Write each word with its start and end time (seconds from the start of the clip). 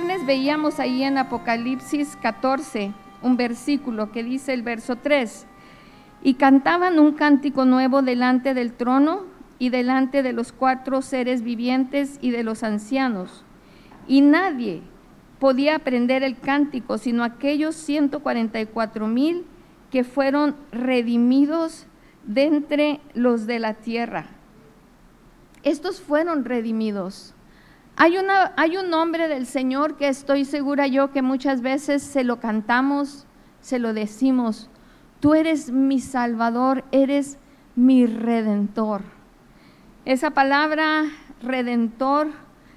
les 0.00 0.24
veíamos 0.24 0.80
ahí 0.80 1.02
en 1.02 1.18
Apocalipsis 1.18 2.16
14 2.16 2.92
un 3.22 3.36
versículo 3.36 4.10
que 4.10 4.22
dice 4.22 4.52
el 4.52 4.62
verso 4.62 4.96
3, 4.96 5.46
y 6.22 6.34
cantaban 6.34 6.98
un 6.98 7.12
cántico 7.12 7.64
nuevo 7.64 8.02
delante 8.02 8.54
del 8.54 8.72
trono 8.72 9.24
y 9.58 9.70
delante 9.70 10.22
de 10.22 10.32
los 10.32 10.52
cuatro 10.52 11.02
seres 11.02 11.42
vivientes 11.42 12.18
y 12.20 12.30
de 12.30 12.42
los 12.42 12.62
ancianos. 12.62 13.44
Y 14.06 14.20
nadie 14.20 14.82
podía 15.38 15.76
aprender 15.76 16.22
el 16.22 16.38
cántico 16.38 16.98
sino 16.98 17.24
aquellos 17.24 17.74
144 17.74 19.06
mil 19.08 19.44
que 19.90 20.04
fueron 20.04 20.54
redimidos 20.70 21.86
de 22.24 22.44
entre 22.44 23.00
los 23.14 23.46
de 23.46 23.58
la 23.58 23.74
tierra. 23.74 24.26
Estos 25.64 26.00
fueron 26.00 26.44
redimidos. 26.44 27.34
Hay, 27.96 28.16
una, 28.16 28.52
hay 28.56 28.76
un 28.76 28.90
nombre 28.90 29.28
del 29.28 29.46
Señor 29.46 29.96
que 29.96 30.08
estoy 30.08 30.44
segura 30.44 30.86
yo 30.86 31.12
que 31.12 31.22
muchas 31.22 31.60
veces 31.60 32.02
se 32.02 32.24
lo 32.24 32.40
cantamos, 32.40 33.26
se 33.60 33.78
lo 33.78 33.92
decimos. 33.92 34.70
Tú 35.20 35.34
eres 35.34 35.70
mi 35.70 36.00
Salvador, 36.00 36.84
eres 36.90 37.38
mi 37.76 38.06
Redentor. 38.06 39.02
Esa 40.04 40.30
palabra 40.30 41.04
Redentor 41.42 42.28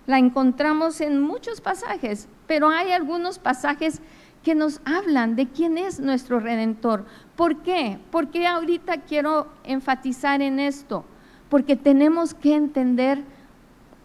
la 0.05 0.19
encontramos 0.19 1.01
en 1.01 1.21
muchos 1.21 1.61
pasajes, 1.61 2.27
pero 2.45 2.69
hay 2.69 2.91
algunos 2.91 3.39
pasajes 3.39 4.01
que 4.43 4.53
nos 4.53 4.79
hablan 4.85 5.35
de 5.35 5.47
quién 5.47 5.79
es 5.79 5.99
nuestro 5.99 6.39
Redentor. 6.39 7.05
¿Por 7.35 7.63
qué? 7.63 7.97
Porque 8.11 8.45
ahorita 8.45 8.97
quiero 9.01 9.47
enfatizar 9.63 10.41
en 10.43 10.59
esto, 10.59 11.03
porque 11.49 11.75
tenemos 11.75 12.35
que 12.35 12.53
entender 12.53 13.23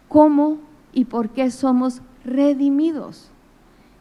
cómo 0.07 0.57
y 0.93 1.05
por 1.05 1.29
qué 1.29 1.51
somos 1.51 2.01
redimidos. 2.23 3.29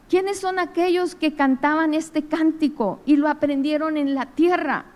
¿Quiénes 0.08 0.40
son 0.40 0.58
aquellos 0.58 1.14
que 1.14 1.34
cantaban 1.34 1.94
este 1.94 2.24
cántico 2.24 3.00
y 3.06 3.16
lo 3.16 3.28
aprendieron 3.28 3.96
en 3.96 4.14
la 4.14 4.26
tierra? 4.26 4.86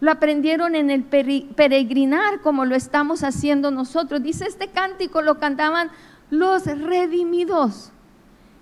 Lo 0.00 0.10
aprendieron 0.10 0.74
en 0.74 0.90
el 0.90 1.04
peregrinar 1.04 2.40
como 2.40 2.64
lo 2.64 2.74
estamos 2.74 3.22
haciendo 3.22 3.70
nosotros. 3.70 4.22
Dice, 4.22 4.46
este 4.46 4.68
cántico 4.68 5.22
lo 5.22 5.38
cantaban 5.38 5.90
los 6.30 6.66
redimidos. 6.66 7.92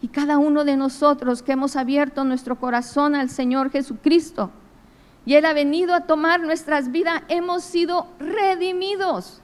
Y 0.03 0.09
cada 0.09 0.37
uno 0.37 0.65
de 0.65 0.77
nosotros 0.77 1.43
que 1.43 1.53
hemos 1.53 1.77
abierto 1.77 2.25
nuestro 2.25 2.57
corazón 2.57 3.15
al 3.15 3.31
Señor 3.31 3.71
Jesucristo 3.71 4.51
y 5.27 5.35
Él 5.35 5.47
ha 5.47 5.53
venido 5.53 5.95
a 5.95 6.03
tomar 6.03 6.41
nuestras 6.41 6.91
vidas, 6.91 7.23
hemos 7.29 7.65
sido 7.65 8.07
redimidos. 8.19 9.41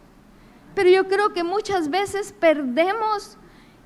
Pero 0.74 0.90
yo 0.90 1.08
creo 1.08 1.32
que 1.32 1.42
muchas 1.42 1.90
veces 1.90 2.32
perdemos 2.32 3.36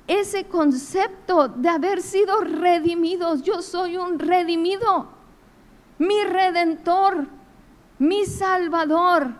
ese 0.07 0.45
concepto 0.45 1.47
de 1.47 1.69
haber 1.69 2.01
sido 2.01 2.41
redimidos. 2.41 3.41
Yo 3.41 3.61
soy 3.61 3.97
un 3.97 4.19
redimido. 4.19 5.09
Mi 5.97 6.23
redentor, 6.23 7.27
mi 7.97 8.25
salvador 8.25 9.33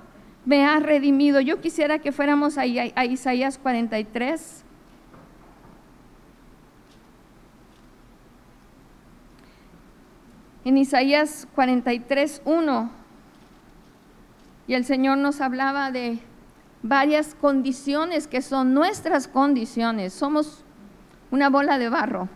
me 0.46 0.66
ha 0.66 0.80
redimido. 0.80 1.40
Yo 1.42 1.62
quisiera 1.62 2.00
que 2.00 2.12
fuéramos 2.12 2.58
a, 2.58 2.66
Isaías 2.66 3.58
43. 3.58 4.64
en 10.66 10.80
Isaías 10.80 11.48
43, 11.54 12.42
1, 12.44 12.90
y 14.68 14.74
el 14.74 14.84
Señor 14.84 15.20
nos 15.20 15.40
hablaba 15.40 15.92
de 15.92 16.20
varias 16.88 17.34
condiciones 17.34 18.28
que 18.28 18.44
son 18.44 18.76
nuestras 18.76 19.28
condiciones. 19.28 20.14
Somos 20.14 20.64
una 21.32 21.50
bola 21.50 21.80
de 21.80 21.90
barro 21.90 22.30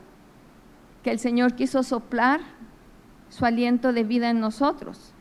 que 1.04 1.12
el 1.12 1.20
Señor 1.20 1.54
quiso 1.54 1.84
soplar 1.84 2.42
su 3.30 3.46
aliento 3.46 3.94
de 3.94 4.04
vida 4.04 4.32
en 4.32 4.40
nosotros. 4.40 5.14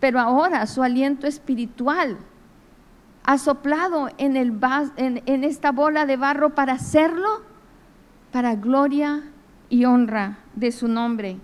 Pero 0.00 0.18
ahora 0.18 0.66
su 0.66 0.82
aliento 0.82 1.28
espiritual 1.28 2.18
ha 3.22 3.38
soplado 3.38 4.08
en, 4.18 4.36
el, 4.36 4.58
en, 4.96 5.44
esta 5.44 5.70
bola 5.70 6.04
de 6.04 6.16
barro 6.16 6.54
para 6.54 6.72
hacerlo 6.72 7.42
para 8.32 8.56
gloria 8.56 9.22
y 9.68 9.84
honra 9.84 10.38
de 10.56 10.72
su 10.72 10.88
nombre. 10.88 11.36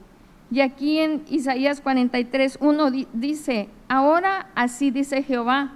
Y 0.51 0.61
aquí 0.61 0.99
en 0.99 1.25
Isaías 1.29 1.81
43, 1.81 2.59
1 2.61 2.91
dice, 3.13 3.69
ahora 3.89 4.49
así 4.55 4.91
dice 4.91 5.23
Jehová, 5.23 5.73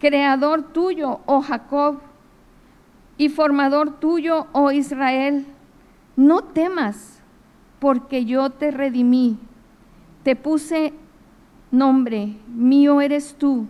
creador 0.00 0.72
tuyo, 0.72 1.20
oh 1.26 1.42
Jacob, 1.42 2.00
y 3.18 3.28
formador 3.28 4.00
tuyo, 4.00 4.46
oh 4.52 4.72
Israel, 4.72 5.46
no 6.16 6.42
temas, 6.42 7.22
porque 7.78 8.24
yo 8.24 8.50
te 8.50 8.70
redimí, 8.70 9.38
te 10.22 10.36
puse 10.36 10.94
nombre, 11.70 12.36
mío 12.48 13.00
eres 13.00 13.36
tú. 13.38 13.66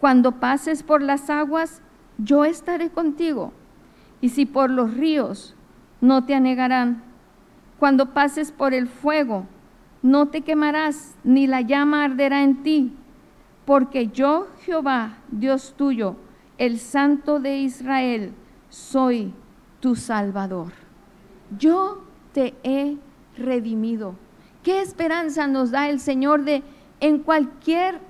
Cuando 0.00 0.32
pases 0.32 0.82
por 0.82 1.02
las 1.02 1.30
aguas, 1.30 1.80
yo 2.18 2.44
estaré 2.44 2.90
contigo, 2.90 3.52
y 4.20 4.30
si 4.30 4.46
por 4.46 4.70
los 4.70 4.94
ríos, 4.94 5.54
no 6.00 6.24
te 6.24 6.34
anegarán. 6.34 7.02
Cuando 7.78 8.12
pases 8.12 8.50
por 8.50 8.74
el 8.74 8.88
fuego, 8.88 9.46
no 10.02 10.26
te 10.26 10.42
quemarás, 10.42 11.16
ni 11.22 11.46
la 11.46 11.60
llama 11.60 12.04
arderá 12.04 12.42
en 12.42 12.62
ti, 12.62 12.92
porque 13.64 14.08
yo, 14.08 14.48
Jehová, 14.64 15.18
Dios 15.30 15.74
tuyo, 15.76 16.16
el 16.58 16.78
Santo 16.78 17.40
de 17.40 17.58
Israel, 17.58 18.32
soy 18.68 19.32
tu 19.80 19.96
Salvador. 19.96 20.72
Yo 21.58 22.04
te 22.32 22.54
he 22.62 22.96
redimido. 23.36 24.14
¿Qué 24.62 24.80
esperanza 24.80 25.46
nos 25.46 25.70
da 25.70 25.88
el 25.88 26.00
Señor 26.00 26.44
de 26.44 26.62
en 27.00 27.18
cualquier 27.18 28.00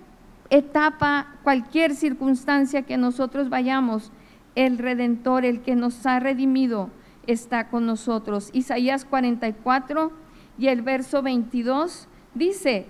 etapa, 0.50 1.34
cualquier 1.42 1.94
circunstancia 1.94 2.82
que 2.82 2.96
nosotros 2.96 3.48
vayamos, 3.48 4.12
el 4.54 4.78
Redentor, 4.78 5.44
el 5.44 5.62
que 5.62 5.74
nos 5.74 6.06
ha 6.06 6.20
redimido, 6.20 6.90
está 7.26 7.68
con 7.68 7.86
nosotros. 7.86 8.50
Isaías 8.52 9.04
44 9.04 10.12
y 10.58 10.68
el 10.68 10.82
verso 10.82 11.22
22 11.22 12.08
dice, 12.34 12.86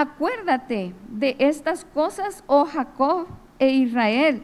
acuérdate 0.00 0.94
de 1.08 1.36
estas 1.38 1.84
cosas, 1.84 2.44
oh 2.46 2.64
Jacob 2.64 3.26
e 3.58 3.70
Israel, 3.70 4.42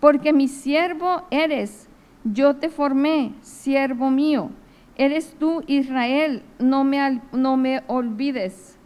porque 0.00 0.32
mi 0.32 0.48
siervo 0.48 1.22
eres, 1.30 1.88
yo 2.24 2.56
te 2.56 2.68
formé, 2.68 3.34
siervo 3.40 4.10
mío. 4.10 4.50
Eres 4.96 5.34
tú, 5.38 5.62
Israel, 5.66 6.42
no 6.58 6.84
me, 6.84 7.22
no 7.32 7.56
me 7.56 7.82
olvides. 7.86 8.78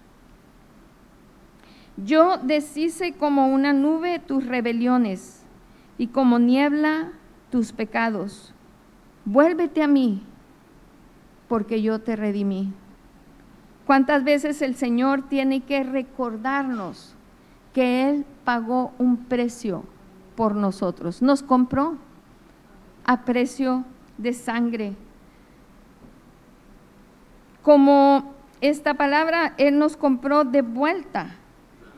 Yo 1.97 2.37
deshice 2.37 3.15
como 3.15 3.49
una 3.49 3.73
nube 3.73 4.19
tus 4.19 4.47
rebeliones 4.47 5.45
y 5.99 6.09
como 6.09 6.39
niebla 6.39 7.13
tus 7.51 7.73
pecados 7.73 8.55
vuélvete 9.27 9.83
a 9.83 9.89
mí, 9.89 10.23
porque 11.49 11.83
yo 11.83 12.01
te 12.01 12.17
redimí. 12.17 12.73
¿Cuántas 13.87 14.25
veces 14.25 14.63
el 14.63 14.75
Señor 14.75 15.29
tiene 15.29 15.61
que 15.61 15.85
recordarnos 15.85 17.15
que 17.73 18.11
Él 18.11 18.27
pagó 18.45 18.93
un 18.99 19.17
precio 19.17 19.85
por 20.35 20.57
nosotros? 20.57 21.23
Nos 21.23 21.45
compró 21.45 21.97
a 23.05 23.25
precio 23.25 23.85
de 24.19 24.33
sangre. 24.33 24.95
Como 27.63 28.35
esta 28.61 28.95
palabra, 28.95 29.55
Él 29.57 29.79
nos 29.79 29.97
compró 29.97 30.43
de 30.43 30.63
vuelta 30.63 31.37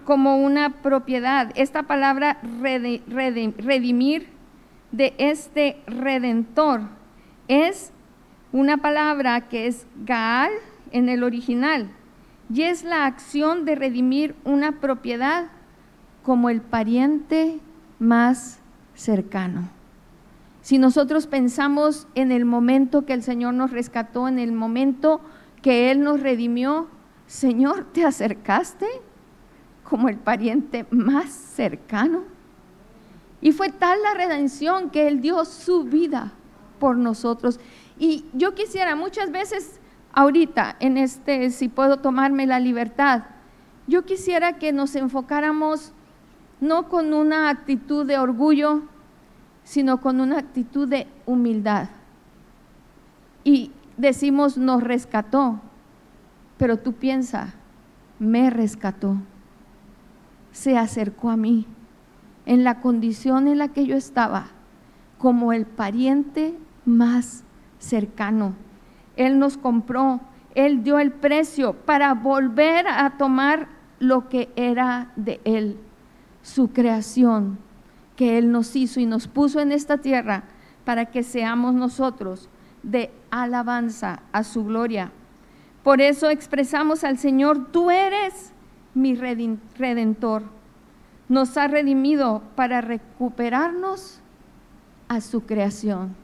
como 0.05 0.37
una 0.37 0.83
propiedad. 0.83 1.53
Esta 1.55 1.85
palabra 1.85 2.39
redimir 2.61 4.29
de 4.93 5.15
este 5.17 5.83
redentor 5.87 6.83
es 7.47 7.93
una 8.53 8.77
palabra 8.77 9.49
que 9.49 9.67
es 9.67 9.87
Gaal 10.05 10.51
en 10.93 11.09
el 11.09 11.23
original 11.23 11.91
y 12.53 12.63
es 12.63 12.83
la 12.83 13.07
acción 13.07 13.65
de 13.65 13.75
redimir 13.75 14.35
una 14.45 14.81
propiedad 14.81 15.47
como 16.23 16.51
el 16.51 16.61
pariente 16.61 17.61
más 17.99 18.61
cercano. 18.95 19.69
Si 20.63 20.79
nosotros 20.79 21.27
pensamos 21.27 22.07
en 22.15 22.33
el 22.33 22.45
momento 22.45 23.07
que 23.07 23.15
el 23.15 23.23
Señor 23.23 23.55
nos 23.55 23.71
rescató, 23.71 24.29
en 24.29 24.39
el 24.39 24.53
momento 24.53 25.21
que 25.63 25.91
Él 25.91 26.03
nos 26.03 26.21
redimió, 26.21 26.89
Señor, 27.27 27.87
¿te 27.93 28.05
acercaste 28.05 28.87
como 29.85 30.09
el 30.09 30.17
pariente 30.17 30.87
más 30.91 31.31
cercano? 31.31 32.25
Y 33.41 33.53
fue 33.53 33.71
tal 33.71 34.03
la 34.03 34.15
redención 34.15 34.91
que 34.91 35.09
Él 35.09 35.21
dio 35.21 35.45
su 35.45 35.85
vida 35.85 36.33
por 36.79 36.97
nosotros. 36.97 37.61
Y 37.99 38.25
yo 38.33 38.55
quisiera 38.55 38.97
muchas 38.97 39.31
veces, 39.31 39.78
ahorita, 40.13 40.77
en 40.81 40.97
este, 40.97 41.51
si 41.51 41.69
puedo 41.69 41.99
tomarme 41.99 42.47
la 42.47 42.61
libertad, 42.61 43.25
yo 43.87 44.05
quisiera 44.05 44.59
que 44.59 44.73
nos 44.73 44.95
enfocáramos 44.97 45.93
no 46.61 46.89
con 46.89 47.15
una 47.15 47.49
actitud 47.49 48.07
de 48.07 48.19
orgullo, 48.19 48.83
sino 49.65 50.01
con 50.01 50.21
una 50.21 50.39
actitud 50.39 50.89
de 50.89 51.07
humildad. 51.27 51.89
Y 53.45 53.71
decimos 53.97 54.59
nos 54.59 54.83
rescató, 54.83 55.61
pero 56.57 56.79
tú 56.79 56.95
piensa, 56.95 57.55
me 58.19 58.51
rescató, 58.51 59.17
se 60.53 60.77
acercó 60.77 61.31
a 61.31 61.37
mí 61.37 61.67
en 62.47 62.65
la 62.65 62.81
condición 62.81 63.47
en 63.47 63.59
la 63.59 63.69
que 63.69 63.87
yo 63.87 63.97
estaba, 63.97 64.49
como 65.19 65.53
el 65.53 65.67
pariente 65.67 66.57
más 66.85 67.45
cercano. 67.79 68.55
Él 69.19 69.39
nos 69.39 69.59
compró, 69.59 70.21
Él 70.55 70.83
dio 70.83 70.99
el 70.99 71.13
precio 71.13 71.75
para 71.75 72.15
volver 72.15 72.87
a 72.87 73.19
tomar 73.19 73.69
lo 73.99 74.29
que 74.29 74.49
era 74.57 75.13
de 75.17 75.41
Él, 75.45 75.77
su 76.43 76.73
creación 76.73 77.59
que 78.17 78.39
Él 78.39 78.51
nos 78.51 78.75
hizo 78.77 79.01
y 79.01 79.07
nos 79.07 79.29
puso 79.29 79.61
en 79.61 79.73
esta 79.73 79.99
tierra 79.99 80.45
para 80.85 81.07
que 81.07 81.23
seamos 81.23 81.75
nosotros 81.75 82.49
de 82.83 83.11
alabanza 83.31 84.23
a 84.33 84.45
su 84.45 84.65
gloria. 84.65 85.11
Por 85.83 86.01
eso 86.01 86.31
expresamos 86.31 87.03
al 87.03 87.19
Señor, 87.19 87.73
tú 87.73 87.91
eres 87.91 88.53
mi 88.95 89.15
redentor. 89.15 90.45
Nos 91.29 91.57
ha 91.57 91.67
redimido 91.67 92.43
para 92.55 92.81
recuperarnos 92.81 94.21
a 95.09 95.21
su 95.21 95.43
creación. 95.43 96.15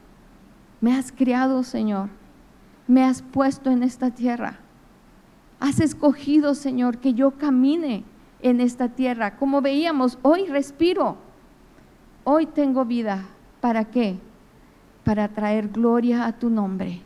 Me 0.81 0.95
has 0.95 1.13
criado, 1.13 1.63
Señor. 1.63 2.09
Me 2.87 3.05
has 3.05 3.23
puesto 3.23 3.71
en 3.71 3.83
esta 3.83 4.11
tierra. 4.11 4.59
Has 5.61 5.81
escogido, 5.81 6.55
Señor, 6.55 6.99
que 6.99 7.15
yo 7.15 7.33
camine 7.33 8.05
en 8.43 8.61
esta 8.61 8.89
tierra. 8.89 9.37
Como 9.37 9.63
veíamos, 9.63 10.19
hoy 10.23 10.47
respiro. 10.47 11.17
Hoy 12.25 12.47
tengo 12.47 12.85
vida. 12.85 13.25
¿Para 13.61 13.85
qué? 13.87 14.19
para 15.05 15.29
traer 15.29 15.69
gloria 15.69 16.27
a 16.27 16.33
tu 16.33 16.51
nombre. 16.51 17.03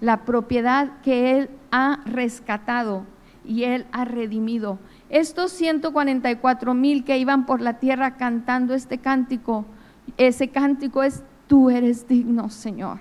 La 0.00 0.24
propiedad 0.24 1.00
que 1.02 1.36
Él 1.36 1.50
ha 1.72 2.00
rescatado 2.04 3.04
y 3.44 3.64
Él 3.64 3.86
ha 3.90 4.04
redimido. 4.04 4.78
Estos 5.08 5.50
144 5.52 6.74
mil 6.74 7.04
que 7.04 7.18
iban 7.18 7.46
por 7.46 7.60
la 7.60 7.78
tierra 7.78 8.16
cantando 8.16 8.74
este 8.74 8.98
cántico, 8.98 9.64
ese 10.18 10.48
cántico 10.48 11.02
es, 11.02 11.24
tú 11.46 11.70
eres 11.70 12.06
digno, 12.06 12.50
Señor. 12.50 13.00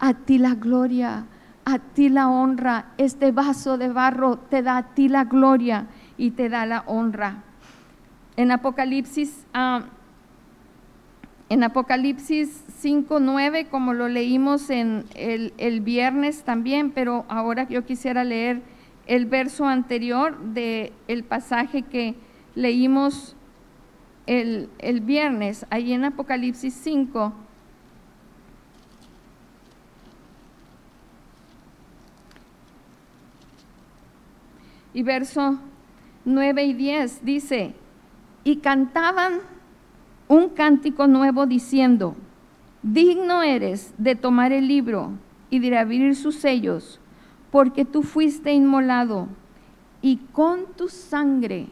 A 0.00 0.14
ti 0.14 0.38
la 0.38 0.54
gloria, 0.54 1.26
a 1.72 1.78
ti 1.78 2.08
la 2.08 2.28
honra. 2.28 2.92
Este 2.98 3.32
vaso 3.32 3.78
de 3.78 3.88
barro 3.88 4.36
te 4.38 4.62
da 4.62 4.78
a 4.78 4.94
ti 4.94 5.08
la 5.08 5.24
gloria 5.24 5.86
y 6.16 6.32
te 6.32 6.48
da 6.48 6.66
la 6.66 6.84
honra. 6.86 7.44
En 8.36 8.50
Apocalipsis 8.50 9.46
ah, 9.54 9.82
en 11.50 11.64
Apocalipsis 11.64 12.62
5, 12.78 13.20
9, 13.20 13.68
como 13.70 13.94
lo 13.94 14.08
leímos 14.08 14.68
en 14.68 15.04
el, 15.14 15.80
viernes 15.80 16.42
también, 16.42 16.90
pero 16.90 17.24
ahora 17.28 17.66
yo 17.66 17.86
quisiera 17.86 18.22
leer 18.22 18.60
el 19.06 19.24
verso 19.24 19.64
anterior 19.64 20.38
del 20.38 20.92
el 21.08 21.24
pasaje 21.24 21.82
que 21.82 22.16
leímos 22.54 23.34
el, 24.26 24.68
el 24.78 25.00
viernes, 25.00 25.64
ahí 25.70 25.94
en 25.94 26.04
Apocalipsis 26.04 26.74
5. 26.74 27.32
Y 34.94 35.02
verso 35.02 35.58
9 36.24 36.64
y 36.64 36.74
10 36.74 37.24
dice, 37.24 37.74
y 38.44 38.56
cantaban 38.56 39.40
un 40.28 40.48
cántico 40.50 41.06
nuevo 41.06 41.46
diciendo, 41.46 42.16
digno 42.82 43.42
eres 43.42 43.94
de 43.98 44.14
tomar 44.14 44.52
el 44.52 44.68
libro 44.68 45.12
y 45.50 45.58
de 45.58 45.76
abrir 45.76 46.14
sus 46.16 46.36
sellos, 46.36 47.00
porque 47.50 47.84
tú 47.84 48.02
fuiste 48.02 48.52
inmolado 48.52 49.28
y 50.02 50.18
con 50.32 50.66
tu 50.76 50.88
sangre 50.88 51.68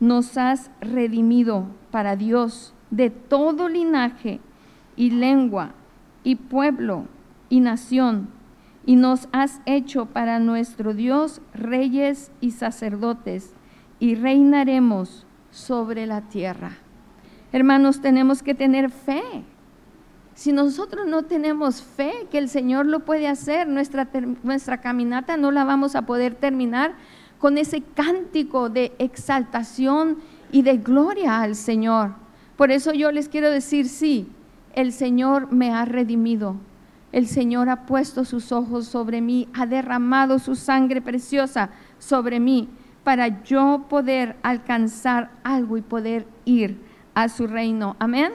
nos 0.00 0.36
has 0.36 0.70
redimido 0.80 1.66
para 1.90 2.16
Dios 2.16 2.74
de 2.90 3.10
todo 3.10 3.68
linaje 3.68 4.40
y 4.96 5.10
lengua 5.10 5.72
y 6.24 6.36
pueblo 6.36 7.04
y 7.48 7.60
nación, 7.60 8.28
y 8.86 8.96
nos 8.96 9.28
has 9.32 9.60
hecho 9.66 10.06
para 10.06 10.38
nuestro 10.38 10.94
Dios 10.94 11.40
reyes 11.54 12.30
y 12.40 12.52
sacerdotes, 12.52 13.52
y 13.98 14.14
reinaremos 14.14 15.26
sobre 15.50 16.06
la 16.06 16.22
tierra. 16.22 16.72
Hermanos, 17.52 18.00
tenemos 18.00 18.42
que 18.42 18.54
tener 18.54 18.90
fe. 18.90 19.22
Si 20.34 20.52
nosotros 20.52 21.06
no 21.06 21.24
tenemos 21.24 21.82
fe 21.82 22.26
que 22.30 22.38
el 22.38 22.48
Señor 22.48 22.86
lo 22.86 23.00
puede 23.00 23.28
hacer, 23.28 23.68
nuestra, 23.68 24.08
nuestra 24.42 24.80
caminata 24.80 25.36
no 25.36 25.50
la 25.50 25.64
vamos 25.64 25.96
a 25.96 26.06
poder 26.06 26.34
terminar 26.34 26.94
con 27.38 27.58
ese 27.58 27.82
cántico 27.82 28.70
de 28.70 28.92
exaltación 28.98 30.18
y 30.52 30.62
de 30.62 30.78
gloria 30.78 31.42
al 31.42 31.56
Señor. 31.56 32.12
Por 32.56 32.70
eso 32.70 32.92
yo 32.92 33.10
les 33.10 33.28
quiero 33.28 33.50
decir, 33.50 33.88
sí, 33.88 34.28
el 34.74 34.92
Señor 34.92 35.52
me 35.52 35.72
ha 35.72 35.84
redimido. 35.84 36.56
El 37.12 37.26
Señor 37.26 37.68
ha 37.68 37.86
puesto 37.86 38.24
sus 38.24 38.52
ojos 38.52 38.86
sobre 38.86 39.20
mí, 39.20 39.48
ha 39.52 39.66
derramado 39.66 40.38
su 40.38 40.54
sangre 40.54 41.00
preciosa 41.00 41.70
sobre 41.98 42.38
mí 42.38 42.68
para 43.02 43.42
yo 43.42 43.86
poder 43.88 44.36
alcanzar 44.42 45.30
algo 45.42 45.76
y 45.76 45.82
poder 45.82 46.26
ir 46.44 46.78
a 47.14 47.28
su 47.28 47.46
reino. 47.46 47.96
Amén. 47.98 48.32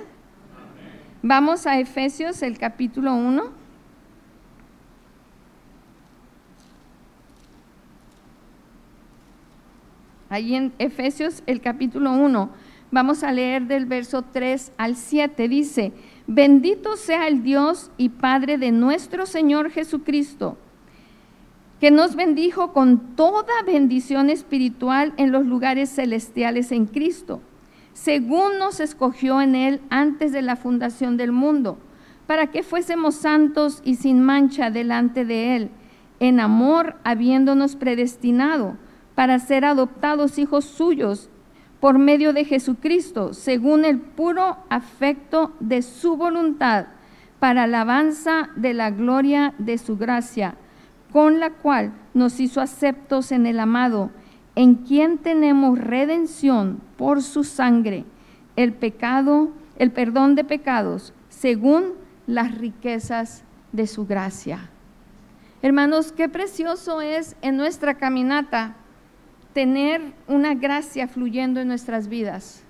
Vamos 1.21 1.65
a 1.65 1.79
Efesios, 1.79 2.41
el 2.41 2.57
capítulo 2.57 3.13
1. 3.13 3.65
Ahí 10.29 10.55
en 10.55 10.73
Efesios, 10.79 11.43
el 11.45 11.61
capítulo 11.61 12.11
1, 12.11 12.49
vamos 12.95 13.23
a 13.23 13.31
leer 13.31 13.67
del 13.67 13.85
verso 13.85 14.23
3 14.23 14.71
al 14.77 14.95
7. 14.95 15.47
Dice, 15.47 15.91
bendito 16.25 16.95
sea 16.95 17.27
el 17.27 17.43
Dios 17.43 17.91
y 17.97 18.09
Padre 18.09 18.57
de 18.57 18.71
nuestro 18.71 19.27
Señor 19.27 19.69
Jesucristo, 19.69 20.57
que 21.79 21.91
nos 21.91 22.15
bendijo 22.15 22.73
con 22.73 23.15
toda 23.15 23.61
bendición 23.67 24.31
espiritual 24.31 25.13
en 25.17 25.31
los 25.31 25.45
lugares 25.45 25.89
celestiales 25.93 26.71
en 26.71 26.87
Cristo 26.87 27.41
según 27.95 28.59
nos 28.59 28.81
escogió 28.81 29.41
en 29.41 29.55
Él 29.55 29.81
antes 29.89 30.33
de 30.33 30.41
la 30.41 30.57
fundación 30.57 31.15
del 31.15 31.31
mundo, 31.31 31.77
para 32.27 32.47
que 32.47 32.61
fuésemos 32.61 33.15
santos 33.15 33.81
y 33.85 33.95
sin 33.95 34.21
mancha 34.21 34.69
delante 34.69 35.23
de 35.23 35.55
Él, 35.55 35.69
en 36.19 36.41
amor 36.41 36.97
habiéndonos 37.05 37.77
predestinado 37.77 38.75
para 39.15 39.39
ser 39.39 39.63
adoptados 39.63 40.37
hijos 40.37 40.65
suyos 40.65 41.29
por 41.85 41.99
medio 41.99 42.33
de 42.33 42.45
Jesucristo, 42.45 43.35
según 43.35 43.85
el 43.85 43.99
puro 43.99 44.57
afecto 44.71 45.53
de 45.59 45.83
su 45.83 46.17
voluntad, 46.17 46.87
para 47.37 47.65
alabanza 47.65 48.49
de 48.55 48.73
la 48.73 48.89
gloria 48.89 49.53
de 49.59 49.77
su 49.77 49.95
gracia, 49.95 50.55
con 51.13 51.39
la 51.39 51.51
cual 51.51 51.93
nos 52.15 52.39
hizo 52.39 52.59
aceptos 52.59 53.31
en 53.31 53.45
el 53.45 53.59
amado 53.59 54.09
en 54.55 54.73
quien 54.73 55.19
tenemos 55.19 55.77
redención 55.77 56.81
por 56.97 57.21
su 57.21 57.43
sangre, 57.43 58.03
el 58.55 58.73
pecado, 58.73 59.51
el 59.77 59.91
perdón 59.91 60.33
de 60.33 60.43
pecados, 60.43 61.13
según 61.29 61.93
las 62.25 62.57
riquezas 62.57 63.43
de 63.73 63.85
su 63.85 64.07
gracia. 64.07 64.71
Hermanos, 65.61 66.11
qué 66.11 66.29
precioso 66.29 67.01
es 67.01 67.35
en 67.43 67.57
nuestra 67.57 67.93
caminata 67.93 68.75
tener 69.55 70.01
una 70.27 70.53
gracia 70.53 71.07
fluyendo 71.07 71.61
en 71.61 71.69
nuestras 71.69 72.09
vidas. 72.09 72.61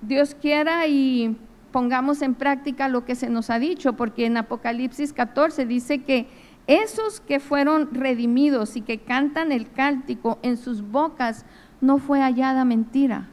Dios 0.00 0.34
quiera 0.34 0.86
y 0.86 1.36
pongamos 1.72 2.22
en 2.22 2.34
práctica 2.34 2.88
lo 2.88 3.04
que 3.04 3.14
se 3.14 3.28
nos 3.28 3.50
ha 3.50 3.58
dicho, 3.58 3.92
porque 3.92 4.24
en 4.24 4.38
Apocalipsis 4.38 5.12
14 5.12 5.66
dice 5.66 6.02
que 6.02 6.26
esos 6.66 7.20
que 7.20 7.38
fueron 7.38 7.92
redimidos 7.92 8.76
y 8.76 8.80
que 8.80 9.00
cantan 9.00 9.52
el 9.52 9.70
cántico 9.70 10.38
en 10.40 10.56
sus 10.56 10.80
bocas 10.80 11.44
no 11.82 11.98
fue 11.98 12.22
hallada 12.22 12.64
mentira 12.64 13.28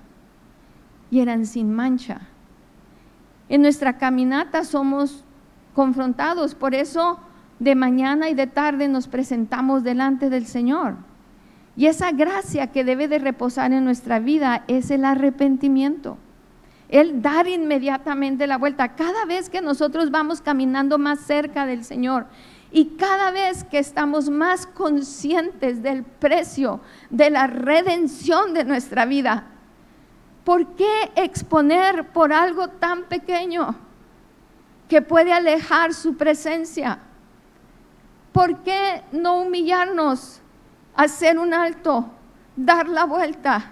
y 1.09 1.21
eran 1.21 1.45
sin 1.45 1.73
mancha. 1.73 2.27
En 3.47 3.61
nuestra 3.61 3.97
caminata 3.97 4.65
somos 4.65 5.23
confrontados, 5.73 6.53
por 6.53 6.75
eso 6.75 7.21
de 7.59 7.75
mañana 7.75 8.29
y 8.29 8.33
de 8.33 8.47
tarde 8.47 8.89
nos 8.89 9.07
presentamos 9.07 9.85
delante 9.85 10.29
del 10.29 10.47
Señor. 10.47 10.97
Y 11.77 11.85
esa 11.85 12.11
gracia 12.11 12.71
que 12.71 12.83
debe 12.83 13.07
de 13.07 13.19
reposar 13.19 13.71
en 13.71 13.85
nuestra 13.85 14.17
vida 14.17 14.63
es 14.67 14.89
el 14.89 15.05
arrepentimiento. 15.05 16.17
El 16.89 17.21
dar 17.21 17.47
inmediatamente 17.47 18.47
la 18.47 18.57
vuelta. 18.57 18.95
Cada 18.95 19.25
vez 19.25 19.47
que 19.49 19.61
nosotros 19.61 20.09
vamos 20.09 20.41
caminando 20.41 20.97
más 20.97 21.19
cerca 21.19 21.67
del 21.67 21.83
Señor 21.85 22.25
y 22.71 22.95
cada 22.97 23.29
vez 23.29 23.63
que 23.63 23.77
estamos 23.77 24.29
más 24.29 24.65
conscientes 24.65 25.83
del 25.83 26.03
precio 26.03 26.81
de 27.11 27.29
la 27.29 27.45
redención 27.45 28.55
de 28.55 28.63
nuestra 28.63 29.05
vida, 29.05 29.45
¿por 30.43 30.75
qué 30.75 31.11
exponer 31.15 32.07
por 32.07 32.33
algo 32.33 32.69
tan 32.69 33.03
pequeño 33.03 33.75
que 34.89 35.03
puede 35.03 35.31
alejar 35.31 35.93
su 35.93 36.17
presencia? 36.17 36.99
¿Por 38.31 38.63
qué 38.63 39.03
no 39.11 39.41
humillarnos, 39.41 40.41
hacer 40.97 41.39
un 41.39 41.53
alto, 41.53 42.11
dar 42.57 42.89
la 42.89 43.05
vuelta, 43.05 43.71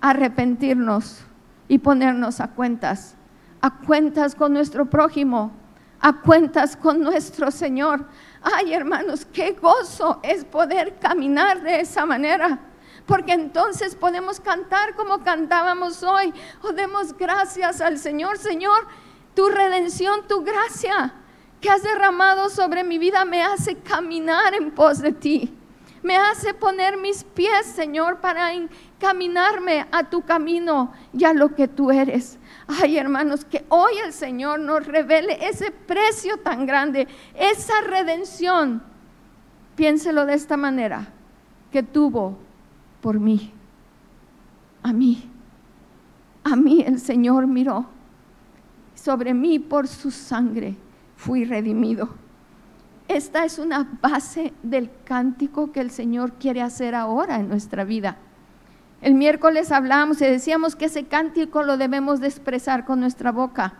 arrepentirnos 0.00 1.24
y 1.68 1.78
ponernos 1.78 2.40
a 2.40 2.48
cuentas? 2.48 3.16
A 3.62 3.78
cuentas 3.78 4.34
con 4.34 4.52
nuestro 4.52 4.84
prójimo, 4.90 5.52
a 6.00 6.20
cuentas 6.20 6.76
con 6.76 7.00
nuestro 7.00 7.50
Señor. 7.50 8.06
Ay, 8.42 8.74
hermanos, 8.74 9.24
qué 9.24 9.52
gozo 9.52 10.20
es 10.22 10.44
poder 10.44 10.98
caminar 10.98 11.62
de 11.62 11.80
esa 11.80 12.04
manera 12.04 12.60
porque 13.06 13.32
entonces 13.32 13.94
podemos 13.94 14.40
cantar 14.40 14.94
como 14.94 15.22
cantábamos 15.22 16.02
hoy. 16.02 16.32
O 16.62 16.72
demos 16.72 17.16
gracias 17.16 17.80
al 17.80 17.98
Señor, 17.98 18.38
Señor, 18.38 18.86
tu 19.34 19.48
redención, 19.48 20.26
tu 20.26 20.42
gracia 20.42 21.12
que 21.60 21.70
has 21.70 21.82
derramado 21.82 22.50
sobre 22.50 22.84
mi 22.84 22.98
vida 22.98 23.24
me 23.24 23.42
hace 23.42 23.76
caminar 23.76 24.54
en 24.54 24.70
pos 24.70 24.98
de 24.98 25.12
ti. 25.12 25.58
Me 26.04 26.18
hace 26.18 26.52
poner 26.52 26.98
mis 26.98 27.24
pies, 27.24 27.64
Señor, 27.64 28.20
para 28.20 28.52
encaminarme 28.52 29.86
a 29.90 30.04
tu 30.04 30.20
camino 30.20 30.92
y 31.14 31.24
a 31.24 31.32
lo 31.32 31.54
que 31.54 31.66
tú 31.66 31.90
eres. 31.90 32.38
Ay, 32.66 32.98
hermanos, 32.98 33.46
que 33.46 33.64
hoy 33.70 33.94
el 34.04 34.12
Señor 34.12 34.60
nos 34.60 34.86
revele 34.86 35.38
ese 35.48 35.70
precio 35.70 36.36
tan 36.36 36.66
grande, 36.66 37.08
esa 37.34 37.80
redención. 37.80 38.82
Piénselo 39.76 40.26
de 40.26 40.34
esta 40.34 40.58
manera, 40.58 41.08
que 41.72 41.82
tuvo 41.82 42.36
por 43.00 43.18
mí. 43.18 43.50
A 44.82 44.92
mí. 44.92 45.30
A 46.44 46.54
mí 46.54 46.84
el 46.86 47.00
Señor 47.00 47.46
miró. 47.46 47.86
Sobre 48.94 49.32
mí 49.32 49.58
por 49.58 49.88
su 49.88 50.10
sangre 50.10 50.76
fui 51.16 51.46
redimido. 51.46 52.23
Esta 53.08 53.44
es 53.44 53.58
una 53.58 53.98
base 54.00 54.52
del 54.62 54.90
cántico 55.04 55.72
que 55.72 55.80
el 55.80 55.90
Señor 55.90 56.34
quiere 56.34 56.62
hacer 56.62 56.94
ahora 56.94 57.36
en 57.36 57.48
nuestra 57.48 57.84
vida. 57.84 58.16
El 59.02 59.14
miércoles 59.14 59.70
hablábamos 59.70 60.22
y 60.22 60.26
decíamos 60.26 60.76
que 60.76 60.86
ese 60.86 61.04
cántico 61.04 61.62
lo 61.62 61.76
debemos 61.76 62.20
de 62.20 62.28
expresar 62.28 62.84
con 62.84 63.00
nuestra 63.00 63.32
boca, 63.32 63.74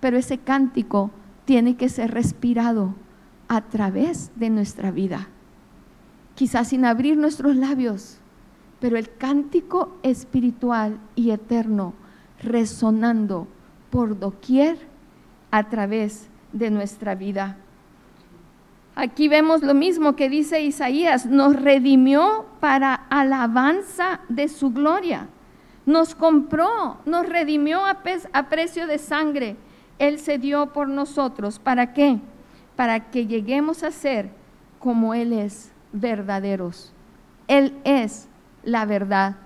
pero 0.00 0.16
ese 0.16 0.38
cántico 0.38 1.10
tiene 1.44 1.76
que 1.76 1.88
ser 1.88 2.12
respirado 2.12 2.94
a 3.48 3.62
través 3.62 4.30
de 4.36 4.50
nuestra 4.50 4.90
vida 4.92 5.28
quizás 6.34 6.68
sin 6.68 6.84
abrir 6.84 7.16
nuestros 7.16 7.56
labios, 7.56 8.18
pero 8.80 8.96
el 8.96 9.14
cántico 9.16 9.96
espiritual 10.02 10.98
y 11.14 11.30
eterno 11.30 11.94
resonando 12.42 13.46
por 13.90 14.18
doquier 14.18 14.76
a 15.50 15.68
través 15.68 16.28
de 16.52 16.70
nuestra 16.70 17.14
vida. 17.14 17.58
Aquí 18.94 19.28
vemos 19.28 19.62
lo 19.62 19.72
mismo 19.72 20.16
que 20.16 20.28
dice 20.28 20.60
Isaías, 20.62 21.24
nos 21.24 21.56
redimió 21.56 22.44
para 22.60 22.94
alabanza 22.94 24.20
de 24.28 24.48
su 24.48 24.70
gloria, 24.70 25.28
nos 25.86 26.14
compró, 26.14 26.98
nos 27.06 27.26
redimió 27.26 27.86
a, 27.86 28.02
precio 28.48 28.86
de 28.86 28.98
sangre, 28.98 29.56
Él 29.98 30.18
se 30.18 30.36
dio 30.36 30.72
por 30.74 30.88
nosotros. 30.88 31.58
¿Para 31.58 31.94
qué? 31.94 32.18
Para 32.76 33.10
que 33.10 33.26
lleguemos 33.26 33.82
a 33.82 33.90
ser 33.90 34.28
como 34.78 35.14
Él 35.14 35.32
es 35.32 35.72
verdaderos. 35.92 36.92
Él 37.48 37.74
es 37.84 38.28
la 38.62 38.84
verdad. 38.84 39.36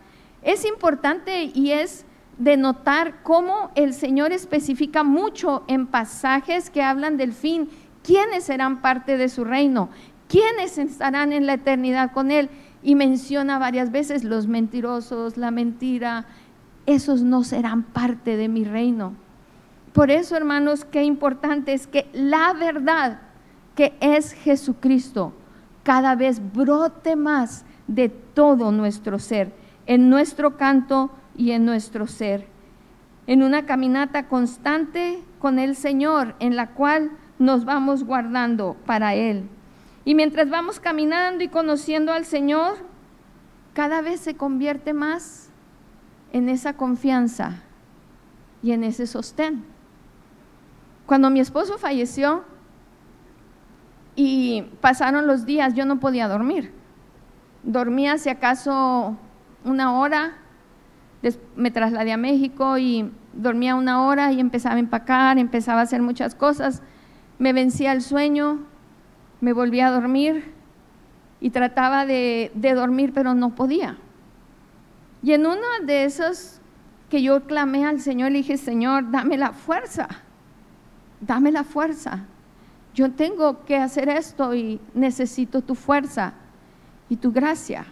Es 0.43 0.65
importante 0.65 1.45
y 1.55 1.71
es 1.71 2.05
de 2.38 2.57
notar 2.57 3.23
cómo 3.23 3.71
el 3.75 3.95
Señor 3.95 4.33
especifica 4.33 5.03
mucho 5.03 5.65
en 5.69 5.87
pasajes 5.87 6.69
que 6.69 6.83
hablan 6.83 7.17
del 7.17 7.33
fin, 7.33 7.71
quiénes 8.07 8.45
serán 8.45 8.81
parte 8.81 9.17
de 9.17 9.29
su 9.29 9.45
reino, 9.45 9.89
quiénes 10.29 10.79
estarán 10.79 11.33
en 11.33 11.45
la 11.47 11.55
eternidad 11.55 12.13
con 12.13 12.31
Él. 12.31 12.49
Y 12.83 12.95
menciona 12.95 13.59
varias 13.59 13.91
veces 13.91 14.23
los 14.23 14.47
mentirosos, 14.47 15.37
la 15.37 15.51
mentira, 15.51 16.27
esos 16.87 17.23
no 17.23 17.43
serán 17.43 17.83
parte 17.83 18.37
de 18.37 18.49
mi 18.49 18.63
reino. 18.63 19.15
Por 19.93 20.13
eso, 20.13 20.37
hermanos, 20.37 20.85
qué 20.85 21.03
importante 21.03 21.73
es 21.73 21.89
que 21.89 22.09
la 22.13 22.53
verdad 22.53 23.23
que 23.75 23.97
es 24.01 24.35
Jesucristo, 24.35 25.33
cada 25.83 26.15
vez 26.15 26.41
brote 26.53 27.17
más 27.17 27.65
de 27.89 28.09
todo 28.09 28.71
nuestro 28.71 29.19
ser, 29.19 29.53
en 29.87 30.09
nuestro 30.09 30.57
canto 30.57 31.11
y 31.37 31.51
en 31.53 31.65
nuestro 31.65 32.07
ser. 32.07 32.47
En 33.27 33.43
una 33.43 33.67
caminata 33.67 34.29
constante 34.29 35.19
con 35.41 35.59
el 35.59 35.75
Señor, 35.75 36.37
en 36.39 36.55
la 36.55 36.69
cual 36.69 37.11
nos 37.38 37.64
vamos 37.64 38.05
guardando 38.05 38.76
para 38.87 39.14
Él. 39.14 39.49
Y 40.05 40.14
mientras 40.14 40.49
vamos 40.49 40.81
caminando 40.81 41.43
y 41.43 41.49
conociendo 41.49 42.12
al 42.12 42.25
Señor, 42.25 42.76
cada 43.73 44.00
vez 44.00 44.21
se 44.21 44.37
convierte 44.37 44.93
más 44.93 45.50
en 46.33 46.49
esa 46.49 46.75
confianza 46.75 47.62
y 48.62 48.73
en 48.73 48.85
ese 48.85 49.07
sostén. 49.07 49.64
Cuando 51.07 51.31
mi 51.31 51.40
esposo 51.40 51.78
falleció, 51.78 52.45
y 54.16 54.62
pasaron 54.81 55.26
los 55.26 55.45
días, 55.45 55.75
yo 55.75 55.85
no 55.85 56.00
podía 56.00 56.26
dormir. 56.26 56.73
Dormía 57.62 58.16
si 58.16 58.31
acaso 58.31 59.16
una 59.64 59.99
hora, 59.99 60.33
me 61.55 61.71
trasladé 61.71 62.12
a 62.12 62.16
México 62.16 62.78
y 62.78 63.12
dormía 63.35 63.75
una 63.75 64.07
hora 64.07 64.33
y 64.33 64.40
empezaba 64.40 64.76
a 64.76 64.78
empacar, 64.78 65.38
empezaba 65.38 65.81
a 65.81 65.83
hacer 65.85 66.00
muchas 66.00 66.35
cosas. 66.35 66.83
Me 67.38 67.52
vencía 67.52 67.93
el 67.93 68.02
sueño, 68.02 68.61
me 69.40 69.52
volvía 69.52 69.88
a 69.88 69.90
dormir 69.90 70.52
y 71.40 71.50
trataba 71.50 72.07
de, 72.07 72.50
dormir, 72.55 73.12
pero 73.14 73.35
no 73.35 73.55
podía. 73.55 73.99
Y 75.23 75.33
en 75.33 75.47
uno 75.47 75.66
de 75.85 76.05
esos 76.05 76.61
que 77.11 77.23
yo 77.23 77.45
clamé 77.45 77.85
al 77.85 78.00
Señor, 78.00 78.33
le 78.33 78.38
dije, 78.38 78.57
Señor, 78.57 79.11
dame 79.11 79.37
la 79.37 79.52
fuerza, 79.52 80.09
dame 81.21 81.52
la 81.52 81.64
fuerza 81.64 82.26
yo 82.97 83.12
tengo 83.12 83.62
que 83.66 83.76
hacer 83.76 84.09
esto 84.09 84.55
y 84.55 84.81
necesito 84.95 85.61
tu 85.61 85.75
fuerza 85.75 86.33
y 87.11 87.16
tu 87.16 87.31
gracia. 87.31 87.85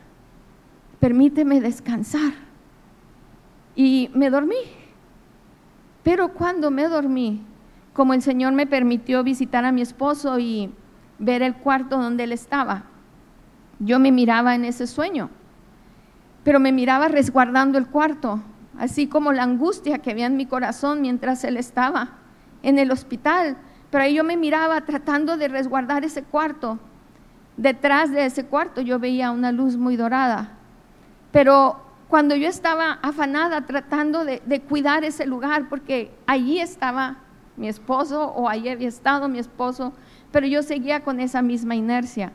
Permíteme 0.98 1.60
descansar. 1.60 2.32
Y 3.76 4.10
me 4.14 4.30
dormí. 4.30 4.56
Pero 6.02 6.32
cuando 6.32 6.70
me 6.70 6.88
dormí, 6.88 7.42
como 7.94 8.12
el 8.12 8.20
Señor 8.20 8.52
me 8.52 8.66
permitió 8.66 9.24
visitar 9.24 9.64
a 9.64 9.72
mi 9.72 9.80
esposo 9.80 10.38
y 10.38 10.70
ver 11.18 11.40
el 11.40 11.54
cuarto 11.54 11.96
donde 11.96 12.24
él 12.24 12.32
estaba, 12.32 12.84
yo 13.78 13.98
me 13.98 14.12
miraba 14.12 14.54
en 14.54 14.66
ese 14.66 14.86
sueño, 14.86 15.30
pero 16.42 16.60
me 16.60 16.72
miraba 16.72 17.08
resguardando 17.08 17.78
el 17.78 17.86
cuarto, 17.86 18.42
así 18.78 19.06
como 19.06 19.32
la 19.32 19.44
angustia 19.44 20.00
que 20.00 20.10
había 20.10 20.26
en 20.26 20.36
mi 20.36 20.44
corazón 20.44 21.00
mientras 21.00 21.42
él 21.44 21.56
estaba 21.56 22.18
en 22.62 22.78
el 22.78 22.90
hospital 22.90 23.56
pero 23.94 24.02
ahí 24.02 24.14
yo 24.14 24.24
me 24.24 24.36
miraba 24.36 24.80
tratando 24.80 25.36
de 25.36 25.46
resguardar 25.46 26.04
ese 26.04 26.24
cuarto. 26.24 26.80
Detrás 27.56 28.10
de 28.10 28.26
ese 28.26 28.44
cuarto 28.44 28.80
yo 28.80 28.98
veía 28.98 29.30
una 29.30 29.52
luz 29.52 29.76
muy 29.76 29.94
dorada. 29.94 30.48
Pero 31.30 31.80
cuando 32.08 32.34
yo 32.34 32.48
estaba 32.48 32.98
afanada 33.02 33.60
tratando 33.66 34.24
de, 34.24 34.62
cuidar 34.68 35.04
ese 35.04 35.26
lugar, 35.26 35.68
porque 35.68 36.12
allí 36.26 36.58
estaba 36.58 37.18
mi 37.56 37.68
esposo 37.68 38.26
o 38.32 38.48
allí 38.48 38.68
había 38.68 38.88
estado 38.88 39.28
mi 39.28 39.38
esposo, 39.38 39.92
pero 40.32 40.46
yo 40.46 40.62
seguía 40.62 41.04
con 41.04 41.20
esa 41.20 41.42
misma 41.42 41.74
inercia. 41.74 42.32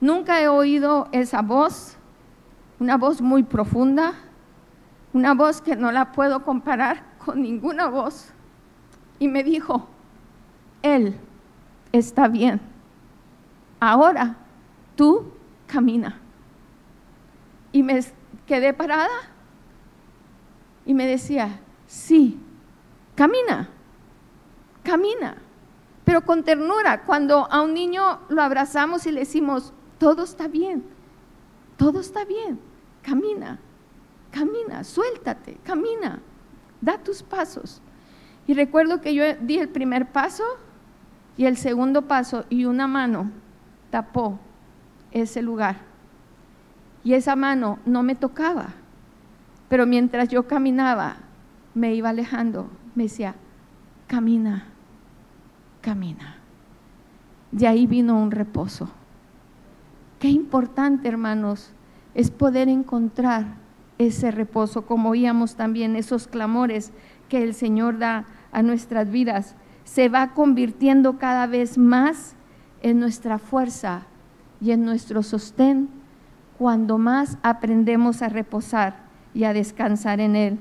Nunca 0.00 0.40
he 0.40 0.48
oído 0.48 1.08
esa 1.12 1.42
voz, 1.42 1.96
una 2.78 2.96
voz 2.96 3.20
muy 3.20 3.42
profunda, 3.42 4.14
una 5.12 5.34
voz 5.34 5.60
que 5.60 5.76
no 5.76 5.92
la 5.92 6.12
puedo 6.12 6.44
comparar 6.44 7.04
con 7.24 7.42
ninguna 7.42 7.88
voz. 7.88 8.32
Y 9.18 9.28
me 9.28 9.42
dijo, 9.42 9.88
él 10.82 11.16
está 11.92 12.28
bien. 12.28 12.60
Ahora 13.80 14.36
tú 14.96 15.32
camina. 15.66 16.20
Y 17.72 17.82
me 17.82 18.00
quedé 18.46 18.72
parada 18.72 19.08
y 20.86 20.94
me 20.94 21.06
decía, 21.06 21.60
sí, 21.86 22.40
camina, 23.14 23.68
camina, 24.88 25.36
pero 26.06 26.22
con 26.22 26.42
ternura. 26.42 27.02
Cuando 27.02 27.46
a 27.52 27.60
un 27.60 27.74
niño 27.74 28.20
lo 28.30 28.40
abrazamos 28.40 29.06
y 29.06 29.12
le 29.12 29.20
decimos, 29.20 29.74
todo 29.98 30.24
está 30.24 30.48
bien, 30.48 30.82
todo 31.76 32.00
está 32.00 32.24
bien, 32.24 32.58
camina, 33.02 33.58
camina, 34.30 34.84
suéltate, 34.84 35.58
camina, 35.62 36.20
da 36.80 36.96
tus 36.96 37.22
pasos. 37.22 37.82
Y 38.46 38.54
recuerdo 38.54 39.02
que 39.02 39.14
yo 39.14 39.24
di 39.42 39.58
el 39.58 39.68
primer 39.68 40.10
paso 40.10 40.44
y 41.36 41.44
el 41.44 41.58
segundo 41.58 42.08
paso, 42.08 42.46
y 42.48 42.64
una 42.64 42.88
mano 42.88 43.30
tapó 43.90 44.38
ese 45.12 45.42
lugar. 45.42 45.76
Y 47.04 47.12
esa 47.12 47.36
mano 47.36 47.78
no 47.84 48.02
me 48.02 48.14
tocaba. 48.14 48.70
Pero 49.68 49.86
mientras 49.86 50.30
yo 50.30 50.48
caminaba, 50.48 51.16
me 51.74 51.94
iba 51.94 52.08
alejando. 52.08 52.70
Me 52.94 53.04
decía, 53.04 53.36
camina, 54.08 54.66
camina. 55.80 56.36
de 57.50 57.66
ahí 57.66 57.86
vino 57.86 58.20
un 58.20 58.30
reposo. 58.30 58.90
Qué 60.18 60.28
importante, 60.28 61.08
hermanos, 61.08 61.72
es 62.14 62.30
poder 62.30 62.68
encontrar 62.68 63.46
ese 63.98 64.30
reposo, 64.30 64.86
como 64.86 65.10
oíamos 65.10 65.56
también 65.56 65.96
esos 65.96 66.26
clamores 66.26 66.92
que 67.28 67.42
el 67.42 67.54
Señor 67.54 67.98
da 67.98 68.26
a 68.52 68.62
nuestras 68.62 69.10
vidas. 69.10 69.54
Se 69.84 70.08
va 70.08 70.34
convirtiendo 70.34 71.18
cada 71.18 71.46
vez 71.46 71.78
más 71.78 72.34
en 72.82 73.00
nuestra 73.00 73.38
fuerza 73.38 74.02
y 74.60 74.72
en 74.72 74.84
nuestro 74.84 75.22
sostén 75.22 75.88
cuando 76.58 76.98
más 76.98 77.38
aprendemos 77.42 78.22
a 78.22 78.28
reposar 78.28 78.96
y 79.34 79.44
a 79.44 79.52
descansar 79.52 80.20
en 80.20 80.34
Él. 80.36 80.58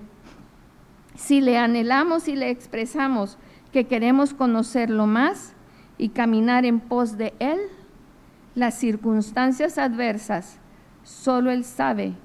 Si 1.15 1.41
le 1.41 1.57
anhelamos 1.57 2.27
y 2.27 2.35
le 2.35 2.51
expresamos 2.51 3.37
que 3.77 3.85
queremos 3.85 4.33
conocerlo 4.33 5.05
más 5.05 5.53
y 5.99 6.09
caminar 6.09 6.65
en 6.65 6.79
pos 6.79 7.15
de 7.15 7.35
Él, 7.37 7.59
las 8.55 8.73
circunstancias 8.73 9.77
adversas, 9.77 10.57
solo 11.03 11.51
Él 11.51 11.63
sabe 11.63 12.15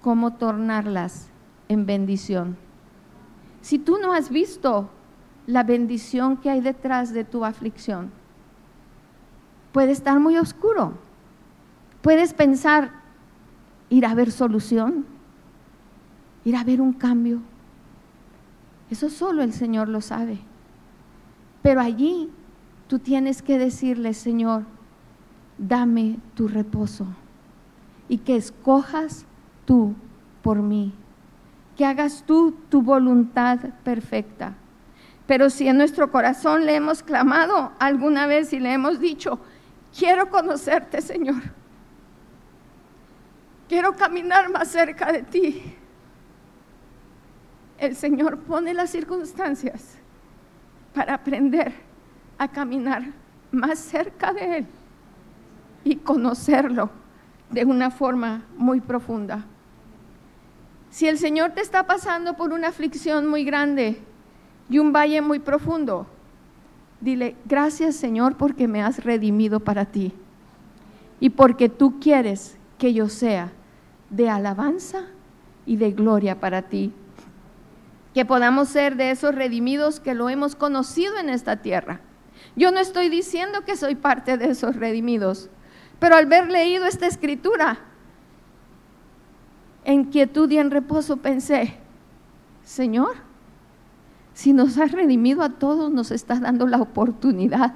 cómo 0.00 0.34
tornarlas 0.34 1.28
en 1.68 1.86
bendición. 1.86 2.56
Si 3.62 3.80
tú 3.80 3.98
no 3.98 4.12
has 4.12 4.30
visto 4.30 4.90
la 5.48 5.64
bendición 5.64 6.36
que 6.36 6.50
hay 6.50 6.60
detrás 6.60 7.12
de 7.12 7.24
tu 7.24 7.44
aflicción, 7.44 8.12
puede 9.72 9.90
estar 9.90 10.20
muy 10.20 10.36
oscuro. 10.38 10.92
Puedes 12.00 12.32
pensar, 12.32 12.92
ir 13.90 14.06
a 14.06 14.14
ver 14.14 14.30
solución, 14.30 15.04
ir 16.44 16.54
a 16.54 16.62
ver 16.62 16.80
un 16.80 16.92
cambio. 16.92 17.40
Eso 18.88 19.10
solo 19.10 19.42
el 19.42 19.52
Señor 19.52 19.88
lo 19.88 20.00
sabe. 20.00 20.51
Pero 21.62 21.80
allí 21.80 22.30
tú 22.88 22.98
tienes 22.98 23.40
que 23.40 23.58
decirle, 23.58 24.14
Señor, 24.14 24.64
dame 25.58 26.18
tu 26.34 26.48
reposo 26.48 27.06
y 28.08 28.18
que 28.18 28.36
escojas 28.36 29.24
tú 29.64 29.94
por 30.42 30.60
mí, 30.60 30.92
que 31.76 31.84
hagas 31.84 32.24
tú 32.26 32.56
tu 32.68 32.82
voluntad 32.82 33.60
perfecta. 33.84 34.54
Pero 35.26 35.50
si 35.50 35.68
en 35.68 35.76
nuestro 35.78 36.10
corazón 36.10 36.66
le 36.66 36.74
hemos 36.74 37.02
clamado 37.02 37.72
alguna 37.78 38.26
vez 38.26 38.52
y 38.52 38.58
le 38.58 38.72
hemos 38.72 38.98
dicho, 38.98 39.38
quiero 39.96 40.28
conocerte, 40.30 41.00
Señor, 41.00 41.42
quiero 43.68 43.94
caminar 43.94 44.50
más 44.50 44.68
cerca 44.68 45.12
de 45.12 45.22
ti, 45.22 45.76
el 47.78 47.94
Señor 47.94 48.40
pone 48.40 48.74
las 48.74 48.90
circunstancias 48.90 50.01
para 51.02 51.14
aprender 51.14 51.72
a 52.38 52.46
caminar 52.46 53.02
más 53.50 53.80
cerca 53.80 54.32
de 54.32 54.58
Él 54.58 54.66
y 55.82 55.96
conocerlo 55.96 56.90
de 57.50 57.64
una 57.64 57.90
forma 57.90 58.44
muy 58.56 58.80
profunda. 58.80 59.44
Si 60.90 61.08
el 61.08 61.18
Señor 61.18 61.54
te 61.54 61.60
está 61.60 61.88
pasando 61.88 62.36
por 62.36 62.52
una 62.52 62.68
aflicción 62.68 63.26
muy 63.26 63.42
grande 63.42 64.00
y 64.70 64.78
un 64.78 64.92
valle 64.92 65.20
muy 65.22 65.40
profundo, 65.40 66.06
dile, 67.00 67.34
gracias 67.46 67.96
Señor 67.96 68.36
porque 68.36 68.68
me 68.68 68.80
has 68.80 69.02
redimido 69.02 69.58
para 69.58 69.86
ti 69.86 70.12
y 71.18 71.30
porque 71.30 71.68
tú 71.68 71.98
quieres 71.98 72.56
que 72.78 72.94
yo 72.94 73.08
sea 73.08 73.50
de 74.08 74.30
alabanza 74.30 75.06
y 75.66 75.74
de 75.74 75.90
gloria 75.90 76.38
para 76.38 76.62
ti 76.62 76.92
que 78.14 78.24
podamos 78.24 78.68
ser 78.68 78.96
de 78.96 79.10
esos 79.10 79.34
redimidos 79.34 80.00
que 80.00 80.14
lo 80.14 80.28
hemos 80.28 80.54
conocido 80.54 81.18
en 81.18 81.30
esta 81.30 81.56
tierra. 81.56 82.00
Yo 82.56 82.70
no 82.70 82.80
estoy 82.80 83.08
diciendo 83.08 83.64
que 83.64 83.76
soy 83.76 83.94
parte 83.94 84.36
de 84.36 84.50
esos 84.50 84.76
redimidos, 84.76 85.48
pero 85.98 86.16
al 86.16 86.26
haber 86.26 86.50
leído 86.50 86.84
esta 86.84 87.06
escritura, 87.06 87.78
en 89.84 90.04
quietud 90.04 90.50
y 90.50 90.58
en 90.58 90.70
reposo 90.70 91.16
pensé, 91.16 91.78
Señor, 92.64 93.16
si 94.34 94.52
nos 94.52 94.78
has 94.78 94.92
redimido 94.92 95.42
a 95.42 95.50
todos, 95.50 95.90
nos 95.92 96.10
estás 96.10 96.40
dando 96.40 96.66
la 96.66 96.80
oportunidad 96.80 97.74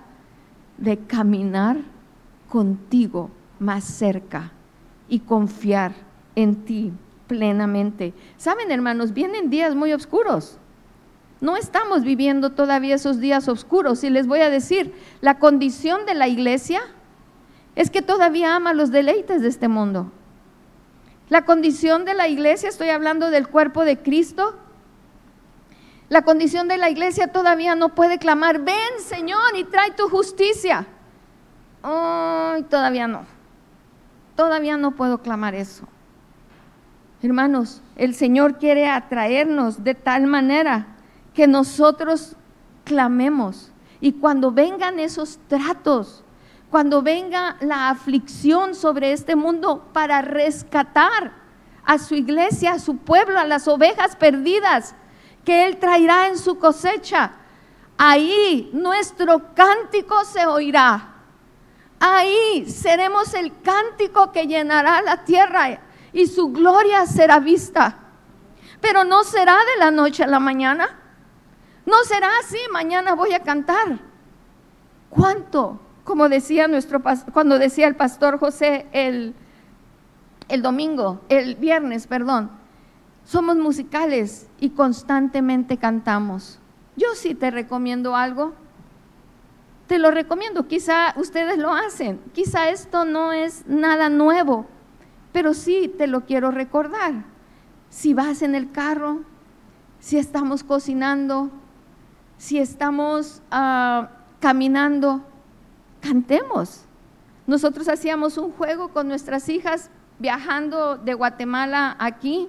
de 0.79 0.99
caminar 0.99 1.79
contigo 2.49 3.31
más 3.59 3.85
cerca 3.85 4.53
y 5.09 5.20
confiar 5.20 5.94
en 6.35 6.64
ti 6.64 6.92
plenamente. 7.27 8.15
Saben, 8.37 8.71
hermanos, 8.71 9.12
vienen 9.12 9.51
días 9.51 9.75
muy 9.75 9.93
oscuros. 9.93 10.59
No 11.41 11.57
estamos 11.57 12.03
viviendo 12.03 12.53
todavía 12.53 12.95
esos 12.95 13.21
días 13.21 13.49
oscuros. 13.49 14.03
Y 14.05 14.11
les 14.11 14.27
voy 14.27 14.41
a 14.41 14.51
decir, 14.51 14.95
la 15.21 15.39
condición 15.39 16.07
de 16.07 16.15
la 16.15 16.29
iglesia 16.29 16.83
es 17.75 17.91
que 17.91 18.03
todavía 18.03 18.57
ama 18.57 18.73
los 18.73 18.91
deleites 18.91 19.43
de 19.43 19.49
este 19.49 19.69
mundo. 19.69 20.11
La 21.29 21.45
condición 21.45 22.05
de 22.05 22.15
la 22.15 22.29
iglesia, 22.29 22.69
estoy 22.69 22.89
hablando 22.91 23.31
del 23.31 23.49
cuerpo 23.49 23.85
de 23.85 23.99
Cristo, 23.99 24.55
la 26.09 26.23
condición 26.23 26.69
de 26.69 26.79
la 26.79 26.89
iglesia 26.89 27.33
todavía 27.33 27.75
no 27.75 27.95
puede 27.95 28.19
clamar, 28.19 28.61
ven 28.61 28.77
Señor 29.05 29.57
y 29.57 29.65
trae 29.65 29.91
tu 29.91 30.09
justicia. 30.09 30.87
Todavía 31.83 33.09
no. 33.09 33.27
Todavía 34.37 34.77
no 34.77 34.93
puedo 34.93 35.19
clamar 35.19 35.55
eso. 35.55 35.89
Hermanos, 37.27 37.83
el 37.97 38.15
Señor 38.15 38.59
quiere 38.59 38.89
atraernos 38.89 39.83
de 39.83 39.97
tal 39.97 40.29
manera 40.29 40.87
que 41.35 41.49
nosotros 41.49 42.37
clamemos. 42.85 43.73
Y 44.01 44.12
cuando 44.12 44.53
vengan 44.53 45.01
esos 45.01 45.41
tratos, 45.49 46.23
cuando 46.71 47.03
venga 47.03 47.57
la 47.61 47.91
aflicción 47.91 48.77
sobre 48.77 49.11
este 49.11 49.35
mundo 49.35 49.89
para 49.93 50.23
rescatar 50.23 51.33
a 51.85 51.99
su 51.99 52.15
iglesia, 52.15 52.75
a 52.75 52.79
su 52.79 52.97
pueblo, 52.99 53.41
a 53.41 53.45
las 53.45 53.67
ovejas 53.67 54.15
perdidas 54.15 54.95
que 55.45 55.67
Él 55.67 55.79
traerá 55.79 56.29
en 56.29 56.39
su 56.39 56.61
cosecha, 56.61 57.33
ahí 57.99 58.71
nuestro 58.73 59.53
cántico 59.53 60.25
se 60.25 60.47
oirá. 60.47 61.15
Ahí 61.99 62.67
seremos 62.71 63.35
el 63.35 63.53
cántico 63.62 64.31
que 64.31 64.47
llenará 64.47 65.03
la 65.03 65.25
tierra 65.25 65.86
y 66.17 66.27
su 66.27 66.49
gloria 66.49 67.05
será 67.05 67.41
vista. 67.41 67.99
Pero 68.81 69.05
no 69.05 69.23
será 69.23 69.55
de 69.55 69.79
la 69.79 69.91
noche 69.91 70.25
a 70.25 70.27
la 70.27 70.41
mañana. 70.41 70.99
No 71.85 72.03
será 72.05 72.31
así, 72.41 72.57
mañana 72.73 73.15
voy 73.15 73.35
a 73.35 73.41
cantar. 73.43 74.01
¿Cuánto? 75.11 75.79
Como 76.05 76.31
decía 76.31 76.69
nuestro 76.69 77.03
cuando 77.35 77.59
decía 77.59 77.87
el 77.87 77.97
pastor 77.97 78.39
José 78.39 78.87
el, 78.93 79.35
el 80.49 80.63
domingo, 80.63 81.21
el 81.29 81.57
viernes, 81.57 82.07
perdón. 82.07 82.51
Somos 83.27 83.57
musicales 83.57 84.49
y 84.59 84.71
constantemente 84.71 85.77
cantamos. 85.77 86.61
Yo 86.97 87.09
sí 87.15 87.35
te 87.35 87.51
recomiendo 87.51 88.17
algo. 88.17 88.55
Te 89.87 89.99
lo 89.99 90.11
recomiendo, 90.11 90.67
quizá 90.67 91.13
ustedes 91.17 91.59
lo 91.59 91.73
hacen, 91.73 92.21
quizá 92.33 92.71
esto 92.71 93.05
no 93.05 93.33
es 93.33 93.65
nada 93.69 94.09
nuevo, 94.09 94.67
pero 95.37 95.53
sí 95.53 95.92
te 95.99 96.07
lo 96.07 96.22
quiero 96.22 96.51
recordar. 96.51 97.12
Si 97.90 98.14
vas 98.14 98.40
en 98.40 98.55
el 98.55 98.72
carro, 98.72 99.20
si 99.99 100.16
estamos 100.16 100.64
cocinando, 100.64 101.51
si 102.38 102.59
estamos 102.59 103.42
ah, 103.51 104.12
caminando, 104.40 105.22
cantemos. 106.01 106.87
Nosotros 107.46 107.87
hacíamos 107.87 108.38
un 108.38 108.51
juego 108.51 108.88
con 108.94 109.09
nuestras 109.09 109.51
hijas 109.51 109.90
viajando 110.18 110.96
de 110.96 111.12
Guatemala 111.12 111.96
aquí, 111.99 112.49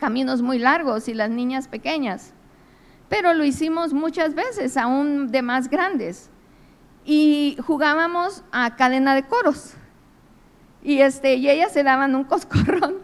caminos 0.00 0.42
muy 0.42 0.58
largos 0.58 1.06
y 1.06 1.14
las 1.14 1.30
niñas 1.30 1.68
pequeñas, 1.68 2.34
pero 3.08 3.34
lo 3.34 3.44
hicimos 3.44 3.92
muchas 3.92 4.34
veces, 4.34 4.76
aún 4.76 5.30
de 5.30 5.42
más 5.42 5.70
grandes, 5.70 6.28
y 7.04 7.56
jugábamos 7.64 8.42
a 8.50 8.74
cadena 8.74 9.14
de 9.14 9.28
coros 9.28 9.76
y, 10.82 11.00
este, 11.00 11.34
y 11.34 11.48
ellas 11.48 11.72
se 11.72 11.82
daban 11.82 12.14
un 12.14 12.24
coscorrón 12.24 12.96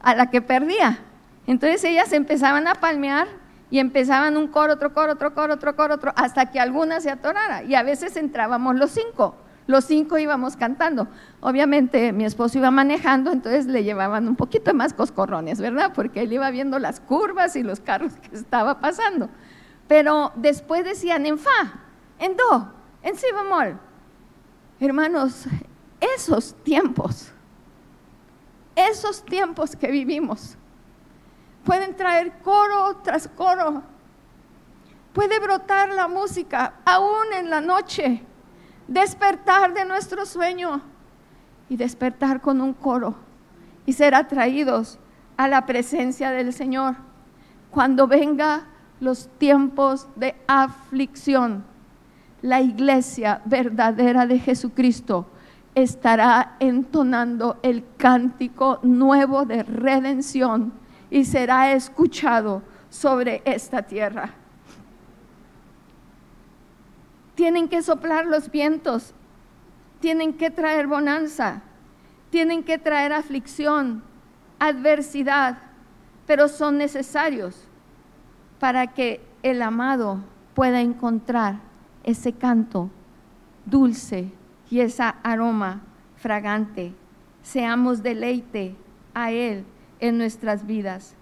a 0.00 0.14
la 0.14 0.30
que 0.30 0.42
perdía. 0.42 0.98
Entonces 1.46 1.84
ellas 1.84 2.12
empezaban 2.12 2.66
a 2.66 2.74
palmear 2.74 3.26
y 3.70 3.78
empezaban 3.78 4.36
un 4.36 4.48
coro, 4.48 4.74
otro 4.74 4.92
coro, 4.92 5.12
otro 5.12 5.34
coro, 5.34 5.54
otro 5.54 5.76
coro, 5.76 5.94
otro, 5.94 6.12
hasta 6.16 6.50
que 6.50 6.60
alguna 6.60 7.00
se 7.00 7.10
atorara. 7.10 7.62
Y 7.62 7.74
a 7.74 7.82
veces 7.82 8.16
entrábamos 8.16 8.76
los 8.76 8.90
cinco, 8.90 9.34
los 9.66 9.84
cinco 9.84 10.18
íbamos 10.18 10.56
cantando. 10.56 11.08
Obviamente 11.40 12.12
mi 12.12 12.24
esposo 12.24 12.58
iba 12.58 12.70
manejando, 12.70 13.32
entonces 13.32 13.66
le 13.66 13.82
llevaban 13.82 14.28
un 14.28 14.36
poquito 14.36 14.74
más 14.74 14.92
coscorrones, 14.92 15.60
¿verdad? 15.60 15.92
Porque 15.94 16.22
él 16.22 16.32
iba 16.32 16.50
viendo 16.50 16.78
las 16.78 17.00
curvas 17.00 17.56
y 17.56 17.62
los 17.62 17.80
carros 17.80 18.12
que 18.14 18.36
estaba 18.36 18.78
pasando. 18.78 19.30
Pero 19.88 20.32
después 20.36 20.84
decían 20.84 21.26
en 21.26 21.38
fa, 21.38 21.80
en 22.18 22.36
do, 22.36 22.72
en 23.02 23.16
si 23.16 23.26
bemol. 23.32 23.78
Hermanos, 24.80 25.46
esos 26.02 26.54
tiempos, 26.64 27.30
esos 28.74 29.24
tiempos 29.24 29.76
que 29.76 29.90
vivimos, 29.90 30.56
pueden 31.64 31.94
traer 31.96 32.32
coro 32.42 32.96
tras 33.02 33.28
coro, 33.28 33.82
puede 35.12 35.38
brotar 35.38 35.90
la 35.90 36.08
música 36.08 36.74
aún 36.84 37.32
en 37.34 37.50
la 37.50 37.60
noche 37.60 38.22
despertar 38.88 39.74
de 39.74 39.84
nuestro 39.84 40.26
sueño 40.26 40.82
y 41.68 41.76
despertar 41.76 42.40
con 42.40 42.60
un 42.60 42.74
coro 42.74 43.14
y 43.86 43.92
ser 43.92 44.14
atraídos 44.14 44.98
a 45.36 45.48
la 45.48 45.66
presencia 45.66 46.30
del 46.30 46.52
Señor. 46.52 46.96
Cuando 47.70 48.06
venga 48.06 48.66
los 49.00 49.28
tiempos 49.38 50.08
de 50.16 50.34
aflicción, 50.46 51.64
la 52.42 52.60
iglesia 52.60 53.40
verdadera 53.44 54.26
de 54.26 54.38
Jesucristo 54.38 55.26
estará 55.74 56.56
entonando 56.60 57.58
el 57.62 57.84
cántico 57.96 58.78
nuevo 58.82 59.44
de 59.44 59.62
redención 59.62 60.72
y 61.10 61.24
será 61.24 61.72
escuchado 61.72 62.62
sobre 62.90 63.42
esta 63.44 63.82
tierra. 63.82 64.30
Tienen 67.34 67.68
que 67.68 67.82
soplar 67.82 68.26
los 68.26 68.50
vientos, 68.50 69.14
tienen 70.00 70.34
que 70.34 70.50
traer 70.50 70.86
bonanza, 70.86 71.62
tienen 72.30 72.62
que 72.62 72.78
traer 72.78 73.12
aflicción, 73.12 74.02
adversidad, 74.58 75.58
pero 76.26 76.48
son 76.48 76.76
necesarios 76.76 77.66
para 78.60 78.88
que 78.88 79.20
el 79.42 79.62
amado 79.62 80.20
pueda 80.54 80.80
encontrar 80.80 81.56
ese 82.04 82.32
canto 82.32 82.90
dulce 83.64 84.30
y 84.72 84.80
esa 84.80 85.16
aroma 85.22 85.82
fragante. 86.16 86.94
Seamos 87.42 88.02
deleite 88.02 88.74
a 89.12 89.30
Él 89.30 89.66
en 90.00 90.16
nuestras 90.16 90.66
vidas. 90.66 91.14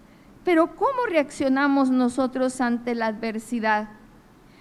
Pero 0.45 0.77
¿cómo 0.77 1.07
reaccionamos 1.09 1.91
nosotros 1.91 2.61
ante 2.61 2.95
la 2.95 3.07
adversidad? 3.07 3.89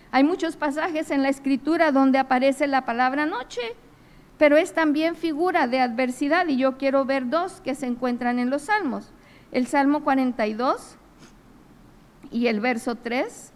Hay 0.09 0.23
muchos 0.23 0.55
pasajes 0.55 1.11
en 1.11 1.21
la 1.21 1.29
escritura 1.29 1.91
donde 1.91 2.17
aparece 2.17 2.65
la 2.65 2.83
palabra 2.85 3.27
noche, 3.27 3.61
pero 4.39 4.57
es 4.57 4.73
también 4.73 5.15
figura 5.15 5.67
de 5.67 5.81
adversidad 5.81 6.47
y 6.47 6.57
yo 6.57 6.79
quiero 6.79 7.05
ver 7.05 7.29
dos 7.29 7.61
que 7.61 7.75
se 7.75 7.85
encuentran 7.85 8.39
en 8.39 8.49
los 8.49 8.63
salmos. 8.63 9.11
El 9.51 9.67
Salmo 9.67 10.03
42 10.03 10.97
y 12.31 12.47
el 12.47 12.59
verso 12.59 12.95
3. 12.95 13.48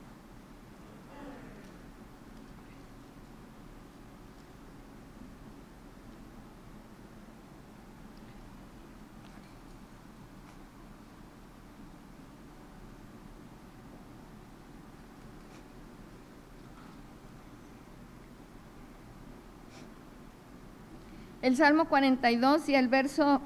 El 21.43 21.57
Salmo 21.57 21.89
42 21.89 22.69
y 22.69 22.75
el 22.75 22.87
verso 22.87 23.41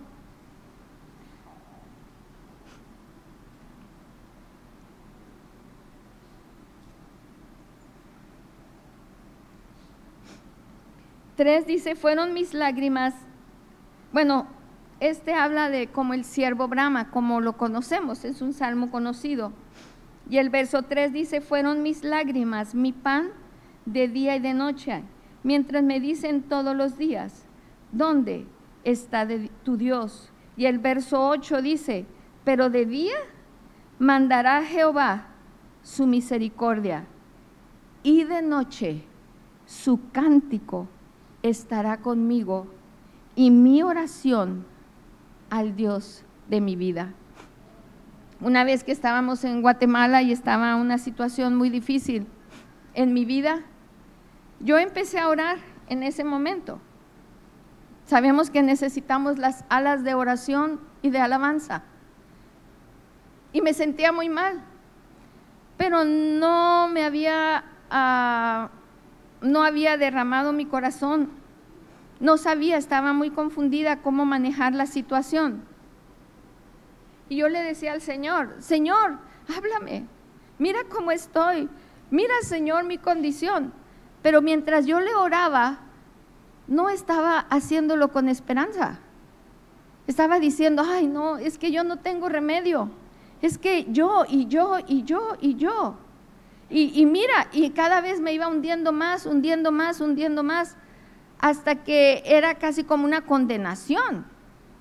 Tres 11.36 11.66
dice, 11.66 11.96
fueron 11.96 12.36
mis 12.36 12.54
lágrimas. 12.54 13.16
Bueno, 14.14 14.46
este 15.00 15.34
habla 15.34 15.70
de 15.70 15.88
como 15.88 16.14
el 16.14 16.24
siervo 16.24 16.68
Brahma, 16.68 17.10
como 17.10 17.42
lo 17.42 17.58
conocemos, 17.58 18.26
es 18.26 18.44
un 18.44 18.54
salmo 18.54 18.92
conocido. 18.92 19.54
Y 20.30 20.38
el 20.38 20.52
verso 20.52 20.84
3 20.84 21.14
dice, 21.14 21.42
fueron 21.42 21.82
mis 21.82 22.04
lágrimas, 22.04 22.76
mi 22.76 22.92
pan 22.92 23.30
de 23.88 24.08
día 24.08 24.36
y 24.36 24.40
de 24.40 24.54
noche, 24.54 25.04
mientras 25.42 25.82
me 25.84 26.00
dicen 26.00 26.44
todos 26.44 26.76
los 26.76 26.98
días, 27.00 27.47
¿dónde 27.92 28.46
está 28.84 29.28
tu 29.64 29.78
Dios? 29.78 30.32
Y 30.56 30.66
el 30.66 30.80
verso 30.80 31.28
8 31.28 31.62
dice, 31.62 32.06
pero 32.44 32.70
de 32.70 32.86
día 32.86 33.18
mandará 34.00 34.64
Jehová 34.64 35.28
su 35.82 36.06
misericordia 36.06 37.06
y 38.04 38.24
de 38.24 38.42
noche 38.42 39.04
su 39.66 40.00
cántico 40.12 40.88
estará 41.44 41.98
conmigo 41.98 42.68
y 43.36 43.52
mi 43.52 43.84
oración 43.84 44.66
al 45.50 45.76
Dios 45.76 46.24
de 46.50 46.62
mi 46.62 46.76
vida. 46.76 47.14
Una 48.40 48.64
vez 48.64 48.84
que 48.84 48.92
estábamos 48.92 49.44
en 49.44 49.62
Guatemala 49.62 50.22
y 50.22 50.32
estaba 50.32 50.76
una 50.76 50.98
situación 50.98 51.56
muy 51.56 51.70
difícil 51.70 52.28
en 52.94 53.14
mi 53.14 53.26
vida, 53.26 53.64
yo 54.60 54.78
empecé 54.78 55.20
a 55.20 55.30
orar 55.30 55.58
en 55.88 56.04
ese 56.04 56.24
momento. 56.24 56.80
Sabemos 58.08 58.50
que 58.50 58.64
necesitamos 58.64 59.38
las 59.38 59.66
alas 59.70 60.04
de 60.04 60.16
oración 60.16 60.80
y 61.02 61.10
de 61.10 61.20
alabanza. 61.20 61.84
Y 63.54 63.62
me 63.62 63.74
sentía 63.74 64.12
muy 64.12 64.30
mal, 64.30 64.62
pero 65.78 66.04
no 66.06 66.88
me 66.88 67.04
había 67.04 67.66
ah, 67.92 68.70
no 69.42 69.64
había 69.64 69.98
derramado 69.98 70.54
mi 70.54 70.66
corazón. 70.66 71.30
No 72.20 72.38
sabía, 72.38 72.78
estaba 72.78 73.14
muy 73.14 73.30
confundida 73.30 74.02
cómo 74.02 74.26
manejar 74.26 74.74
la 74.74 74.86
situación. 74.86 75.64
Y 77.30 77.38
yo 77.38 77.50
le 77.50 77.62
decía 77.62 77.94
al 77.94 78.02
Señor, 78.02 78.56
Señor, 78.60 79.18
háblame, 79.56 80.06
mira 80.58 80.80
cómo 80.90 81.12
estoy, 81.12 81.70
mira 82.10 82.34
Señor 82.42 82.86
mi 82.86 82.98
condición. 82.98 83.74
Pero 84.22 84.42
mientras 84.42 84.86
yo 84.86 85.00
le 85.00 85.14
oraba, 85.14 85.80
no 86.68 86.90
estaba 86.90 87.40
haciéndolo 87.50 88.12
con 88.12 88.30
esperanza. 88.30 89.00
Estaba 90.06 90.40
diciendo, 90.40 90.84
ay 90.86 91.08
no, 91.08 91.38
es 91.38 91.58
que 91.58 91.72
yo 91.72 91.84
no 91.84 91.98
tengo 91.98 92.30
remedio. 92.30 92.90
Es 93.42 93.58
que 93.58 93.86
yo 93.90 94.26
y 94.28 94.48
yo 94.48 94.78
y 94.88 95.04
yo 95.04 95.38
y 95.40 95.56
yo. 95.56 95.96
Y, 96.70 97.06
mira, 97.06 97.48
y 97.54 97.70
cada 97.70 98.02
vez 98.02 98.20
me 98.20 98.34
iba 98.34 98.50
hundiendo 98.50 98.92
más, 98.92 99.26
hundiendo 99.26 99.72
más, 99.72 100.02
hundiendo 100.02 100.44
más, 100.44 100.76
hasta 101.40 101.84
que 101.84 102.24
era 102.26 102.56
casi 102.56 102.84
como 102.84 103.06
una 103.06 103.22
condenación. 103.22 104.26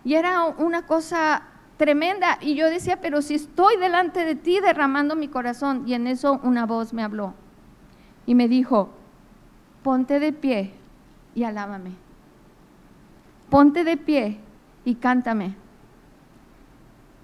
Y 0.05 0.15
era 0.15 0.45
una 0.45 0.87
cosa 0.87 1.45
tremenda. 1.77 2.39
Y 2.41 2.57
yo 2.57 2.69
decía, 2.69 3.01
pero 3.01 3.23
si 3.23 3.35
estoy 3.35 3.77
delante 3.77 4.25
de 4.25 4.35
ti 4.35 4.59
derramando 4.59 5.15
mi 5.15 5.29
corazón. 5.29 5.85
Y 5.87 5.95
en 5.95 6.09
eso 6.09 6.41
una 6.43 6.67
voz 6.67 6.93
me 6.93 7.05
habló 7.05 7.35
y 8.27 8.35
me 8.35 8.49
dijo, 8.49 8.91
ponte 9.85 10.19
de 10.19 10.33
pie 10.33 10.76
y 11.37 11.45
alábame. 11.45 11.93
Ponte 13.51 13.85
de 13.85 13.97
pie 13.97 14.41
y 14.85 14.97
cántame. 14.97 15.55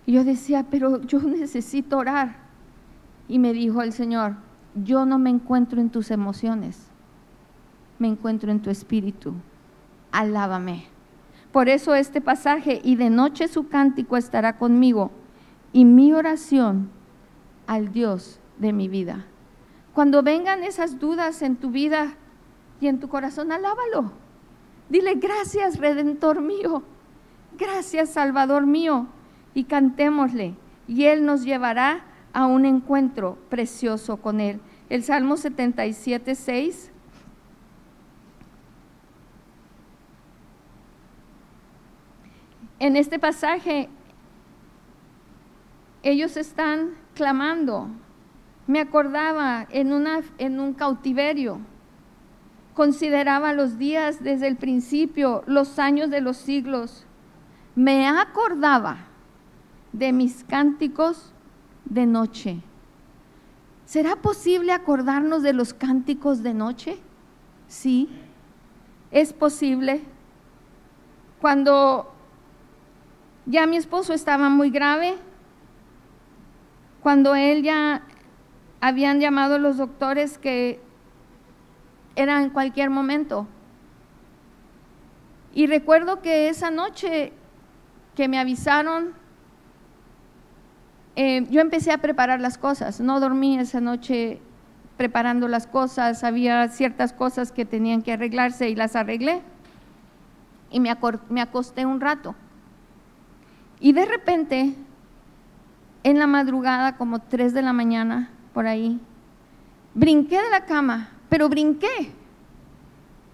Y 0.07 0.13
yo 0.13 0.23
decía, 0.23 0.67
pero 0.71 1.01
yo 1.03 1.21
necesito 1.23 1.97
orar. 1.99 2.37
Y 3.27 3.39
me 3.39 3.53
dijo 3.55 3.83
el 3.83 3.93
Señor, 3.93 4.37
yo 4.75 5.07
no 5.07 5.19
me 5.19 5.31
encuentro 5.31 5.81
en 5.81 5.91
tus 5.91 6.11
emociones, 6.11 6.89
me 7.99 8.09
encuentro 8.09 8.53
en 8.53 8.61
tu 8.61 8.69
espíritu. 8.69 9.33
Alábame. 10.13 10.85
Por 11.51 11.69
eso 11.69 11.95
este 11.95 12.21
pasaje, 12.21 12.81
y 12.85 12.97
de 12.97 13.09
noche 13.09 13.49
su 13.49 13.69
cántico 13.69 14.17
estará 14.19 14.59
conmigo, 14.59 15.11
y 15.73 15.87
mi 15.87 16.13
oración 16.13 16.91
al 17.67 17.93
Dios 17.93 18.41
de 18.59 18.75
mi 18.75 18.89
vida. 18.89 19.25
Cuando 19.95 20.23
vengan 20.23 20.65
esas 20.65 20.99
dudas 20.99 21.41
en 21.41 21.57
tu 21.57 21.71
vida 21.71 22.15
y 22.83 22.89
en 22.89 22.99
tu 22.99 23.09
corazón, 23.09 23.53
alábalo. 23.53 24.11
Dile 24.89 25.15
gracias, 25.15 25.79
Redentor 25.79 26.41
mío. 26.41 26.83
Gracias, 27.57 28.11
Salvador 28.11 28.67
mío. 28.67 29.07
Y 29.55 29.65
cantémosle. 29.65 30.57
Y 30.89 31.05
Él 31.05 31.25
nos 31.25 31.45
llevará 31.45 32.05
a 32.33 32.47
un 32.47 32.67
encuentro 32.67 33.39
precioso 33.49 34.17
con 34.17 34.41
Él. 34.41 34.61
El 34.91 35.05
Salmo 35.05 35.37
77, 35.37 36.35
6. 36.35 36.91
En 42.81 42.97
este 42.97 43.21
pasaje, 43.21 43.89
ellos 46.03 46.37
están 46.37 46.97
clamando. 47.15 47.87
Me 48.67 48.81
acordaba 48.81 49.69
en, 49.71 49.93
en 50.39 50.59
un 50.59 50.75
cautiverio. 50.75 51.61
Consideraba 52.75 53.53
los 53.53 53.79
días 53.79 54.23
desde 54.23 54.49
el 54.49 54.57
principio, 54.57 55.43
los 55.47 55.79
años 55.79 56.11
de 56.11 56.21
los 56.21 56.39
siglos. 56.39 57.05
Me 57.75 58.07
acordaba 58.07 58.99
de 59.93 60.13
mis 60.13 60.45
cánticos 60.45 61.33
de 61.85 62.07
noche. 62.07 62.63
¿Será 63.85 64.17
posible 64.17 64.73
acordarnos 64.73 65.43
de 65.43 65.53
los 65.53 65.75
cánticos 65.75 66.43
de 66.43 66.55
noche? 66.55 66.99
Sí, 67.69 68.09
es 69.11 69.35
posible. 69.35 70.03
Cuando 71.41 72.11
ya 73.45 73.67
mi 73.67 73.77
esposo 73.77 74.15
estaba 74.15 74.49
muy 74.49 74.71
grave, 74.71 75.17
cuando 77.03 77.35
él 77.35 77.63
ya 77.63 78.03
habían 78.81 79.21
llamado 79.21 79.59
los 79.59 79.77
doctores 79.77 80.39
que 80.39 80.81
era 82.17 82.43
en 82.43 82.51
cualquier 82.51 82.91
momento 82.91 83.47
Y 85.55 85.67
recuerdo 85.67 86.23
que 86.23 86.49
esa 86.49 86.71
noche 86.71 87.33
que 88.15 88.27
me 88.27 88.39
avisaron, 88.39 89.13
eh, 91.15 91.47
yo 91.51 91.61
empecé 91.61 91.93
a 91.93 91.99
preparar 91.99 92.41
las 92.41 92.57
cosas. 92.57 93.01
No 93.01 93.21
dormí 93.21 93.59
esa 93.59 93.81
noche 93.81 94.41
preparando 94.97 95.49
las 95.49 95.67
cosas, 95.67 96.25
había 96.25 96.69
ciertas 96.69 97.13
cosas 97.13 97.53
que 97.53 97.65
tenían 97.65 98.03
que 98.03 98.13
arreglarse 98.13 98.71
y 98.71 98.75
las 98.75 98.97
arreglé. 98.97 99.43
Y 100.71 100.81
me, 100.81 100.97
me 101.29 101.43
acosté 101.43 101.85
un 101.85 102.01
rato. 102.01 102.35
Y 103.79 103.93
de 103.93 104.07
repente, 104.07 104.75
en 106.03 106.19
la 106.19 106.27
madrugada, 106.27 106.97
como 106.97 107.19
3 107.19 107.53
de 107.53 107.63
la 107.63 107.73
mañana, 107.73 108.31
por 108.55 108.67
ahí, 108.67 109.01
brinqué 109.95 110.41
de 110.41 110.51
la 110.51 110.65
cama, 110.65 111.11
pero 111.33 111.49
brinqué. 111.49 112.13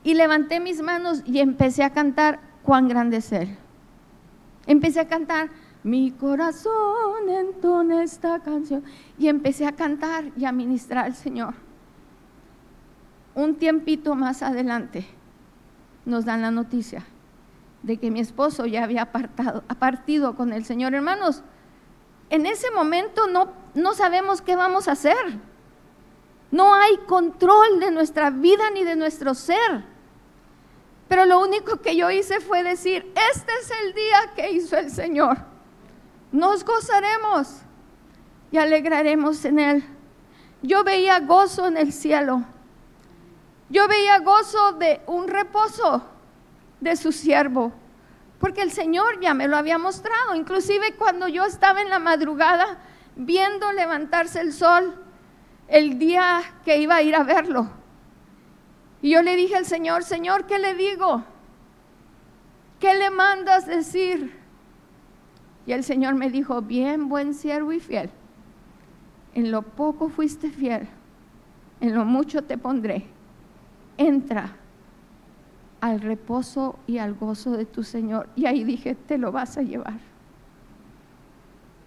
Y 0.04 0.14
levanté 0.14 0.60
mis 0.60 0.80
manos 0.80 1.24
y 1.26 1.40
empecé 1.40 1.82
a 1.82 1.90
cantar 1.90 2.38
cuán 2.62 2.86
grande 2.86 3.16
es 3.16 3.32
Él. 3.32 3.58
Empecé 4.68 5.00
a 5.00 5.08
cantar, 5.08 5.50
mi 5.82 6.12
corazón 6.12 7.28
entona 7.28 8.04
esta 8.04 8.38
canción. 8.38 8.84
Y 9.18 9.26
empecé 9.26 9.66
a 9.66 9.72
cantar 9.72 10.30
y 10.36 10.44
a 10.44 10.52
ministrar 10.52 11.06
al 11.06 11.16
Señor. 11.16 11.54
Un 13.34 13.56
tiempito 13.56 14.14
más 14.14 14.44
adelante 14.44 15.04
nos 16.04 16.24
dan 16.24 16.40
la 16.40 16.52
noticia 16.52 17.04
de 17.82 17.96
que 17.96 18.12
mi 18.12 18.20
esposo 18.20 18.64
ya 18.66 18.84
había 18.84 19.02
apartado, 19.02 19.64
partido 19.80 20.36
con 20.36 20.52
el 20.52 20.64
Señor. 20.64 20.94
Hermanos, 20.94 21.42
en 22.30 22.46
ese 22.46 22.70
momento 22.70 23.26
no, 23.26 23.48
no 23.74 23.92
sabemos 23.94 24.40
qué 24.40 24.54
vamos 24.54 24.86
a 24.86 24.92
hacer. 24.92 25.16
No 26.50 26.74
hay 26.74 26.96
control 26.98 27.80
de 27.80 27.90
nuestra 27.90 28.30
vida 28.30 28.70
ni 28.70 28.84
de 28.84 28.96
nuestro 28.96 29.34
ser. 29.34 29.84
Pero 31.08 31.24
lo 31.24 31.40
único 31.40 31.80
que 31.80 31.96
yo 31.96 32.10
hice 32.10 32.40
fue 32.40 32.62
decir, 32.62 33.12
este 33.30 33.52
es 33.60 33.70
el 33.82 33.94
día 33.94 34.32
que 34.36 34.50
hizo 34.50 34.76
el 34.76 34.90
Señor. 34.90 35.38
Nos 36.32 36.64
gozaremos 36.64 37.48
y 38.50 38.58
alegraremos 38.58 39.44
en 39.44 39.58
Él. 39.58 39.84
Yo 40.62 40.84
veía 40.84 41.20
gozo 41.20 41.66
en 41.66 41.76
el 41.76 41.92
cielo. 41.92 42.42
Yo 43.70 43.86
veía 43.88 44.18
gozo 44.18 44.72
de 44.72 45.00
un 45.06 45.28
reposo 45.28 46.02
de 46.80 46.96
su 46.96 47.12
siervo, 47.12 47.72
porque 48.38 48.62
el 48.62 48.72
Señor 48.72 49.20
ya 49.20 49.34
me 49.34 49.48
lo 49.48 49.56
había 49.56 49.78
mostrado. 49.78 50.34
Inclusive 50.34 50.94
cuando 50.96 51.28
yo 51.28 51.44
estaba 51.44 51.82
en 51.82 51.90
la 51.90 51.98
madrugada 51.98 52.78
viendo 53.16 53.72
levantarse 53.72 54.40
el 54.40 54.52
sol, 54.52 54.94
el 55.68 55.98
día 55.98 56.40
que 56.64 56.78
iba 56.78 56.96
a 56.96 57.02
ir 57.02 57.14
a 57.14 57.22
verlo. 57.22 57.68
Y 59.00 59.10
yo 59.10 59.22
le 59.22 59.36
dije 59.36 59.56
al 59.56 59.66
Señor, 59.66 60.02
Señor, 60.02 60.46
¿qué 60.46 60.58
le 60.58 60.74
digo? 60.74 61.22
¿Qué 62.80 62.94
le 62.94 63.10
mandas 63.10 63.66
decir? 63.66 64.36
Y 65.66 65.72
el 65.72 65.84
Señor 65.84 66.14
me 66.14 66.30
dijo, 66.30 66.62
bien, 66.62 67.08
buen 67.08 67.34
siervo 67.34 67.72
y 67.72 67.80
fiel. 67.80 68.10
En 69.34 69.50
lo 69.50 69.62
poco 69.62 70.08
fuiste 70.08 70.50
fiel, 70.50 70.88
en 71.80 71.94
lo 71.94 72.04
mucho 72.04 72.42
te 72.42 72.56
pondré. 72.56 73.06
Entra 73.98 74.56
al 75.80 76.00
reposo 76.00 76.78
y 76.86 76.98
al 76.98 77.14
gozo 77.14 77.52
de 77.52 77.66
tu 77.66 77.82
Señor. 77.82 78.28
Y 78.34 78.46
ahí 78.46 78.64
dije, 78.64 78.94
te 78.94 79.18
lo 79.18 79.30
vas 79.30 79.58
a 79.58 79.62
llevar. 79.62 80.00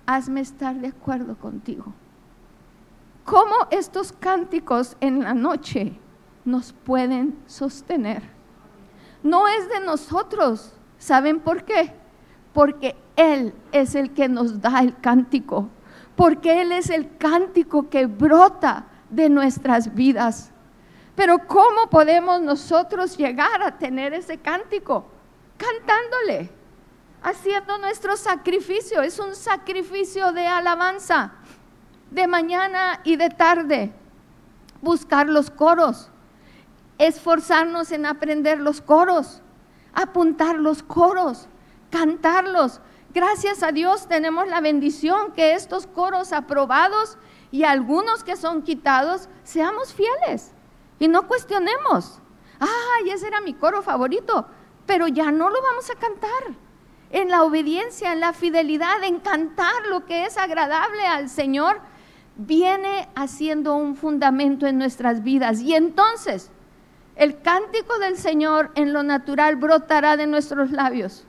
Hazme 0.06 0.41
estar 0.41 0.76
de 0.76 0.89
acuerdo 0.89 1.36
contigo. 1.38 1.94
¿Cómo 3.26 3.56
estos 3.70 4.12
cánticos 4.12 4.98
en 5.00 5.24
la 5.24 5.34
noche 5.34 5.94
nos 6.44 6.74
pueden 6.74 7.38
sostener? 7.46 8.24
No 9.24 9.48
es 9.48 9.70
de 9.70 9.80
nosotros. 9.82 10.74
¿Saben 10.98 11.40
por 11.40 11.64
qué? 11.64 11.94
Porque 12.54 12.96
Él 13.16 13.54
es 13.72 13.96
el 13.96 14.14
que 14.14 14.28
nos 14.28 14.62
da 14.62 14.80
el 14.80 14.98
cántico. 15.00 15.70
Porque 16.16 16.62
Él 16.62 16.72
es 16.72 16.90
el 16.90 17.18
cántico 17.18 17.90
que 17.90 18.06
brota 18.08 18.86
de 19.10 19.30
nuestras 19.30 19.94
vidas. 19.94 20.52
Pero 21.16 21.40
¿cómo 21.48 21.90
podemos 21.90 22.42
nosotros 22.42 23.18
llegar 23.18 23.62
a 23.62 23.78
tener 23.78 24.14
ese 24.14 24.38
cántico? 24.38 25.06
Cantándole, 25.58 26.50
haciendo 27.22 27.78
nuestro 27.78 28.18
sacrificio. 28.18 29.02
Es 29.02 29.20
un 29.20 29.36
sacrificio 29.36 30.32
de 30.32 30.48
alabanza, 30.48 31.34
de 32.12 32.28
mañana 32.28 33.00
y 33.04 33.15
de 33.15 33.30
tarde. 33.30 33.91
Buscar 34.82 35.28
los 35.28 35.50
coros, 35.50 36.10
esforzarnos 36.97 37.91
en 37.91 38.06
aprender 38.06 38.60
los 38.60 38.82
coros, 38.82 39.41
apuntar 39.93 40.58
los 40.58 40.84
coros, 40.84 41.47
cantarlos. 41.89 42.82
Gracias 43.13 43.63
a 43.63 43.71
Dios 43.71 44.08
tenemos 44.08 44.47
la 44.47 44.62
bendición 44.62 45.34
que 45.34 45.54
estos 45.54 45.88
coros 45.88 46.34
aprobados 46.34 47.17
y 47.52 47.63
algunos 47.63 48.24
que 48.24 48.36
son 48.36 48.62
quitados, 48.62 49.28
seamos 49.43 49.93
fieles 49.93 50.52
y 51.00 51.08
no 51.08 51.28
cuestionemos. 51.28 52.19
Ay, 52.60 53.10
ese 53.10 53.28
era 53.28 53.41
mi 53.41 53.54
coro 53.54 53.82
favorito, 53.82 54.45
pero 54.86 55.08
ya 55.08 55.32
no 55.32 55.50
lo 55.50 55.62
vamos 55.62 55.89
a 55.89 55.95
cantar. 55.95 56.56
En 57.10 57.30
la 57.30 57.43
obediencia, 57.43 58.13
en 58.13 58.21
la 58.21 58.32
fidelidad, 58.32 59.04
en 59.04 59.19
cantar 59.19 59.88
lo 59.89 60.06
que 60.06 60.26
es 60.26 60.38
agradable 60.38 61.06
al 61.06 61.28
Señor, 61.28 61.82
viene 62.38 63.10
haciendo 63.15 63.76
un 63.76 63.96
fundamento 63.96 64.67
en 64.67 64.78
nuestras 64.78 65.24
vidas. 65.24 65.62
Y 65.62 65.76
entonces, 65.76 66.52
el 67.15 67.41
cántico 67.41 68.00
del 68.00 68.17
Señor 68.17 68.72
en 68.76 68.94
lo 68.94 69.04
natural 69.04 69.56
brotará 69.56 70.17
de 70.17 70.28
nuestros 70.28 70.72
labios, 70.72 71.26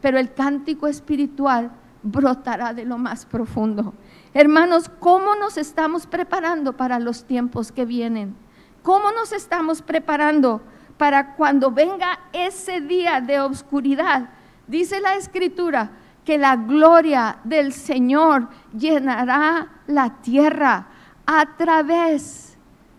pero 0.00 0.18
el 0.18 0.32
cántico 0.32 0.86
espiritual 0.86 1.70
brotará 2.02 2.72
de 2.72 2.84
lo 2.84 2.98
más 2.98 3.26
profundo. 3.26 3.94
Hermanos, 4.32 4.90
¿cómo 4.98 5.34
nos 5.36 5.56
estamos 5.56 6.06
preparando 6.06 6.76
para 6.76 6.98
los 6.98 7.24
tiempos 7.24 7.72
que 7.72 7.84
vienen? 7.84 8.34
¿Cómo 8.82 9.12
nos 9.12 9.32
estamos 9.32 9.82
preparando 9.82 10.62
para 10.96 11.34
cuando 11.34 11.70
venga 11.70 12.18
ese 12.32 12.80
día 12.80 13.20
de 13.20 13.40
oscuridad? 13.40 14.30
Dice 14.66 15.00
la 15.00 15.16
escritura 15.16 15.90
que 16.24 16.38
la 16.38 16.56
gloria 16.56 17.38
del 17.44 17.72
Señor 17.72 18.48
llenará 18.72 19.68
la 19.86 20.20
tierra 20.20 20.86
a 21.26 21.56
través 21.56 22.56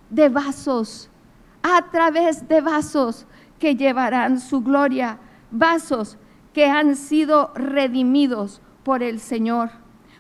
de 0.09 0.29
vasos, 0.29 1.09
a 1.63 1.89
través 1.91 2.47
de 2.47 2.61
vasos 2.61 3.25
que 3.59 3.75
llevarán 3.75 4.39
su 4.39 4.61
gloria, 4.61 5.19
vasos 5.51 6.17
que 6.53 6.65
han 6.65 6.95
sido 6.95 7.51
redimidos 7.55 8.61
por 8.83 9.03
el 9.03 9.19
Señor. 9.19 9.69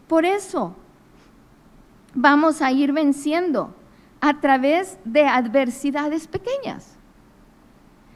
Por 0.07 0.25
eso 0.25 0.75
vamos 2.13 2.61
a 2.61 2.71
ir 2.71 2.93
venciendo 2.93 3.73
a 4.21 4.39
través 4.39 4.99
de 5.03 5.25
adversidades 5.25 6.27
pequeñas. 6.27 6.97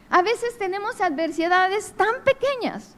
A 0.10 0.22
veces 0.22 0.58
tenemos 0.58 1.02
adversidades 1.02 1.94
tan 1.94 2.24
pequeñas 2.24 2.96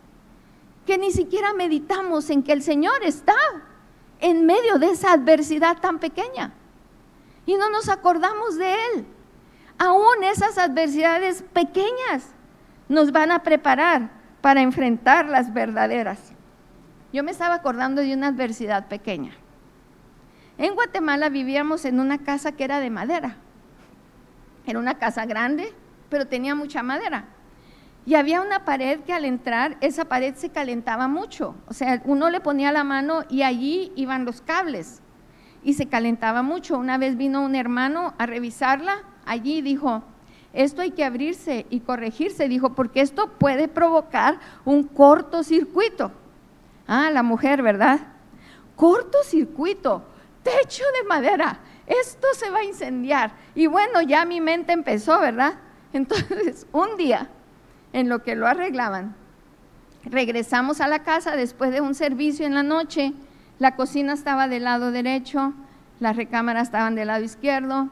que 0.88 0.98
ni 0.98 1.12
siquiera 1.12 1.54
meditamos 1.54 2.30
en 2.30 2.42
que 2.42 2.54
el 2.54 2.64
Señor 2.64 3.04
está 3.04 3.36
en 4.20 4.46
medio 4.46 4.80
de 4.80 4.90
esa 4.90 5.12
adversidad 5.12 5.78
tan 5.80 6.00
pequeña 6.00 6.54
y 7.46 7.56
no 7.56 7.70
nos 7.70 7.90
acordamos 7.90 8.56
de 8.56 8.74
Él. 8.74 9.06
Aún 9.78 10.24
esas 10.24 10.58
adversidades 10.58 11.44
pequeñas 11.54 12.34
nos 12.88 13.12
van 13.12 13.32
a 13.32 13.44
preparar 13.44 14.10
para 14.42 14.62
enfrentar 14.62 15.28
las 15.28 15.54
verdaderas. 15.54 16.32
Yo 17.12 17.22
me 17.24 17.32
estaba 17.32 17.56
acordando 17.56 18.02
de 18.02 18.14
una 18.14 18.28
adversidad 18.28 18.88
pequeña. 18.88 19.34
En 20.58 20.74
Guatemala 20.74 21.28
vivíamos 21.28 21.84
en 21.84 22.00
una 22.00 22.18
casa 22.20 22.54
que 22.54 22.64
era 22.64 22.80
de 22.80 22.90
madera. 22.90 23.36
Era 24.66 24.80
una 24.80 24.98
casa 24.98 25.26
grande, 25.26 25.74
pero 26.10 26.28
tenía 26.28 26.56
mucha 26.56 26.82
madera. 26.82 27.26
Y 28.08 28.16
había 28.16 28.42
una 28.42 28.64
pared 28.64 29.02
que 29.02 29.12
al 29.12 29.26
entrar, 29.26 29.76
esa 29.82 30.06
pared 30.06 30.34
se 30.36 30.50
calentaba 30.50 31.10
mucho. 31.10 31.56
O 31.68 31.74
sea, 31.74 32.02
uno 32.06 32.30
le 32.30 32.40
ponía 32.40 32.72
la 32.72 32.86
mano 32.86 33.24
y 33.30 33.42
allí 33.44 33.92
iban 33.98 34.24
los 34.24 34.40
cables. 34.40 35.02
Y 35.62 35.74
se 35.74 35.88
calentaba 35.88 36.42
mucho. 36.42 36.78
Una 36.78 36.98
vez 36.98 37.18
vino 37.18 37.44
un 37.44 37.54
hermano 37.54 38.14
a 38.18 38.26
revisarla 38.26 39.04
allí 39.26 39.62
dijo, 39.62 40.04
esto 40.54 40.82
hay 40.82 40.92
que 40.92 41.04
abrirse 41.04 41.66
y 41.70 41.82
corregirse. 41.82 42.48
Dijo, 42.48 42.76
porque 42.76 43.02
esto 43.02 43.30
puede 43.38 43.68
provocar 43.68 44.40
un 44.64 44.84
cortocircuito. 44.84 46.14
Ah, 46.88 47.12
la 47.12 47.24
mujer, 47.24 47.62
¿verdad? 47.62 48.00
Cortocircuito 48.78 50.06
techo 50.44 50.84
de 51.02 51.08
madera, 51.08 51.60
esto 51.86 52.28
se 52.34 52.50
va 52.50 52.60
a 52.60 52.64
incendiar. 52.64 53.34
Y 53.54 53.68
bueno, 53.68 54.02
ya 54.02 54.24
mi 54.24 54.40
mente 54.40 54.72
empezó, 54.72 55.20
¿verdad? 55.20 55.56
Entonces, 55.92 56.66
un 56.72 56.96
día, 56.96 57.30
en 57.98 58.10
lo 58.10 58.22
que 58.22 58.36
lo 58.36 58.46
arreglaban, 58.46 59.16
regresamos 60.06 60.82
a 60.82 60.88
la 60.88 61.00
casa 61.00 61.36
después 61.36 61.72
de 61.72 61.82
un 61.82 61.96
servicio 61.96 62.46
en 62.46 62.54
la 62.54 62.62
noche, 62.62 63.12
la 63.58 63.76
cocina 63.76 64.14
estaba 64.14 64.48
del 64.48 64.66
lado 64.66 64.92
derecho, 64.92 65.54
las 66.00 66.16
recámaras 66.16 66.68
estaban 66.68 66.94
del 66.94 67.08
lado 67.08 67.24
izquierdo, 67.24 67.90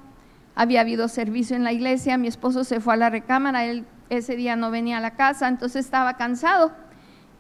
había 0.54 0.82
habido 0.82 1.08
servicio 1.08 1.56
en 1.56 1.64
la 1.64 1.74
iglesia, 1.74 2.20
mi 2.20 2.28
esposo 2.28 2.64
se 2.64 2.80
fue 2.80 2.94
a 2.94 2.98
la 2.98 3.10
recámara, 3.10 3.66
él 3.66 3.84
ese 4.12 4.36
día 4.36 4.56
no 4.56 4.70
venía 4.70 4.98
a 4.98 5.02
la 5.02 5.16
casa, 5.16 5.48
entonces 5.48 5.86
estaba 5.86 6.18
cansado. 6.18 6.72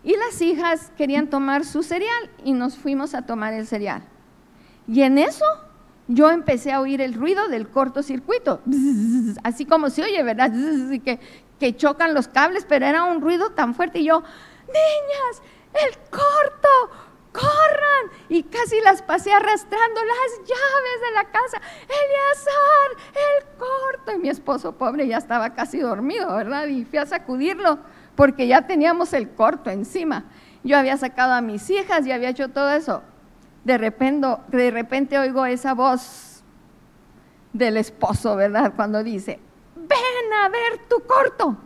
Y 0.03 0.15
las 0.17 0.41
hijas 0.41 0.91
querían 0.97 1.27
tomar 1.27 1.65
su 1.65 1.83
cereal 1.83 2.31
y 2.43 2.53
nos 2.53 2.77
fuimos 2.77 3.13
a 3.13 3.21
tomar 3.21 3.53
el 3.53 3.67
cereal. 3.67 4.01
Y 4.87 5.03
en 5.03 5.19
eso 5.19 5.45
yo 6.07 6.29
empecé 6.29 6.71
a 6.71 6.79
oír 6.79 7.01
el 7.01 7.13
ruido 7.13 7.47
del 7.47 7.67
cortocircuito, 7.67 8.61
así 9.43 9.65
como 9.65 9.89
se 9.89 10.03
oye, 10.03 10.21
¿verdad? 10.23 10.51
Que, 11.03 11.19
que 11.59 11.75
chocan 11.75 12.13
los 12.13 12.27
cables, 12.27 12.65
pero 12.67 12.85
era 12.85 13.03
un 13.03 13.21
ruido 13.21 13.51
tan 13.51 13.73
fuerte 13.73 13.99
y 13.99 14.05
yo, 14.05 14.23
niñas, 14.67 15.41
el 15.73 15.97
corto, 16.09 16.69
corran. 17.35 18.11
Y 18.29 18.43
casi 18.43 18.79
las 18.81 19.01
pasé 19.01 19.31
arrastrando 19.33 20.01
las 20.03 20.39
llaves 20.39 21.01
de 21.01 21.11
la 21.13 21.23
casa. 21.25 21.61
Eleazar, 21.83 23.11
el 23.13 23.57
corto. 23.57 24.11
Y 24.13 24.19
mi 24.19 24.29
esposo 24.29 24.71
pobre 24.73 25.07
ya 25.07 25.17
estaba 25.17 25.53
casi 25.53 25.79
dormido, 25.79 26.35
¿verdad? 26.35 26.67
Y 26.67 26.85
fui 26.85 26.97
a 26.97 27.05
sacudirlo 27.05 27.79
porque 28.15 28.47
ya 28.47 28.65
teníamos 28.65 29.13
el 29.13 29.29
corto 29.31 29.69
encima. 29.69 30.25
Yo 30.63 30.77
había 30.77 30.97
sacado 30.97 31.33
a 31.33 31.41
mis 31.41 31.69
hijas 31.69 32.07
y 32.07 32.11
había 32.11 32.29
hecho 32.29 32.49
todo 32.49 32.71
eso. 32.71 33.03
De 33.63 33.77
repente, 33.77 34.27
de 34.47 34.71
repente 34.71 35.19
oigo 35.19 35.45
esa 35.45 35.73
voz 35.73 36.43
del 37.53 37.77
esposo, 37.77 38.35
¿verdad? 38.35 38.73
Cuando 38.75 39.03
dice, 39.03 39.39
ven 39.87 40.33
a 40.43 40.49
ver 40.49 40.87
tu 40.89 41.01
corto. 41.05 41.57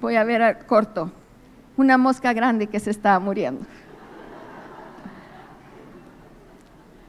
Voy 0.00 0.16
a 0.16 0.24
ver 0.24 0.42
al 0.42 0.66
corto, 0.66 1.10
una 1.76 1.96
mosca 1.96 2.32
grande 2.32 2.66
que 2.66 2.80
se 2.80 2.90
estaba 2.90 3.18
muriendo. 3.18 3.64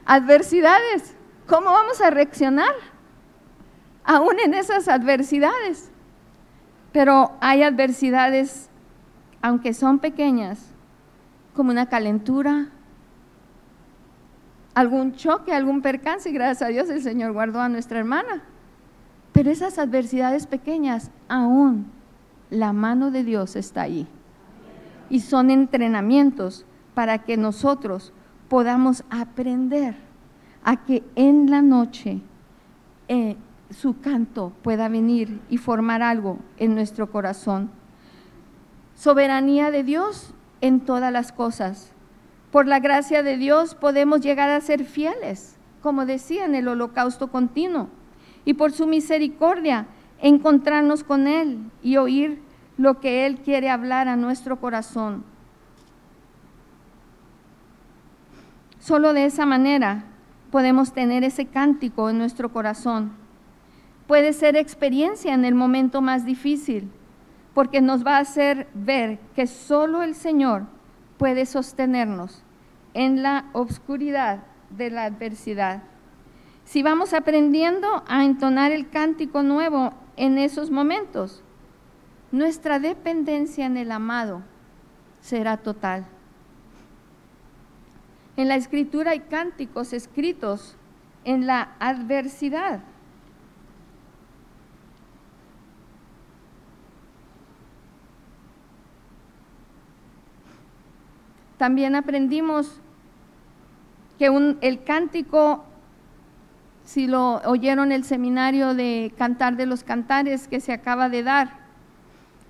adversidades. 0.06 1.14
¿Cómo 1.46 1.66
vamos 1.66 2.00
a 2.00 2.10
reaccionar? 2.10 2.74
Aún 4.04 4.38
en 4.42 4.54
esas 4.54 4.88
adversidades. 4.88 5.90
Pero 6.92 7.32
hay 7.40 7.62
adversidades, 7.62 8.70
aunque 9.42 9.74
son 9.74 9.98
pequeñas, 9.98 10.64
como 11.54 11.70
una 11.70 11.88
calentura, 11.88 12.68
algún 14.74 15.14
choque, 15.14 15.52
algún 15.52 15.82
percance, 15.82 16.30
y 16.30 16.32
gracias 16.32 16.62
a 16.62 16.68
Dios 16.68 16.88
el 16.88 17.02
Señor 17.02 17.32
guardó 17.32 17.60
a 17.60 17.68
nuestra 17.68 17.98
hermana. 17.98 18.42
Pero 19.36 19.50
esas 19.50 19.78
adversidades 19.78 20.46
pequeñas, 20.46 21.10
aún 21.28 21.92
la 22.48 22.72
mano 22.72 23.10
de 23.10 23.22
Dios 23.22 23.54
está 23.54 23.82
ahí. 23.82 24.06
Y 25.10 25.20
son 25.20 25.50
entrenamientos 25.50 26.64
para 26.94 27.18
que 27.18 27.36
nosotros 27.36 28.14
podamos 28.48 29.04
aprender 29.10 29.94
a 30.64 30.86
que 30.86 31.04
en 31.16 31.50
la 31.50 31.60
noche 31.60 32.22
eh, 33.08 33.36
su 33.68 34.00
canto 34.00 34.54
pueda 34.62 34.88
venir 34.88 35.38
y 35.50 35.58
formar 35.58 36.00
algo 36.00 36.38
en 36.56 36.74
nuestro 36.74 37.12
corazón. 37.12 37.68
Soberanía 38.94 39.70
de 39.70 39.84
Dios 39.84 40.32
en 40.62 40.80
todas 40.80 41.12
las 41.12 41.30
cosas. 41.30 41.92
Por 42.50 42.66
la 42.66 42.80
gracia 42.80 43.22
de 43.22 43.36
Dios 43.36 43.74
podemos 43.74 44.22
llegar 44.22 44.48
a 44.48 44.62
ser 44.62 44.86
fieles, 44.86 45.58
como 45.82 46.06
decía 46.06 46.46
en 46.46 46.54
el 46.54 46.68
holocausto 46.68 47.30
continuo, 47.30 47.90
y 48.46 48.54
por 48.54 48.72
su 48.72 48.86
misericordia 48.86 49.88
encontrarnos 50.22 51.04
con 51.04 51.26
Él 51.26 51.70
y 51.82 51.98
oír 51.98 52.40
lo 52.78 53.00
que 53.00 53.26
Él 53.26 53.40
quiere 53.40 53.68
hablar 53.68 54.08
a 54.08 54.16
nuestro 54.16 54.58
corazón. 54.58 55.24
Solo 58.78 59.12
de 59.12 59.26
esa 59.26 59.44
manera 59.44 60.04
podemos 60.50 60.92
tener 60.92 61.24
ese 61.24 61.46
cántico 61.46 62.08
en 62.08 62.18
nuestro 62.18 62.52
corazón. 62.52 63.12
Puede 64.06 64.32
ser 64.32 64.56
experiencia 64.56 65.34
en 65.34 65.44
el 65.44 65.56
momento 65.56 66.00
más 66.00 66.24
difícil, 66.24 66.88
porque 67.52 67.80
nos 67.80 68.06
va 68.06 68.16
a 68.16 68.20
hacer 68.20 68.68
ver 68.74 69.18
que 69.34 69.48
solo 69.48 70.02
el 70.02 70.14
Señor 70.14 70.66
puede 71.18 71.46
sostenernos 71.46 72.44
en 72.94 73.22
la 73.22 73.46
obscuridad 73.54 74.44
de 74.70 74.90
la 74.90 75.04
adversidad. 75.04 75.82
Si 76.66 76.82
vamos 76.82 77.14
aprendiendo 77.14 78.02
a 78.08 78.24
entonar 78.24 78.72
el 78.72 78.90
cántico 78.90 79.44
nuevo 79.44 79.94
en 80.16 80.36
esos 80.36 80.70
momentos, 80.70 81.40
nuestra 82.32 82.80
dependencia 82.80 83.66
en 83.66 83.76
el 83.76 83.92
amado 83.92 84.42
será 85.20 85.58
total. 85.58 86.06
En 88.36 88.48
la 88.48 88.56
escritura 88.56 89.12
hay 89.12 89.20
cánticos 89.20 89.92
escritos 89.92 90.74
en 91.24 91.46
la 91.46 91.76
adversidad. 91.78 92.80
También 101.58 101.94
aprendimos 101.94 102.80
que 104.18 104.26
el 104.60 104.82
cántico, 104.82 105.64
si 106.86 107.08
lo 107.08 107.40
oyeron 107.44 107.90
el 107.90 108.04
seminario 108.04 108.72
de 108.74 109.12
Cantar 109.18 109.56
de 109.56 109.66
los 109.66 109.82
Cantares 109.82 110.46
que 110.46 110.60
se 110.60 110.72
acaba 110.72 111.08
de 111.08 111.24
dar, 111.24 111.58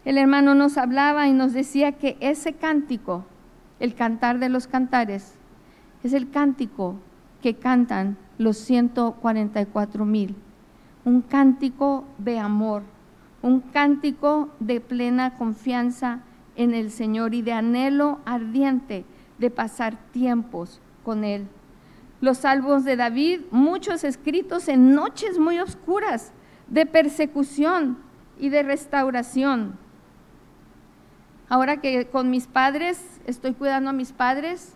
el 0.05 0.18
hermano 0.18 0.55
nos 0.55 0.77
hablaba 0.77 1.27
y 1.27 1.33
nos 1.33 1.55
decía 1.55 1.92
que 1.92 2.18
ese 2.20 2.53
cántico, 2.53 3.25
el 3.81 3.94
Cantar 3.94 4.38
de 4.38 4.51
los 4.51 4.66
Cantares, 4.66 5.35
es 6.05 6.12
el 6.12 6.31
cántico 6.31 6.96
que 7.40 7.55
cantan 7.55 8.18
los 8.37 8.59
144 8.59 10.05
mil. 10.05 10.37
Un 11.07 11.22
cántico 11.22 12.05
de 12.18 12.38
amor, 12.38 12.83
un 13.40 13.61
cántico 13.61 14.51
de 14.61 14.83
plena 14.83 15.35
confianza 15.38 16.20
en 16.57 16.75
el 16.75 16.90
Señor 16.90 17.35
y 17.35 17.40
de 17.40 17.55
anhelo 17.55 18.20
ardiente 18.27 19.07
de 19.38 19.51
pasar 19.51 19.96
tiempos 20.12 20.83
con 21.05 21.25
Él. 21.25 21.49
Los 22.27 22.39
salvos 22.39 22.83
de 22.83 22.97
David, 22.97 23.43
muchos 23.53 24.03
escritos 24.03 24.67
en 24.67 24.97
noches 24.97 25.39
muy 25.39 25.61
oscuras 25.61 26.33
de 26.67 26.85
persecución 26.85 27.99
y 28.37 28.49
de 28.49 28.65
restauración. 28.65 29.79
Ahora 31.49 31.77
que 31.77 32.07
con 32.09 32.29
mis 32.29 32.49
padres, 32.49 33.21
estoy 33.27 33.53
cuidando 33.53 33.91
a 33.91 33.93
mis 33.93 34.11
padres, 34.11 34.75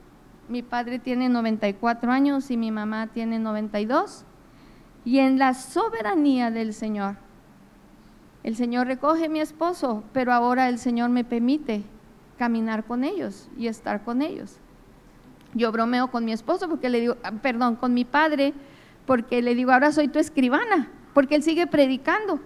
mi 0.49 0.63
padre 0.63 1.01
tiene 1.01 1.29
94 1.29 2.13
años 2.13 2.53
y 2.53 2.57
mi 2.57 2.71
mamá 2.71 3.09
tiene 3.09 3.41
92. 3.41 4.25
Y 5.05 5.19
en 5.19 5.41
la 5.41 5.55
soberanía 5.55 6.53
del 6.53 6.73
Señor, 6.73 7.17
el 8.45 8.55
Señor 8.55 8.87
recoge 8.87 9.25
a 9.25 9.29
mi 9.29 9.41
esposo, 9.41 10.05
pero 10.13 10.33
ahora 10.33 10.69
el 10.69 10.79
Señor 10.79 11.11
me 11.11 11.25
permite 11.25 11.83
caminar 12.39 12.85
con 12.85 13.03
ellos 13.03 13.49
y 13.59 13.67
estar 13.67 14.05
con 14.05 14.23
ellos. 14.23 14.61
Yo 15.55 15.73
bromeo 15.73 16.11
con 16.11 16.25
mi 16.25 16.33
esposo 16.33 16.69
porque 16.69 16.89
le 16.89 17.01
digo, 17.01 17.17
ah, 17.23 17.33
perdón, 17.33 17.77
con 17.77 17.95
mi 17.95 18.05
padre, 18.05 18.55
porque 19.07 19.43
le 19.43 19.55
digo, 19.55 19.73
ahora 19.73 19.93
soy 19.93 20.09
tu 20.09 20.19
escribana, 20.19 20.89
porque 21.15 21.35
él 21.35 21.43
sigue 21.43 21.67
predicando. 21.67 22.41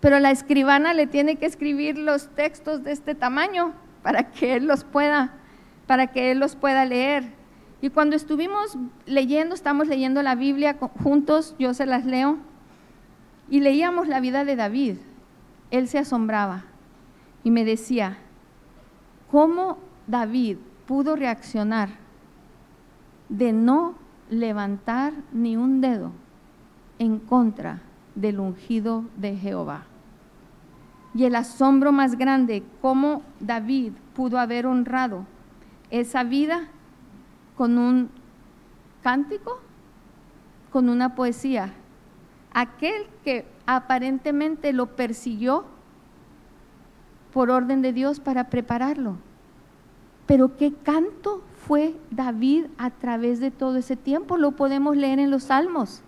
Pero 0.00 0.20
la 0.20 0.30
escribana 0.30 0.92
le 0.92 1.06
tiene 1.06 1.36
que 1.36 1.46
escribir 1.46 1.96
los 1.96 2.28
textos 2.34 2.84
de 2.84 2.92
este 2.92 3.14
tamaño 3.14 3.72
para 4.02 4.30
que 4.30 4.56
él 4.56 4.66
los 4.66 4.84
pueda 4.84 5.32
para 5.86 6.08
que 6.08 6.30
él 6.30 6.38
los 6.38 6.56
pueda 6.56 6.84
leer. 6.84 7.24
Y 7.82 7.90
cuando 7.90 8.16
estuvimos 8.16 8.78
leyendo, 9.04 9.54
estamos 9.54 9.88
leyendo 9.88 10.22
la 10.22 10.34
Biblia 10.34 10.78
juntos, 11.02 11.54
yo 11.58 11.74
se 11.74 11.84
las 11.84 12.06
leo, 12.06 12.38
y 13.50 13.60
leíamos 13.60 14.08
la 14.08 14.20
vida 14.20 14.44
de 14.44 14.56
David, 14.56 14.96
él 15.70 15.88
se 15.88 15.98
asombraba 15.98 16.64
y 17.42 17.50
me 17.50 17.64
decía, 17.64 18.16
¿cómo 19.30 19.78
David 20.06 20.56
pudo 20.86 21.16
reaccionar 21.16 21.90
de 23.36 23.52
no 23.52 23.94
levantar 24.30 25.12
ni 25.32 25.56
un 25.56 25.80
dedo 25.80 26.12
en 26.98 27.18
contra 27.18 27.82
del 28.14 28.38
ungido 28.38 29.04
de 29.16 29.36
Jehová? 29.36 29.84
Y 31.14 31.24
el 31.24 31.34
asombro 31.34 31.92
más 31.92 32.16
grande, 32.16 32.62
cómo 32.80 33.22
David 33.40 33.92
pudo 34.14 34.38
haber 34.38 34.66
honrado 34.66 35.26
esa 35.90 36.24
vida 36.24 36.68
con 37.56 37.78
un 37.78 38.10
cántico, 39.02 39.60
con 40.70 40.88
una 40.88 41.14
poesía. 41.14 41.72
Aquel 42.52 43.06
que 43.24 43.46
aparentemente 43.66 44.72
lo 44.72 44.96
persiguió 44.96 45.64
por 47.32 47.50
orden 47.50 47.82
de 47.82 47.92
Dios 47.92 48.20
para 48.20 48.48
prepararlo. 48.48 49.16
Pero 50.26 50.56
qué 50.56 50.72
canto 50.72 51.42
fue 51.66 51.94
David 52.10 52.66
a 52.78 52.90
través 52.90 53.40
de 53.40 53.50
todo 53.50 53.76
ese 53.78 53.96
tiempo, 53.96 54.36
lo 54.36 54.52
podemos 54.52 54.96
leer 54.96 55.18
en 55.18 55.30
los 55.30 55.44
salmos. 55.44 56.02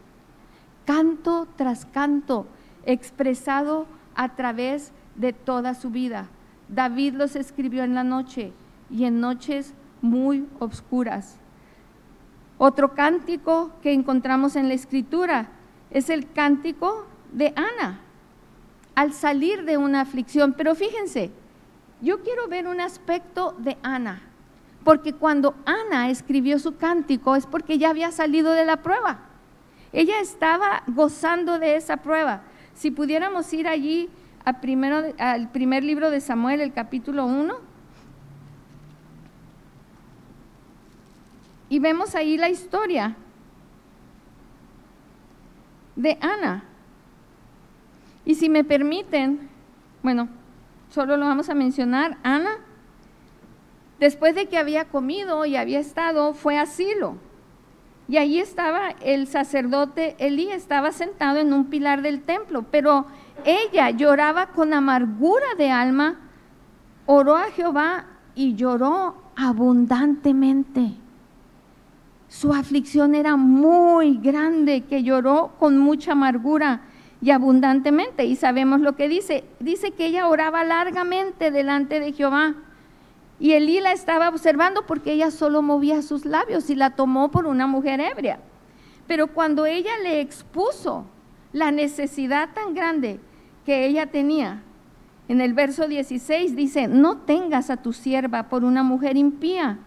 Canto 0.85 1.49
tras 1.57 1.87
canto, 1.87 2.47
expresado 2.85 3.87
a 4.15 4.35
través 4.37 4.93
de 5.15 5.33
toda 5.33 5.75
su 5.75 5.91
vida. 5.91 6.29
David 6.69 7.15
los 7.15 7.37
escribió 7.37 7.85
en 7.85 7.95
la 7.95 8.05
noche, 8.05 8.53
y 8.91 9.05
en 9.05 9.21
noches 9.21 9.75
muy 10.01 10.47
oscuras. 10.59 11.39
Otro 12.59 12.95
cántico 12.95 13.73
que 13.83 13.93
encontramos 13.93 14.57
en 14.57 14.69
la 14.69 14.75
escritura 14.75 15.49
es 15.91 16.11
el 16.11 16.31
cántico 16.31 17.07
de 17.33 17.53
Ana. 17.57 18.01
al 18.95 19.13
salir 19.13 19.67
de 19.67 19.77
una 19.77 20.01
aflicción. 20.01 20.55
Pero 20.57 20.75
fíjense, 20.75 21.31
yo 22.01 22.23
quiero 22.23 22.49
ver 22.49 22.67
un 22.67 22.81
aspecto 22.81 23.55
de 23.59 23.77
Ana, 23.83 24.23
porque 24.87 25.15
cuando 25.15 25.57
Ana 25.65 26.11
escribió 26.11 26.61
su 26.61 26.77
cántico 26.77 27.35
es 27.35 27.45
porque 27.45 27.77
ya 27.77 27.91
había 27.91 28.13
salido 28.13 28.53
de 28.53 28.65
la 28.65 28.83
prueba. 28.83 29.19
Ella 29.93 30.21
estaba 30.21 30.85
gozando 30.87 31.59
de 31.59 31.75
esa 31.75 31.97
prueba. 31.97 32.43
Si 32.73 32.93
pudiéramos 32.93 33.53
ir 33.53 33.67
allí 33.67 34.09
al 34.45 35.51
primer 35.51 35.83
libro 35.83 36.13
de 36.13 36.21
Samuel, 36.21 36.61
el 36.61 36.73
capítulo 36.73 37.27
1, 37.27 37.57
y 41.69 41.81
vemos 41.81 42.15
ahí 42.15 42.39
la 42.39 42.49
historia 42.49 43.17
de 45.97 46.17
Ana. 46.21 46.63
Y 48.25 48.37
si 48.37 48.49
me 48.49 48.63
permiten, 48.63 49.49
bueno, 50.05 50.29
solo 50.91 51.17
lo 51.17 51.27
vamos 51.27 51.49
a 51.49 51.57
mencionar, 51.57 52.19
Ana, 52.23 52.59
después 54.01 54.35
de 54.35 54.47
que 54.47 54.59
había 54.59 54.87
comido 54.87 55.45
y 55.47 55.57
había 55.57 55.79
estado, 55.79 56.35
fue 56.35 56.59
a 56.59 56.63
asilo. 56.63 57.17
Y 58.09 58.19
allí 58.19 58.39
estaba 58.39 58.91
el 59.03 59.27
sacerdote 59.27 60.15
Elí, 60.19 60.51
estaba 60.51 60.93
sentado 60.93 61.39
en 61.39 61.53
un 61.53 61.67
pilar 61.67 62.03
del 62.03 62.23
templo, 62.23 62.65
pero 62.71 63.07
ella 63.45 63.91
lloraba 63.91 64.47
con 64.49 64.73
amargura 64.73 65.47
de 65.59 65.71
alma, 65.71 66.21
oró 67.07 67.37
a 67.37 67.51
Jehová 67.51 68.07
y 68.35 68.55
lloró 68.55 69.17
abundantemente. 69.35 70.93
Su 72.29 72.53
aflicción 72.53 73.15
era 73.15 73.37
muy 73.37 74.19
grande, 74.19 74.83
que 74.83 75.03
lloró 75.03 75.53
con 75.59 75.79
mucha 75.79 76.13
amargura 76.13 76.83
y 77.21 77.31
abundantemente. 77.31 78.25
Y 78.25 78.37
sabemos 78.37 78.81
lo 78.81 78.97
que 78.97 79.09
dice. 79.09 79.45
Dice 79.61 79.93
que 79.93 80.07
ella 80.07 80.29
oraba 80.29 80.65
largamente 80.65 81.51
delante 81.51 82.01
de 82.01 82.13
Jehová. 82.13 82.55
Y 83.39 83.53
Elí 83.53 83.81
la 83.81 83.93
estaba 83.93 84.29
observando 84.29 84.87
porque 84.87 85.13
ella 85.13 85.31
solo 85.31 85.63
movía 85.63 86.03
sus 86.03 86.25
labios 86.25 86.71
y 86.71 86.75
la 86.75 86.91
tomó 86.91 87.31
por 87.31 87.47
una 87.47 87.67
mujer 87.67 88.01
ebria. 88.01 88.41
Pero 89.07 89.29
cuando 89.29 89.67
ella 89.67 89.93
le 90.03 90.21
expuso 90.21 91.05
la 91.53 91.71
necesidad 91.71 92.51
tan 92.55 92.75
grande 92.75 93.21
que 93.65 93.87
ella 93.87 94.07
tenía, 94.07 94.63
en 95.29 95.41
el 95.41 95.55
verso 95.55 95.89
16 95.89 96.57
dice, 96.57 96.89
no 96.89 97.19
tengas 97.19 97.71
a 97.71 97.77
tu 97.77 97.93
sierva 97.93 98.49
por 98.49 98.65
una 98.65 98.83
mujer 98.83 99.17
impía, 99.17 99.79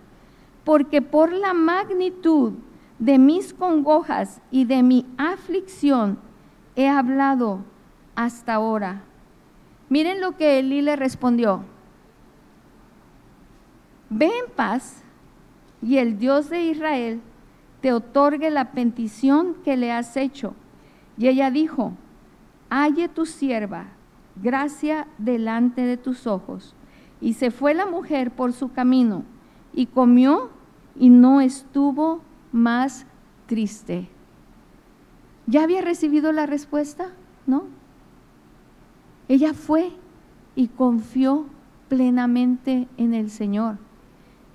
porque 0.64 1.02
por 1.02 1.32
la 1.32 1.54
magnitud 1.54 2.54
de 3.00 3.18
mis 3.18 3.54
congojas 3.54 4.42
y 4.52 4.66
de 4.66 4.84
mi 4.84 5.06
aflicción 5.18 6.20
he 6.76 6.88
hablado 6.88 7.62
hasta 8.16 8.56
ahora. 8.56 9.02
Miren 9.88 10.20
lo 10.22 10.36
que 10.36 10.60
Elí 10.60 10.82
le 10.82 10.96
respondió. 10.96 11.64
Ve 14.10 14.26
en 14.26 14.52
paz 14.56 15.04
y 15.82 15.98
el 15.98 16.18
Dios 16.18 16.50
de 16.50 16.64
Israel 16.64 17.22
te 17.82 17.94
otorgue 17.94 18.50
la 18.50 18.72
petición 18.72 19.56
que 19.64 19.78
le 19.78 19.92
has 19.92 20.18
hecho. 20.18 20.54
Y 21.18 21.28
ella 21.28 21.52
dijo, 21.52 21.94
halle 22.70 23.08
tu 23.08 23.26
sierva 23.26 23.88
gracia 24.42 25.08
delante 25.18 25.82
de 25.82 25.98
tus 25.98 26.28
ojos. 26.28 26.76
Y 27.22 27.34
se 27.34 27.52
fue 27.52 27.74
la 27.74 27.86
mujer 27.86 28.32
por 28.32 28.54
su 28.54 28.72
camino 28.72 29.24
y 29.74 29.88
comió 29.88 30.50
y 30.98 31.10
no 31.10 31.42
estuvo 31.42 32.22
más 32.52 33.06
triste. 33.48 34.10
¿Ya 35.48 35.64
había 35.64 35.82
recibido 35.82 36.32
la 36.32 36.46
respuesta? 36.46 37.12
¿No? 37.46 37.64
Ella 39.28 39.54
fue 39.54 39.92
y 40.56 40.68
confió 40.68 41.46
plenamente 41.88 42.88
en 42.98 43.14
el 43.14 43.30
Señor. 43.30 43.78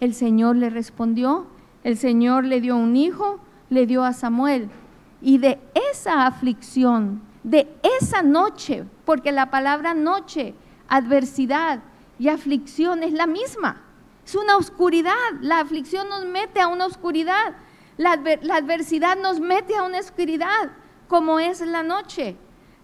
El 0.00 0.14
Señor 0.14 0.56
le 0.56 0.70
respondió, 0.70 1.46
el 1.82 1.96
Señor 1.96 2.44
le 2.44 2.60
dio 2.60 2.76
un 2.76 2.96
hijo, 2.96 3.40
le 3.70 3.86
dio 3.86 4.04
a 4.04 4.12
Samuel. 4.12 4.68
Y 5.20 5.38
de 5.38 5.58
esa 5.90 6.26
aflicción, 6.26 7.22
de 7.42 7.68
esa 8.00 8.22
noche, 8.22 8.84
porque 9.04 9.32
la 9.32 9.50
palabra 9.50 9.94
noche, 9.94 10.54
adversidad 10.88 11.80
y 12.18 12.28
aflicción 12.28 13.02
es 13.02 13.12
la 13.12 13.26
misma. 13.26 13.82
Es 14.24 14.34
una 14.34 14.56
oscuridad. 14.56 15.12
La 15.40 15.60
aflicción 15.60 16.08
nos 16.08 16.24
mete 16.24 16.60
a 16.60 16.68
una 16.68 16.86
oscuridad. 16.86 17.54
La, 17.96 18.12
adversidad 18.12 19.16
nos 19.16 19.40
mete 19.40 19.76
a 19.76 19.82
una 19.82 19.98
oscuridad, 19.98 20.70
como 21.08 21.38
es 21.38 21.60
la 21.60 21.82
noche. 21.82 22.36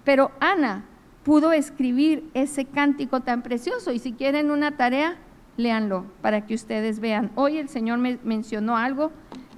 Pero 0.04 0.30
Ana 0.40 0.84
pudo 1.24 1.52
escribir 1.52 2.30
ese 2.34 2.64
cántico 2.66 3.20
tan 3.20 3.42
precioso. 3.42 3.92
Y 3.92 3.98
si 3.98 4.12
quieren 4.12 4.50
una 4.50 4.76
tarea, 4.76 5.16
léanlo 5.62 6.04
para 6.22 6.46
que 6.46 6.54
ustedes 6.54 7.00
vean. 7.00 7.30
Hoy 7.34 7.58
el 7.58 7.68
Señor 7.68 7.98
me 7.98 8.18
mencionó 8.24 8.76
algo 8.76 9.12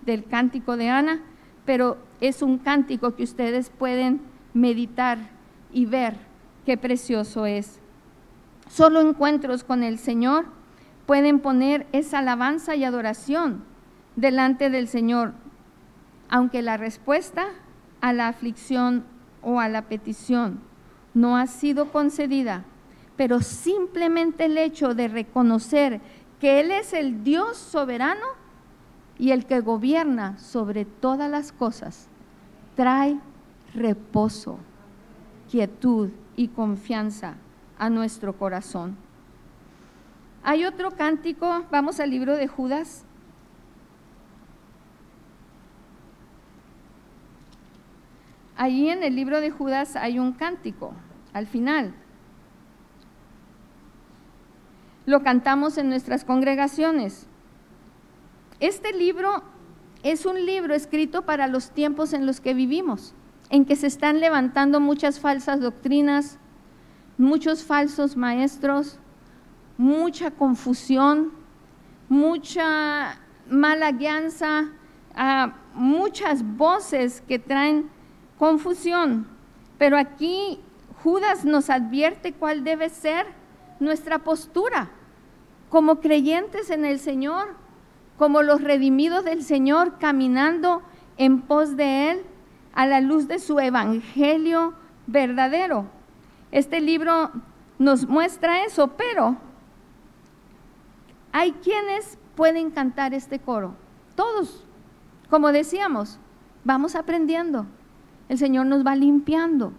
del 0.04 0.24
cántico 0.24 0.76
de 0.76 0.88
Ana, 0.88 1.22
pero 1.64 1.96
es 2.20 2.42
un 2.42 2.58
cántico 2.58 3.14
que 3.14 3.22
ustedes 3.22 3.70
pueden 3.70 4.20
meditar 4.54 5.18
y 5.72 5.86
ver 5.86 6.16
qué 6.66 6.76
precioso 6.76 7.46
es. 7.46 7.80
Solo 8.68 9.00
encuentros 9.00 9.64
con 9.64 9.82
el 9.82 9.98
Señor 9.98 10.46
pueden 11.06 11.40
poner 11.40 11.86
esa 11.92 12.18
alabanza 12.18 12.76
y 12.76 12.84
adoración 12.84 13.64
delante 14.16 14.70
del 14.70 14.88
Señor, 14.88 15.32
aunque 16.28 16.62
la 16.62 16.76
respuesta 16.76 17.46
a 18.00 18.12
la 18.12 18.28
aflicción 18.28 19.04
o 19.42 19.60
a 19.60 19.68
la 19.68 19.82
petición 19.82 20.60
no 21.14 21.36
ha 21.36 21.46
sido 21.46 21.92
concedida 21.92 22.64
pero 23.22 23.40
simplemente 23.40 24.46
el 24.46 24.58
hecho 24.58 24.96
de 24.96 25.06
reconocer 25.06 26.00
que 26.40 26.58
Él 26.58 26.72
es 26.72 26.92
el 26.92 27.22
Dios 27.22 27.56
soberano 27.56 28.26
y 29.16 29.30
el 29.30 29.46
que 29.46 29.60
gobierna 29.60 30.36
sobre 30.38 30.84
todas 30.84 31.30
las 31.30 31.52
cosas, 31.52 32.08
trae 32.74 33.16
reposo, 33.76 34.58
quietud 35.48 36.10
y 36.34 36.48
confianza 36.48 37.36
a 37.78 37.88
nuestro 37.90 38.36
corazón. 38.36 38.96
Hay 40.42 40.64
otro 40.64 40.90
cántico, 40.90 41.64
vamos 41.70 42.00
al 42.00 42.10
libro 42.10 42.34
de 42.34 42.48
Judas. 42.48 43.04
Allí 48.56 48.90
en 48.90 49.04
el 49.04 49.14
libro 49.14 49.40
de 49.40 49.52
Judas 49.52 49.94
hay 49.94 50.18
un 50.18 50.32
cántico, 50.32 50.92
al 51.32 51.46
final. 51.46 51.94
Lo 55.06 55.22
cantamos 55.22 55.78
en 55.78 55.88
nuestras 55.88 56.24
congregaciones. 56.24 57.26
Este 58.60 58.92
libro 58.92 59.42
es 60.02 60.26
un 60.26 60.46
libro 60.46 60.74
escrito 60.74 61.22
para 61.22 61.46
los 61.46 61.70
tiempos 61.70 62.12
en 62.12 62.26
los 62.26 62.40
que 62.40 62.54
vivimos, 62.54 63.14
en 63.50 63.64
que 63.64 63.76
se 63.76 63.86
están 63.86 64.20
levantando 64.20 64.80
muchas 64.80 65.20
falsas 65.20 65.60
doctrinas, 65.60 66.38
muchos 67.18 67.64
falsos 67.64 68.16
maestros, 68.16 68.98
mucha 69.76 70.30
confusión, 70.30 71.32
mucha 72.08 73.20
mala 73.48 73.92
guianza, 73.92 74.70
muchas 75.74 76.42
voces 76.56 77.22
que 77.26 77.38
traen 77.38 77.90
confusión. 78.38 79.26
Pero 79.78 79.96
aquí 79.96 80.60
Judas 81.02 81.44
nos 81.44 81.70
advierte 81.70 82.32
cuál 82.32 82.64
debe 82.64 82.88
ser 82.88 83.26
nuestra 83.82 84.20
postura 84.20 84.90
como 85.68 86.00
creyentes 86.00 86.70
en 86.70 86.84
el 86.84 86.98
Señor, 86.98 87.54
como 88.18 88.42
los 88.42 88.62
redimidos 88.62 89.24
del 89.24 89.42
Señor, 89.42 89.98
caminando 89.98 90.82
en 91.16 91.42
pos 91.42 91.76
de 91.76 92.10
Él 92.10 92.22
a 92.74 92.86
la 92.86 93.00
luz 93.00 93.28
de 93.28 93.38
su 93.38 93.58
evangelio 93.58 94.74
verdadero. 95.06 95.86
Este 96.50 96.80
libro 96.80 97.30
nos 97.78 98.06
muestra 98.06 98.64
eso, 98.64 98.88
pero 98.88 99.36
hay 101.32 101.52
quienes 101.52 102.18
pueden 102.36 102.70
cantar 102.70 103.14
este 103.14 103.38
coro. 103.38 103.74
Todos, 104.14 104.64
como 105.30 105.52
decíamos, 105.52 106.18
vamos 106.64 106.94
aprendiendo. 106.94 107.66
El 108.28 108.38
Señor 108.38 108.66
nos 108.66 108.86
va 108.86 108.94
limpiando. 108.94 109.72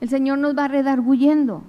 El 0.00 0.08
Señor 0.08 0.38
nos 0.38 0.56
va 0.56 0.68
redarguyendo. 0.68 1.62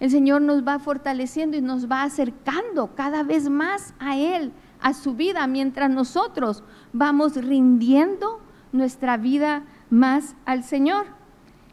El 0.00 0.10
Señor 0.10 0.40
nos 0.40 0.66
va 0.66 0.78
fortaleciendo 0.78 1.58
y 1.58 1.60
nos 1.60 1.90
va 1.90 2.02
acercando 2.02 2.94
cada 2.94 3.22
vez 3.22 3.50
más 3.50 3.94
a 3.98 4.16
Él, 4.16 4.52
a 4.80 4.94
su 4.94 5.14
vida, 5.14 5.46
mientras 5.46 5.90
nosotros 5.90 6.64
vamos 6.92 7.36
rindiendo 7.36 8.40
nuestra 8.72 9.18
vida 9.18 9.64
más 9.90 10.36
al 10.46 10.64
Señor. 10.64 11.04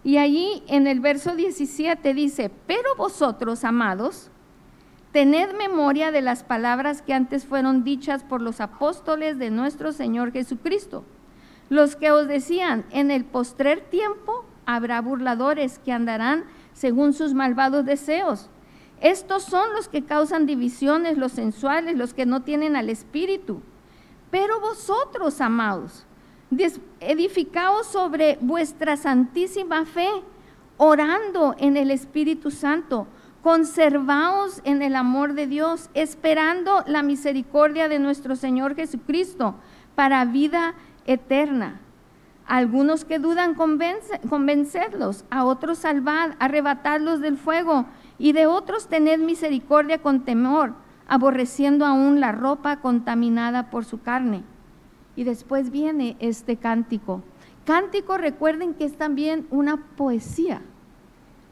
Y 0.04 0.18
allí 0.18 0.62
en 0.68 0.88
el 0.88 1.00
verso 1.00 1.36
17 1.36 2.14
dice, 2.14 2.52
pero 2.68 2.96
vosotros, 2.98 3.64
amados, 3.64 4.30
tened 5.14 5.58
memoria 5.58 6.12
de 6.12 6.22
las 6.22 6.44
palabras 6.44 7.02
que 7.02 7.14
antes 7.14 7.46
fueron 7.46 7.86
dichas 7.86 8.24
por 8.24 8.42
los 8.42 8.60
apóstoles 8.60 9.38
de 9.38 9.52
nuestro 9.52 9.94
Señor 9.94 10.34
Jesucristo, 10.34 11.06
los 11.70 11.96
que 11.96 12.12
os 12.12 12.28
decían, 12.28 12.86
en 12.92 13.10
el 13.10 13.26
postrer 13.26 13.82
tiempo 13.90 14.46
habrá 14.66 15.02
burladores 15.02 15.80
que 15.80 15.92
andarán 15.92 16.44
según 16.78 17.14
sus 17.14 17.34
malvados 17.34 17.86
deseos. 17.86 18.50
Estos 19.02 19.44
son 19.44 19.74
los 19.74 19.90
que 19.90 20.06
causan 20.06 20.46
divisiones, 20.46 21.18
los 21.18 21.32
sensuales, 21.32 21.98
los 21.98 22.14
que 22.14 22.28
no 22.28 22.44
tienen 22.44 22.76
al 22.76 22.92
Espíritu. 22.92 23.62
Pero 24.30 24.60
vosotros, 24.60 25.42
amados, 25.42 26.06
edificaos 27.00 27.88
sobre 27.88 28.38
vuestra 28.42 28.96
santísima 28.96 29.86
fe, 29.86 30.08
orando 30.78 31.56
en 31.58 31.78
el 31.78 31.90
Espíritu 31.90 32.52
Santo. 32.52 33.08
Conservaos 33.42 34.62
en 34.64 34.84
el 34.84 34.96
amor 34.96 35.34
de 35.34 35.48
Dios, 35.48 35.90
esperando 35.96 36.84
la 36.86 37.02
misericordia 37.02 37.88
de 37.90 37.98
nuestro 37.98 38.36
Señor 38.36 38.76
Jesucristo 38.76 39.56
para 39.96 40.26
vida 40.26 40.76
eterna. 41.08 41.82
Algunos 42.48 43.04
que 43.04 43.20
dudan, 43.20 43.56
convencedlos, 43.56 45.26
a 45.30 45.44
otros 45.44 45.80
salvad, 45.80 46.32
arrebatadlos 46.40 47.20
del 47.20 47.38
fuego, 47.38 47.86
y 48.18 48.32
de 48.32 48.48
otros 48.48 48.88
tened 48.88 49.20
misericordia 49.20 50.02
con 50.02 50.24
temor, 50.24 50.74
aborreciendo 51.08 51.86
aún 51.86 52.20
la 52.20 52.32
ropa 52.32 52.78
contaminada 52.78 53.70
por 53.70 53.84
su 53.86 54.02
carne. 54.02 54.44
Y 55.16 55.26
después 55.26 55.72
viene 55.72 56.16
este 56.20 56.56
cántico. 56.56 57.22
Cántico, 57.66 58.18
recuerden 58.18 58.74
que 58.74 58.86
es 58.86 58.98
también 58.98 59.46
una 59.50 59.78
poesía 59.98 60.62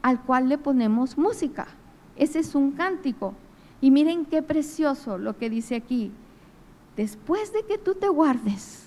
al 0.01 0.21
cual 0.21 0.47
le 0.47 0.57
ponemos 0.57 1.17
música. 1.17 1.67
Ese 2.15 2.39
es 2.39 2.55
un 2.55 2.71
cántico. 2.71 3.33
Y 3.81 3.91
miren 3.91 4.25
qué 4.25 4.41
precioso 4.41 5.17
lo 5.17 5.37
que 5.37 5.49
dice 5.49 5.75
aquí. 5.75 6.11
Después 6.95 7.51
de 7.51 7.63
que 7.63 7.77
tú 7.77 7.95
te 7.95 8.07
guardes, 8.07 8.84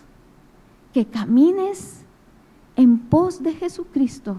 que 0.92 1.06
camines 1.06 2.04
en 2.76 2.98
pos 2.98 3.42
de 3.42 3.54
Jesucristo, 3.54 4.36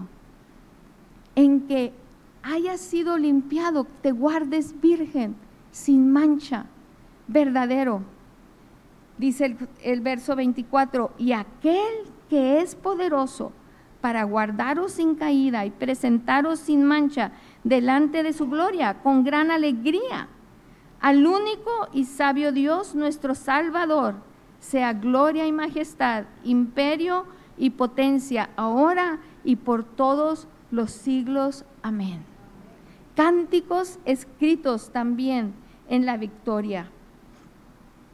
en 1.34 1.66
que 1.66 1.92
hayas 2.42 2.80
sido 2.80 3.18
limpiado, 3.18 3.86
te 4.02 4.12
guardes 4.12 4.80
virgen, 4.80 5.36
sin 5.70 6.10
mancha, 6.12 6.66
verdadero. 7.28 8.02
Dice 9.18 9.44
el, 9.46 9.68
el, 9.82 10.00
verso 10.00 10.34
24, 10.34 11.12
y 11.18 11.32
aquel 11.32 12.04
que 12.28 12.60
es 12.60 12.74
poderoso 12.74 13.52
para 14.00 14.24
guardaros 14.24 14.92
sin 14.92 15.14
caída 15.14 15.66
y 15.66 15.70
presentaros 15.70 16.58
sin 16.60 16.84
mancha 16.84 17.32
delante 17.64 18.22
de 18.22 18.32
su 18.32 18.48
gloria 18.48 19.02
con 19.02 19.24
gran 19.24 19.50
alegría, 19.50 20.28
al 21.00 21.26
único 21.26 21.88
y 21.92 22.04
sabio 22.04 22.52
Dios, 22.52 22.94
nuestro 22.94 23.34
Salvador, 23.34 24.16
sea 24.60 24.92
gloria 24.92 25.46
y 25.46 25.52
majestad, 25.52 26.24
imperio 26.44 27.26
y 27.56 27.70
potencia, 27.70 28.50
ahora 28.56 29.18
y 29.42 29.56
por 29.56 29.84
todos 29.84 30.46
los 30.70 30.90
siglos. 30.92 31.64
Amén. 31.82 32.22
Cánticos 33.16 33.98
escritos 34.04 34.90
también 34.90 35.54
en 35.88 36.06
la 36.06 36.16
victoria, 36.16 36.90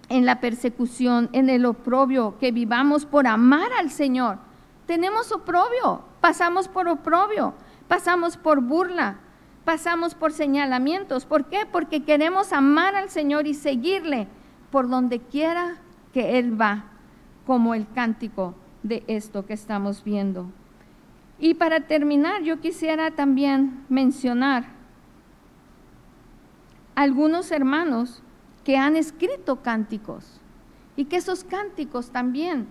en 0.09 0.25
la 0.25 0.41
persecución, 0.41 1.29
en 1.33 1.51
el 1.51 1.67
oprobio, 1.67 2.39
que 2.39 2.53
vivamos 2.53 3.05
por 3.05 3.27
amar 3.27 3.73
al 3.79 3.91
Señor. 3.91 4.39
Tenemos 4.87 5.33
oprobio, 5.33 6.03
pasamos 6.21 6.69
por 6.69 6.89
oprobio, 6.89 7.55
pasamos 7.89 8.37
por 8.37 8.61
burla, 8.61 9.19
pasamos 9.65 10.15
por 10.15 10.33
señalamientos. 10.33 11.27
¿Por 11.27 11.47
qué? 11.47 11.67
Porque 11.71 12.05
queremos 12.05 12.53
amar 12.53 12.95
al 12.95 13.11
Señor 13.11 13.47
y 13.47 13.55
seguirle 13.55 14.29
por 14.71 14.89
donde 14.89 15.21
quiera 15.21 15.79
que 16.17 16.39
Él 16.39 16.59
va, 16.59 16.87
como 17.47 17.75
el 17.75 17.87
cántico 17.93 18.55
de 18.83 19.05
esto 19.07 19.45
que 19.45 19.53
estamos 19.53 20.03
viendo. 20.03 20.47
Y 21.39 21.53
para 21.53 21.81
terminar, 21.81 22.43
yo 22.43 22.59
quisiera 22.59 23.11
también 23.11 23.85
mencionar 23.91 24.65
algunos 26.95 27.51
hermanos 27.51 28.23
que 28.65 28.79
han 28.79 28.97
escrito 28.97 29.57
cánticos 29.57 30.41
y 30.97 31.05
que 31.05 31.17
esos 31.17 31.45
cánticos 31.45 32.09
también 32.09 32.67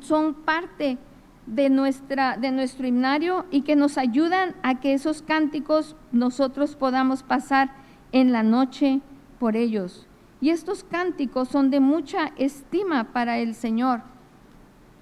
son 0.00 0.34
parte 0.34 0.98
de, 1.46 1.70
nuestra, 1.70 2.36
de 2.36 2.50
nuestro 2.50 2.88
himnario 2.88 3.46
y 3.52 3.62
que 3.62 3.76
nos 3.76 3.96
ayudan 3.96 4.56
a 4.64 4.80
que 4.80 4.92
esos 4.92 5.22
cánticos 5.22 5.94
nosotros 6.10 6.74
podamos 6.74 7.22
pasar 7.22 7.70
en 8.10 8.32
la 8.32 8.42
noche 8.42 9.00
por 9.38 9.54
ellos. 9.54 10.08
Y 10.42 10.50
estos 10.50 10.82
cánticos 10.82 11.48
son 11.48 11.70
de 11.70 11.78
mucha 11.78 12.32
estima 12.36 13.12
para 13.12 13.38
el 13.38 13.54
Señor. 13.54 14.02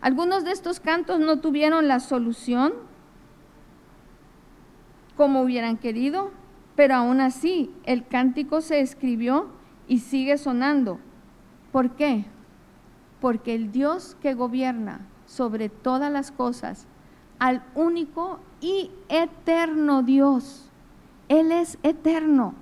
Algunos 0.03 0.45
de 0.45 0.53
estos 0.53 0.80
cantos 0.80 1.18
no 1.18 1.41
tuvieron 1.41 1.88
la 1.88 1.99
solución 1.99 2.74
como 5.16 5.41
hubieran 5.41 5.78
querido, 5.78 6.30
pero 6.76 6.95
aún 6.95 7.22
así 7.22 7.74
el 7.84 8.07
cántico 8.07 8.61
se 8.61 8.80
escribió 8.80 9.49
y 9.88 10.01
sigue 10.01 10.36
sonando. 10.36 11.01
¿Por 11.72 11.93
qué? 11.93 12.26
Porque 13.22 13.55
el 13.55 13.72
Dios 13.72 14.18
que 14.20 14.34
gobierna 14.34 15.07
sobre 15.24 15.70
todas 15.70 16.12
las 16.12 16.32
cosas, 16.32 16.86
al 17.38 17.64
único 17.74 18.41
y 18.61 18.91
eterno 19.09 20.03
Dios, 20.03 20.70
Él 21.28 21.51
es 21.51 21.78
eterno. 21.82 22.60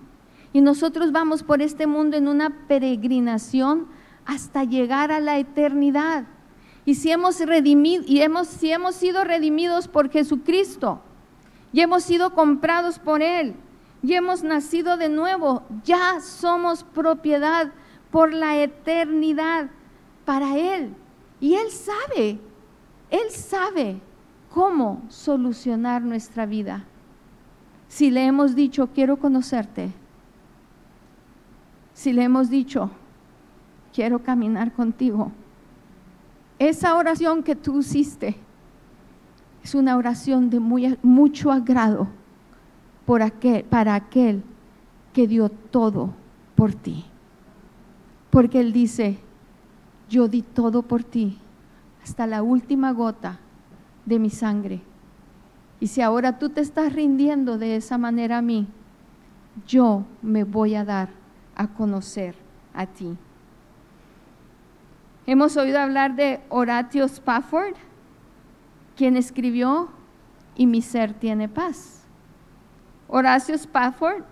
Y 0.58 0.60
nosotros 0.60 1.12
vamos 1.12 1.44
por 1.44 1.62
este 1.62 1.86
mundo 1.86 2.16
en 2.16 2.26
una 2.26 2.66
peregrinación 2.66 3.86
hasta 4.26 4.64
llegar 4.64 5.12
a 5.12 5.20
la 5.20 5.38
eternidad. 5.38 6.24
Y 6.84 6.96
si 6.96 7.12
hemos 7.12 7.38
redimido 7.38 8.02
y 8.04 8.22
hemos 8.22 8.48
si 8.48 8.72
hemos 8.72 8.96
sido 8.96 9.22
redimidos 9.22 9.86
por 9.86 10.10
Jesucristo 10.10 11.00
y 11.72 11.80
hemos 11.80 12.02
sido 12.02 12.34
comprados 12.34 12.98
por 12.98 13.22
él 13.22 13.54
y 14.02 14.14
hemos 14.14 14.42
nacido 14.42 14.96
de 14.96 15.08
nuevo, 15.08 15.62
ya 15.84 16.20
somos 16.20 16.82
propiedad 16.82 17.70
por 18.10 18.34
la 18.34 18.60
eternidad 18.60 19.70
para 20.24 20.58
él. 20.58 20.92
Y 21.40 21.54
él 21.54 21.70
sabe, 21.70 22.40
él 23.10 23.30
sabe 23.30 24.00
cómo 24.52 25.04
solucionar 25.08 26.02
nuestra 26.02 26.46
vida. 26.46 26.84
Si 27.86 28.10
le 28.10 28.24
hemos 28.24 28.56
dicho, 28.56 28.88
quiero 28.92 29.18
conocerte, 29.18 29.92
si 31.98 32.12
le 32.12 32.22
hemos 32.22 32.48
dicho, 32.48 32.92
quiero 33.92 34.22
caminar 34.22 34.72
contigo, 34.72 35.32
esa 36.60 36.94
oración 36.94 37.42
que 37.42 37.56
tú 37.56 37.80
hiciste 37.80 38.36
es 39.64 39.74
una 39.74 39.96
oración 39.96 40.48
de 40.48 40.60
muy, 40.60 40.96
mucho 41.02 41.50
agrado 41.50 42.06
para 43.04 43.96
aquel 43.96 44.44
que 45.12 45.26
dio 45.26 45.48
todo 45.48 46.14
por 46.54 46.72
ti. 46.72 47.04
Porque 48.30 48.60
Él 48.60 48.72
dice, 48.72 49.18
yo 50.08 50.28
di 50.28 50.42
todo 50.42 50.82
por 50.82 51.02
ti, 51.02 51.36
hasta 52.04 52.28
la 52.28 52.44
última 52.44 52.92
gota 52.92 53.40
de 54.06 54.20
mi 54.20 54.30
sangre. 54.30 54.82
Y 55.80 55.88
si 55.88 56.00
ahora 56.00 56.38
tú 56.38 56.48
te 56.48 56.60
estás 56.60 56.92
rindiendo 56.92 57.58
de 57.58 57.74
esa 57.74 57.98
manera 57.98 58.38
a 58.38 58.42
mí, 58.42 58.68
yo 59.66 60.04
me 60.22 60.44
voy 60.44 60.76
a 60.76 60.84
dar 60.84 61.18
a 61.58 61.68
conocer 61.68 62.34
a 62.72 62.86
ti. 62.86 63.18
Hemos 65.26 65.58
oído 65.58 65.78
hablar 65.78 66.16
de 66.16 66.40
Horatio 66.48 67.04
Spafford, 67.04 67.74
quien 68.96 69.16
escribió 69.18 69.90
Y 70.56 70.66
mi 70.66 70.80
ser 70.80 71.12
tiene 71.12 71.48
paz. 71.48 72.02
Horacio 73.08 73.54
Spafford 73.54 74.24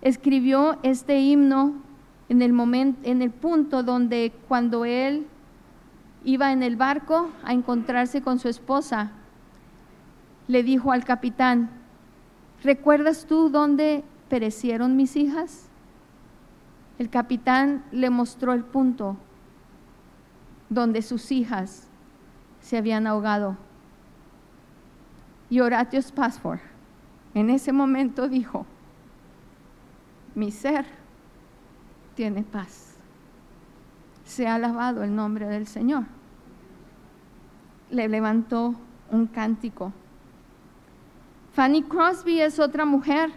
escribió 0.00 0.78
este 0.82 1.20
himno 1.20 1.74
en 2.28 2.40
el 2.40 2.52
momento, 2.52 3.00
en 3.04 3.20
el 3.20 3.30
punto 3.30 3.82
donde 3.82 4.32
cuando 4.48 4.84
él 4.84 5.26
iba 6.24 6.52
en 6.52 6.62
el 6.62 6.76
barco 6.76 7.30
a 7.44 7.52
encontrarse 7.52 8.22
con 8.22 8.38
su 8.38 8.48
esposa, 8.48 9.10
le 10.48 10.62
dijo 10.62 10.92
al 10.92 11.04
capitán, 11.04 11.70
¿recuerdas 12.62 13.26
tú 13.26 13.50
dónde 13.50 14.04
perecieron 14.28 14.96
mis 14.96 15.16
hijas? 15.16 15.63
El 16.98 17.10
capitán 17.10 17.84
le 17.90 18.10
mostró 18.10 18.52
el 18.52 18.64
punto 18.64 19.16
donde 20.68 21.02
sus 21.02 21.32
hijas 21.32 21.88
se 22.60 22.76
habían 22.76 23.06
ahogado. 23.06 23.56
Y 25.50 25.60
Horatio 25.60 25.98
Spafford 25.98 26.60
en 27.34 27.50
ese 27.50 27.72
momento 27.72 28.28
dijo, 28.28 28.64
mi 30.34 30.50
ser 30.50 30.86
tiene 32.14 32.42
paz. 32.42 32.96
Se 34.24 34.46
ha 34.46 34.54
alabado 34.54 35.02
el 35.02 35.14
nombre 35.14 35.46
del 35.46 35.66
Señor. 35.66 36.04
Le 37.90 38.08
levantó 38.08 38.74
un 39.10 39.26
cántico. 39.26 39.92
Fanny 41.52 41.82
Crosby 41.82 42.40
es 42.40 42.58
otra 42.58 42.84
mujer 42.84 43.30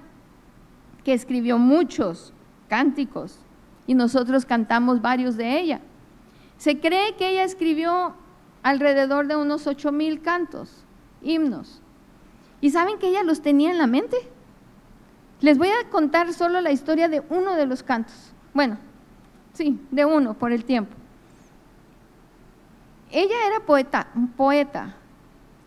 que 1.04 1.14
escribió 1.14 1.58
muchos 1.58 2.34
cánticos 2.68 3.40
y 3.88 3.96
nosotros 3.96 4.46
cantamos 4.46 5.02
varios 5.02 5.38
de 5.38 5.60
ella. 5.60 5.82
Se 6.58 6.80
cree 6.80 7.16
que 7.16 7.30
ella 7.30 7.44
escribió 7.44 8.14
alrededor 8.62 9.28
de 9.28 9.36
unos 9.36 9.66
ocho 9.66 9.92
mil 9.92 10.22
cantos, 10.22 10.84
himnos. 11.22 11.82
¿Y 12.60 12.72
saben 12.72 13.00
que 13.00 13.08
ella 13.08 13.24
los 13.24 13.42
tenía 13.42 13.72
en 13.72 13.78
la 13.78 13.88
mente? 13.88 14.18
Les 15.40 15.58
voy 15.58 15.70
a 15.70 15.90
contar 15.90 16.34
solo 16.34 16.62
la 16.62 16.72
historia 16.72 17.08
de 17.08 17.24
uno 17.30 17.56
de 17.56 17.66
los 17.66 17.84
cantos. 17.84 18.34
Bueno, 18.54 18.78
sí, 19.54 19.80
de 19.92 20.04
uno 20.04 20.34
por 20.34 20.52
el 20.52 20.66
tiempo. 20.66 20.96
Ella 23.12 23.36
era 23.48 23.60
poeta, 23.62 24.08
poeta. 24.36 24.96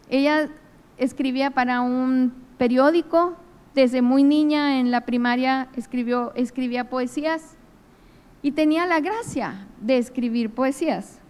Ella 0.09 0.51
escribía 0.99 1.53
para 1.53 1.81
un 1.81 2.35
periódico, 2.59 3.37
desde 3.75 4.03
muy 4.03 4.25
niña 4.25 4.81
en 4.81 4.91
la 4.91 5.03
primaria 5.03 5.69
escribió, 5.77 6.33
escribía 6.35 6.91
poesías 6.91 7.57
y 8.43 8.53
tenía 8.53 8.87
la 8.87 9.01
gracia 9.01 9.67
de 9.81 9.99
escribir 9.99 10.51
poesías. 10.51 11.21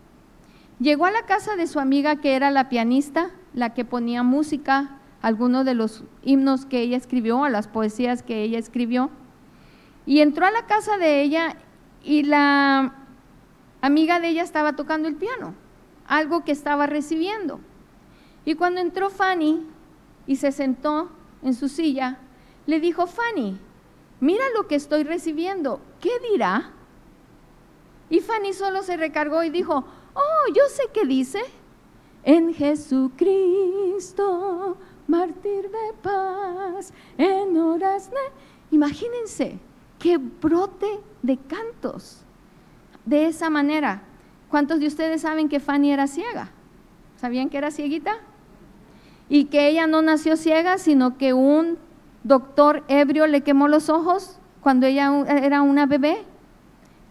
Llegó 0.79 1.07
a 1.07 1.11
la 1.11 1.27
casa 1.27 1.57
de 1.57 1.67
su 1.67 1.79
amiga 1.81 2.17
que 2.17 2.35
era 2.35 2.51
la 2.51 2.69
pianista, 2.69 3.31
la 3.53 3.75
que 3.75 3.85
ponía 3.85 4.23
música, 4.23 4.99
algunos 5.21 5.65
de 5.65 5.75
los 5.75 6.05
himnos 6.23 6.65
que 6.65 6.81
ella 6.81 6.97
escribió, 6.97 7.45
a 7.45 7.51
las 7.51 7.69
poesías 7.69 8.23
que 8.23 8.43
ella 8.43 8.59
escribió, 8.59 9.11
y 10.07 10.21
entró 10.21 10.47
a 10.47 10.51
la 10.51 10.67
casa 10.67 10.97
de 10.97 11.23
ella 11.23 11.57
y 12.03 12.23
la 12.23 12.95
amiga 13.83 14.21
de 14.21 14.29
ella 14.29 14.43
estaba 14.43 14.75
tocando 14.75 15.09
el 15.09 15.17
piano, 15.17 15.55
algo 16.07 16.45
que 16.45 16.53
estaba 16.53 16.87
recibiendo. 16.87 17.61
Y 18.45 18.55
cuando 18.55 18.81
entró 18.81 19.11
Fanny 19.11 19.67
y 20.27 20.37
se 20.37 20.53
sentó 20.53 21.11
en 21.43 21.55
su 21.55 21.69
silla, 21.69 22.19
le 22.67 22.81
dijo, 22.81 23.07
Fanny, 23.07 23.59
mira 24.21 24.45
lo 24.57 24.67
que 24.67 24.77
estoy 24.77 25.03
recibiendo, 25.03 25.81
¿qué 26.01 26.11
dirá? 26.33 26.73
Y 28.11 28.21
Fanny 28.21 28.53
solo 28.53 28.83
se 28.83 28.97
recargó 28.97 29.43
y 29.45 29.51
dijo, 29.51 29.85
oh, 30.15 30.53
yo 30.55 30.65
sé 30.69 30.83
qué 30.93 31.07
dice. 31.07 31.41
En 32.25 32.53
Jesucristo, 32.53 33.17
mártir 35.07 35.71
de 35.71 35.93
paz, 36.03 36.93
en 37.17 37.57
horas 37.57 38.11
de... 38.11 38.17
Imagínense 38.73 39.59
que 39.99 40.19
brote 40.19 41.01
de 41.23 41.39
cantos 41.39 42.25
de 43.07 43.27
esa 43.27 43.49
manera. 43.49 44.03
¿Cuántos 44.49 44.81
de 44.81 44.89
ustedes 44.89 45.23
saben 45.23 45.49
que 45.49 45.61
Fanny 45.61 45.93
era 45.93 46.07
ciega? 46.07 46.51
¿Sabían 47.17 47.49
que 47.49 47.59
era 47.59 47.71
cieguita? 47.71 48.19
Y 49.29 49.45
que 49.45 49.69
ella 49.69 49.87
no 49.87 50.03
nació 50.03 50.37
ciega, 50.37 50.79
sino 50.79 51.17
que 51.17 51.33
un 51.33 51.79
doctor 52.25 52.83
ebrio 52.89 53.27
le 53.27 53.43
quemó 53.43 53.69
los 53.69 53.89
ojos 53.89 54.39
cuando 54.61 54.87
ella 54.87 55.13
era 55.29 55.63
una 55.63 55.87
bebé. 55.87 56.25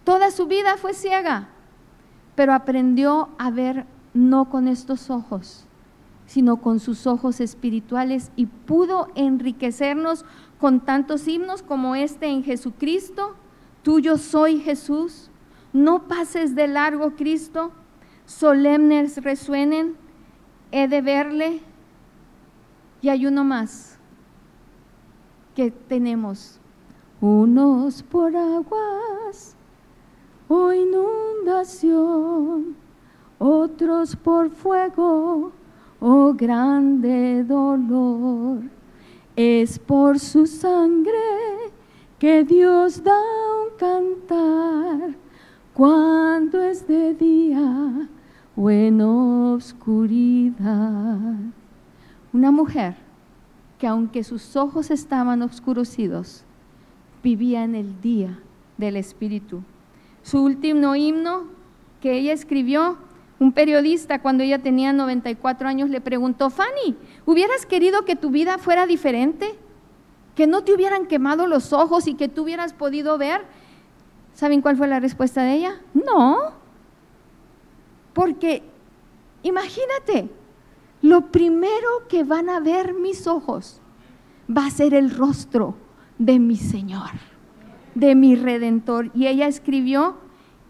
Toda 0.10 0.32
su 0.32 0.48
vida 0.48 0.76
fue 0.76 0.96
ciega, 0.96 1.50
pero 2.34 2.56
aprendió 2.56 3.30
a 3.38 3.52
ver 3.52 3.86
no 4.16 4.50
con 4.50 4.68
estos 4.68 5.12
ojos, 5.12 5.68
sino 6.26 6.58
con 6.58 6.80
sus 6.80 7.06
ojos 7.06 7.40
espirituales 7.40 8.32
y 8.36 8.48
pudo 8.48 9.10
enriquecernos 9.14 10.26
con 10.60 10.80
tantos 10.80 11.28
himnos 11.28 11.62
como 11.62 11.94
este 11.94 12.26
en 12.26 12.44
Jesucristo, 12.44 13.36
tuyo 13.84 14.18
soy 14.18 14.60
Jesús, 14.62 15.30
no 15.74 16.08
pases 16.08 16.56
de 16.56 16.68
largo 16.68 17.12
Cristo, 17.12 17.72
solemnes 18.26 19.22
resuenen, 19.24 19.96
he 20.72 20.88
de 20.88 21.04
verle. 21.04 21.62
Y 23.04 23.10
hay 23.10 23.28
uno 23.28 23.44
más 23.44 24.00
que 25.54 25.70
tenemos, 25.70 26.60
unos 27.22 28.02
por 28.02 28.36
aguas 28.36 29.56
o 30.50 30.74
inundación, 30.74 32.76
otros 33.38 34.16
por 34.16 34.50
fuego 34.50 35.52
o 36.00 36.34
grande 36.34 37.44
dolor. 37.44 38.62
Es 39.36 39.78
por 39.80 40.20
su 40.20 40.48
sangre 40.48 41.14
que 42.18 42.44
Dios 42.44 43.04
da 43.04 43.20
un 43.64 43.70
cantar 43.78 45.14
cuando 45.74 46.60
es 46.62 46.88
de 46.88 47.14
día 47.14 48.10
o 48.58 48.70
en 48.70 49.02
oscuridad. 49.02 50.58
Una 52.34 52.52
mujer 52.52 52.96
que 53.78 53.88
aunque 53.88 54.26
sus 54.26 54.58
ojos 54.58 54.92
estaban 54.92 55.42
oscurecidos, 55.42 56.44
vivía 57.24 57.64
en 57.64 57.76
el 57.76 58.02
día 58.02 58.38
del 58.78 58.98
Espíritu. 58.98 59.64
Su 60.30 60.44
último 60.44 60.96
himno 60.96 61.46
que 62.02 62.12
ella 62.12 62.34
escribió, 62.34 63.00
un 63.40 63.52
periodista 63.52 64.22
cuando 64.22 64.44
ella 64.44 64.60
tenía 64.60 64.94
94 64.94 65.68
años 65.68 65.90
le 65.90 66.02
preguntó, 66.02 66.52
Fanny, 66.52 66.96
¿hubieras 67.26 67.66
querido 67.66 68.06
que 68.06 68.16
tu 68.16 68.30
vida 68.30 68.60
fuera 68.60 68.86
diferente? 68.86 69.58
¿Que 70.36 70.46
no 70.46 70.64
te 70.64 70.72
hubieran 70.72 71.08
quemado 71.08 71.48
los 71.48 71.74
ojos 71.74 72.06
y 72.06 72.14
que 72.14 72.28
tú 72.28 72.44
hubieras 72.44 72.74
podido 72.74 73.18
ver? 73.18 73.42
¿Saben 74.36 74.62
cuál 74.62 74.78
fue 74.78 74.88
la 74.88 75.00
respuesta 75.00 75.42
de 75.42 75.54
ella? 75.54 75.82
No, 75.96 76.38
porque 78.14 78.62
imagínate, 79.42 80.30
lo 81.02 81.32
primero 81.32 82.08
que 82.08 82.24
van 82.24 82.52
a 82.52 82.60
ver 82.60 82.94
mis 82.94 83.26
ojos 83.26 83.82
va 84.48 84.68
a 84.68 84.70
ser 84.70 84.94
el 84.94 85.10
rostro 85.10 85.74
de 86.20 86.38
mi 86.38 86.56
Señor, 86.56 87.29
de 87.96 88.16
mi 88.16 88.36
Redentor. 88.36 89.12
Y 89.14 89.28
ella 89.28 89.48
escribió, 89.48 90.18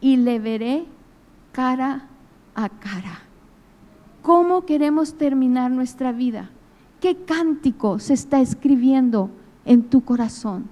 y 0.01 0.17
le 0.17 0.39
veré 0.39 0.85
cara 1.51 2.07
a 2.55 2.69
cara. 2.69 3.19
¿Cómo 4.21 4.65
queremos 4.65 5.15
terminar 5.15 5.71
nuestra 5.71 6.11
vida? 6.11 6.49
¿Qué 7.01 7.15
cántico 7.15 7.99
se 7.99 8.13
está 8.13 8.41
escribiendo 8.41 9.29
en 9.65 9.83
tu 9.83 10.01
corazón? 10.03 10.67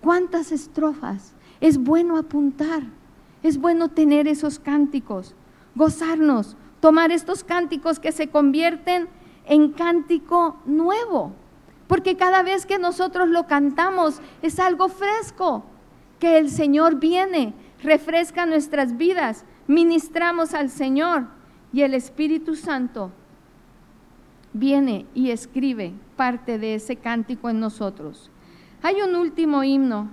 ¿Cuántas 0.00 0.52
estrofas? 0.52 1.34
Es 1.60 1.78
bueno 1.78 2.16
apuntar, 2.16 2.82
es 3.42 3.58
bueno 3.58 3.88
tener 3.88 4.28
esos 4.28 4.58
cánticos, 4.58 5.34
gozarnos, 5.74 6.56
tomar 6.80 7.10
estos 7.10 7.44
cánticos 7.44 7.98
que 7.98 8.12
se 8.12 8.28
convierten 8.28 9.08
en 9.46 9.72
cántico 9.72 10.56
nuevo, 10.64 11.32
porque 11.90 12.16
cada 12.16 12.44
vez 12.44 12.66
que 12.66 12.78
nosotros 12.78 13.28
lo 13.28 13.48
cantamos 13.48 14.20
es 14.42 14.60
algo 14.60 14.88
fresco, 14.88 15.64
que 16.20 16.38
el 16.38 16.48
Señor 16.48 17.00
viene, 17.00 17.52
refresca 17.82 18.46
nuestras 18.46 18.96
vidas, 18.96 19.44
ministramos 19.66 20.54
al 20.54 20.70
Señor 20.70 21.26
y 21.72 21.82
el 21.82 21.94
Espíritu 21.94 22.54
Santo 22.54 23.10
viene 24.52 25.04
y 25.16 25.32
escribe 25.32 25.92
parte 26.14 26.60
de 26.60 26.76
ese 26.76 26.94
cántico 26.94 27.50
en 27.50 27.58
nosotros. 27.58 28.30
Hay 28.82 29.02
un 29.02 29.16
último 29.16 29.64
himno. 29.64 30.10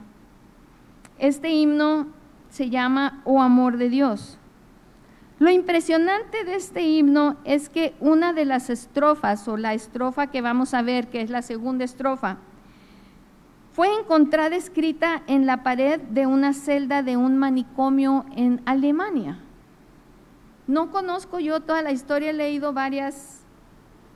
Este 1.20 1.52
himno 1.52 2.08
se 2.50 2.72
llama 2.72 3.22
Oh 3.24 3.40
Amor 3.40 3.78
de 3.78 3.90
Dios. 3.90 4.40
Lo 5.40 5.52
impresionante 5.52 6.44
de 6.46 6.56
este 6.56 6.82
himno 6.82 7.38
es 7.44 7.70
que 7.70 7.94
una 8.00 8.34
de 8.34 8.46
las 8.46 8.72
estrofas 8.72 9.48
o 9.48 9.56
la 9.56 9.76
estrofa 9.76 10.28
que 10.28 10.42
vamos 10.42 10.74
a 10.74 10.82
ver, 10.82 11.10
que 11.10 11.22
es 11.22 11.30
la 11.30 11.44
segunda 11.44 11.86
estrofa, 11.86 12.38
fue 13.74 13.88
encontrada 14.00 14.56
escrita 14.56 15.22
en 15.28 15.46
la 15.46 15.62
pared 15.62 16.02
de 16.02 16.26
una 16.26 16.54
celda 16.54 17.04
de 17.04 17.18
un 17.18 17.38
manicomio 17.38 18.26
en 18.36 18.62
Alemania. 18.66 19.38
No 20.66 20.90
conozco 20.90 21.40
yo 21.40 21.60
toda 21.60 21.84
la 21.84 21.92
historia, 21.92 22.32
he 22.32 22.34
leído 22.34 22.74
varias, 22.74 23.42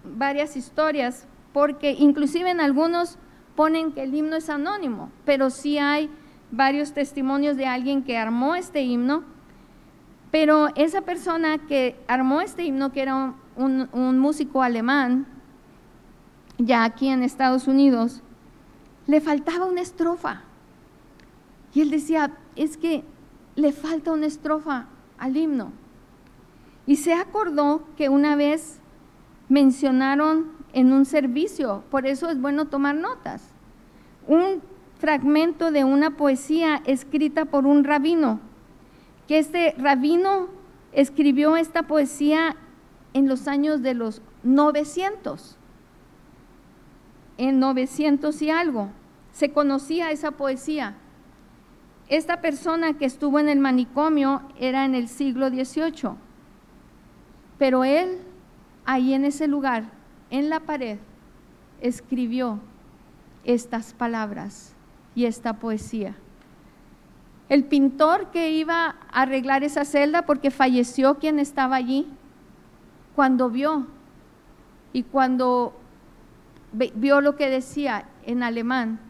varias 0.03 0.57
historias, 0.57 1.27
porque 1.53 1.91
inclusive 1.91 2.49
en 2.49 2.59
algunos 2.59 3.19
ponen 3.55 3.91
que 3.91 4.01
el 4.01 4.15
himno 4.15 4.37
es 4.37 4.49
anónimo, 4.49 5.11
pero 5.23 5.51
sí 5.51 5.77
hay 5.77 6.09
varios 6.49 6.93
testimonios 6.93 7.55
de 7.55 7.67
alguien 7.67 8.03
que 8.03 8.17
armó 8.17 8.55
este 8.55 8.81
himno 8.81 9.23
pero 10.31 10.69
esa 10.75 11.01
persona 11.01 11.57
que 11.57 11.99
armó 12.07 12.39
este 12.39 12.63
himno, 12.63 12.93
que 12.93 13.01
era 13.01 13.33
un, 13.57 14.19
músico 14.19 14.63
alemán, 14.63 15.27
ya 16.57 16.85
aquí 16.85 17.09
en 17.09 17.21
Estados 17.21 17.67
Unidos, 17.67 18.21
le 19.07 19.19
faltaba 19.19 19.65
una 19.65 19.81
estrofa. 19.81 20.43
Y 21.73 21.81
él 21.81 21.91
decía, 21.91 22.37
es 22.55 22.77
que 22.77 23.03
le 23.55 23.73
falta 23.73 24.13
una 24.13 24.25
estrofa 24.25 24.87
al 25.17 25.35
himno. 25.35 25.73
Y 26.87 26.95
se 26.95 27.13
acordó 27.13 27.83
que 27.97 28.07
una 28.07 28.37
vez 28.37 28.79
mencionaron 29.49 30.51
en 30.71 30.93
un 30.93 31.05
servicio, 31.05 31.83
por 31.91 32.07
eso 32.07 32.29
es 32.29 32.39
bueno 32.39 32.67
tomar 32.67 32.95
notas, 32.95 33.49
un 34.27 34.61
fragmento 34.97 35.71
de 35.71 35.83
una 35.83 36.15
poesía 36.15 36.81
escrita 36.85 37.45
por 37.45 37.65
un 37.65 37.83
rabino 37.83 38.39
que 39.31 39.39
este 39.39 39.73
rabino 39.77 40.49
escribió 40.91 41.55
esta 41.55 41.83
poesía 41.83 42.57
en 43.13 43.29
los 43.29 43.47
años 43.47 43.81
de 43.81 43.93
los 43.93 44.21
900, 44.43 45.55
en 47.37 47.57
900 47.57 48.41
y 48.41 48.49
algo. 48.49 48.89
Se 49.31 49.53
conocía 49.53 50.11
esa 50.11 50.31
poesía. 50.31 50.97
Esta 52.09 52.41
persona 52.41 52.97
que 52.97 53.05
estuvo 53.05 53.39
en 53.39 53.47
el 53.47 53.59
manicomio 53.59 54.41
era 54.59 54.83
en 54.83 54.95
el 54.95 55.07
siglo 55.07 55.47
XVIII, 55.47 56.17
pero 57.57 57.85
él, 57.85 58.17
ahí 58.83 59.13
en 59.13 59.23
ese 59.23 59.47
lugar, 59.47 59.85
en 60.29 60.49
la 60.49 60.59
pared, 60.59 60.99
escribió 61.79 62.59
estas 63.45 63.93
palabras 63.93 64.75
y 65.15 65.23
esta 65.23 65.53
poesía. 65.53 66.17
El 67.51 67.65
pintor 67.65 68.31
que 68.31 68.49
iba 68.51 68.95
a 69.11 69.23
arreglar 69.23 69.65
esa 69.65 69.83
celda 69.83 70.21
porque 70.21 70.51
falleció 70.51 71.19
quien 71.19 71.37
estaba 71.37 71.75
allí, 71.75 72.07
cuando 73.13 73.49
vio 73.49 73.87
y 74.93 75.03
cuando 75.03 75.73
vio 76.71 77.19
lo 77.19 77.35
que 77.35 77.49
decía 77.49 78.07
en 78.25 78.41
alemán, 78.41 79.01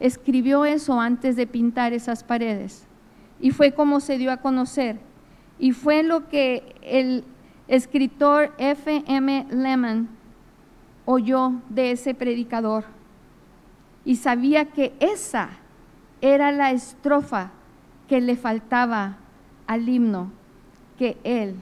escribió 0.00 0.64
eso 0.64 0.98
antes 1.02 1.36
de 1.36 1.46
pintar 1.46 1.92
esas 1.92 2.24
paredes. 2.24 2.86
Y 3.40 3.50
fue 3.50 3.72
como 3.72 4.00
se 4.00 4.16
dio 4.16 4.32
a 4.32 4.38
conocer. 4.38 4.98
Y 5.58 5.72
fue 5.72 6.02
lo 6.02 6.30
que 6.30 6.76
el 6.80 7.24
escritor 7.68 8.54
F. 8.56 9.04
M. 9.06 9.46
Lehman 9.50 10.08
oyó 11.04 11.52
de 11.68 11.90
ese 11.90 12.14
predicador. 12.14 12.84
Y 14.06 14.16
sabía 14.16 14.64
que 14.64 14.94
esa 14.98 15.50
era 16.22 16.52
la 16.52 16.70
estrofa 16.70 17.52
que 18.08 18.20
le 18.20 18.36
faltaba 18.36 19.16
al 19.66 19.88
himno 19.88 20.30
que 20.98 21.18
él 21.24 21.56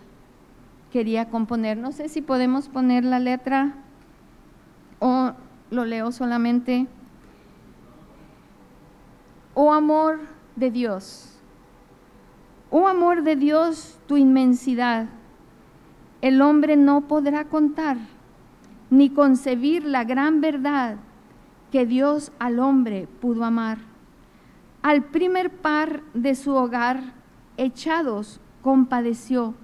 quería 0.93 1.29
componer. 1.29 1.77
No 1.77 1.93
sé 1.93 2.09
si 2.09 2.23
podemos 2.23 2.69
poner 2.69 3.05
la 3.05 3.19
letra 3.19 3.75
o 5.01 5.33
lo 5.71 5.85
leo 5.85 6.13
solamente. 6.13 6.87
Oh 9.55 9.73
amor 9.73 10.21
de 10.57 10.71
Dios, 10.71 11.39
oh 12.71 12.89
amor 12.89 13.23
de 13.23 13.37
Dios, 13.37 13.99
tu 14.07 14.17
inmensidad, 14.17 15.07
el 16.23 16.43
hombre 16.43 16.77
no 16.77 17.03
podrá 17.03 17.45
contar 17.45 17.97
ni 18.91 19.11
concebir 19.11 19.85
la 19.85 20.05
gran 20.05 20.41
verdad 20.41 20.97
que 21.71 21.87
Dios 21.87 22.33
al 22.39 22.59
hombre 22.59 23.09
pudo 23.21 23.45
amar. 23.45 23.94
Al 24.85 25.03
primer 25.05 25.51
par 25.51 26.03
de 26.13 26.35
su 26.35 26.55
hogar 26.55 27.15
echados 27.57 28.39
compadeció 28.61 29.55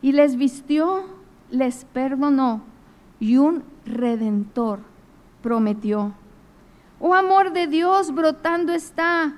y 0.00 0.12
les 0.12 0.36
vistió, 0.36 1.04
les 1.50 1.84
perdonó 1.84 2.62
y 3.20 3.36
un 3.36 3.62
redentor 3.84 4.80
prometió. 5.42 6.14
Oh 6.98 7.14
amor 7.14 7.52
de 7.52 7.66
Dios 7.66 8.14
brotando 8.14 8.72
está, 8.72 9.34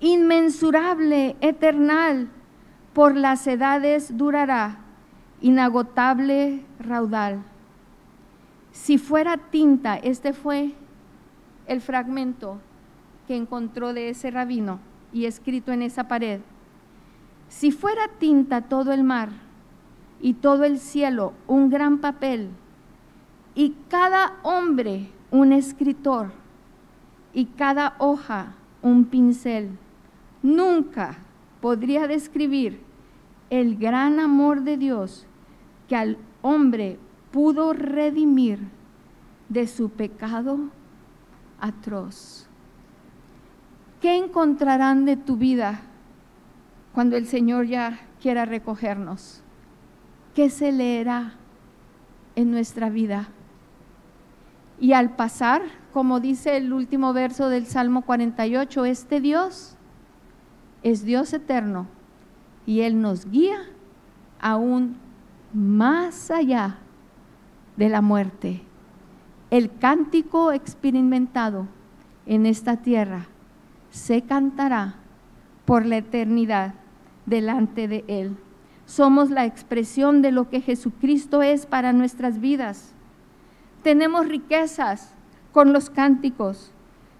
inmensurable, 0.00 1.36
eternal, 1.42 2.30
por 2.94 3.18
las 3.18 3.46
edades 3.46 4.16
durará, 4.16 4.78
inagotable 5.42 6.64
raudal. 6.80 7.42
Si 8.72 8.96
fuera 8.96 9.36
tinta, 9.36 9.96
este 9.96 10.32
fue 10.32 10.72
el 11.66 11.82
fragmento 11.82 12.60
que 13.26 13.36
encontró 13.36 13.92
de 13.92 14.10
ese 14.10 14.30
rabino 14.30 14.80
y 15.12 15.26
escrito 15.26 15.72
en 15.72 15.82
esa 15.82 16.08
pared. 16.08 16.40
Si 17.48 17.70
fuera 17.70 18.08
tinta 18.18 18.62
todo 18.62 18.92
el 18.92 19.04
mar 19.04 19.30
y 20.20 20.34
todo 20.34 20.64
el 20.64 20.78
cielo 20.78 21.32
un 21.46 21.70
gran 21.70 21.98
papel 21.98 22.50
y 23.54 23.74
cada 23.88 24.38
hombre 24.42 25.10
un 25.30 25.52
escritor, 25.52 26.32
y 27.34 27.46
cada 27.46 27.96
hoja 27.98 28.54
un 28.80 29.04
pincel. 29.04 29.76
Nunca 30.42 31.18
podría 31.60 32.06
describir 32.06 32.80
el 33.50 33.76
gran 33.76 34.20
amor 34.20 34.62
de 34.62 34.76
Dios 34.76 35.26
que 35.88 35.96
al 35.96 36.16
hombre 36.42 36.98
pudo 37.32 37.72
redimir 37.72 38.60
de 39.48 39.66
su 39.66 39.90
pecado 39.90 40.58
atroz. 41.60 42.43
¿Qué 44.34 44.40
encontrarán 44.40 45.04
de 45.04 45.16
tu 45.16 45.36
vida 45.36 45.82
cuando 46.92 47.16
el 47.16 47.28
Señor 47.28 47.66
ya 47.66 48.00
quiera 48.20 48.44
recogernos? 48.44 49.44
¿Qué 50.34 50.50
se 50.50 50.72
leerá 50.72 51.34
en 52.34 52.50
nuestra 52.50 52.90
vida? 52.90 53.28
Y 54.80 54.92
al 54.92 55.14
pasar, 55.14 55.62
como 55.92 56.18
dice 56.18 56.56
el 56.56 56.72
último 56.72 57.12
verso 57.12 57.48
del 57.48 57.66
Salmo 57.66 58.02
48, 58.02 58.84
este 58.86 59.20
Dios 59.20 59.76
es 60.82 61.04
Dios 61.04 61.32
eterno 61.32 61.86
y 62.66 62.80
Él 62.80 63.00
nos 63.00 63.30
guía 63.30 63.58
aún 64.40 64.96
más 65.52 66.32
allá 66.32 66.78
de 67.76 67.88
la 67.88 68.00
muerte. 68.00 68.62
El 69.50 69.78
cántico 69.78 70.50
experimentado 70.50 71.68
en 72.26 72.46
esta 72.46 72.78
tierra 72.78 73.28
se 73.94 74.22
cantará 74.22 74.96
por 75.64 75.86
la 75.86 75.98
eternidad 75.98 76.74
delante 77.26 77.86
de 77.86 78.04
Él. 78.08 78.36
Somos 78.86 79.30
la 79.30 79.46
expresión 79.46 80.20
de 80.20 80.32
lo 80.32 80.50
que 80.50 80.60
Jesucristo 80.60 81.42
es 81.42 81.64
para 81.64 81.92
nuestras 81.92 82.40
vidas. 82.40 82.92
Tenemos 83.84 84.26
riquezas 84.26 85.14
con 85.52 85.72
los 85.72 85.90
cánticos 85.90 86.72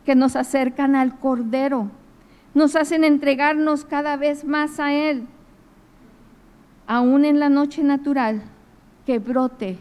que 0.04 0.16
nos 0.16 0.34
acercan 0.34 0.96
al 0.96 1.16
Cordero, 1.20 1.90
nos 2.54 2.74
hacen 2.74 3.04
entregarnos 3.04 3.84
cada 3.84 4.16
vez 4.16 4.44
más 4.44 4.80
a 4.80 4.92
Él. 4.92 5.28
Aún 6.88 7.24
en 7.24 7.38
la 7.38 7.50
noche 7.50 7.84
natural, 7.84 8.42
que 9.06 9.20
brote 9.20 9.78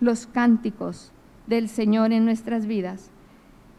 los 0.00 0.26
cánticos 0.26 1.12
del 1.46 1.70
Señor 1.70 2.12
en 2.12 2.26
nuestras 2.26 2.66
vidas. 2.66 3.10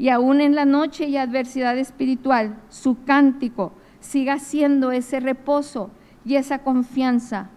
Y 0.02 0.10
aún 0.10 0.42
en 0.42 0.56
la 0.56 0.66
noche 0.66 1.06
y 1.06 1.18
adversidad 1.18 1.78
espiritual, 1.78 2.60
su 2.70 3.04
cántico 3.04 3.72
siga 4.00 4.40
siendo 4.40 4.92
ese 4.92 5.20
reposo 5.20 5.92
y 6.26 6.38
esa 6.38 6.64
confianza 6.64 7.52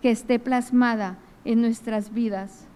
que 0.00 0.12
esté 0.12 0.38
plasmada 0.38 1.18
en 1.44 1.60
nuestras 1.60 2.14
vidas 2.14 2.68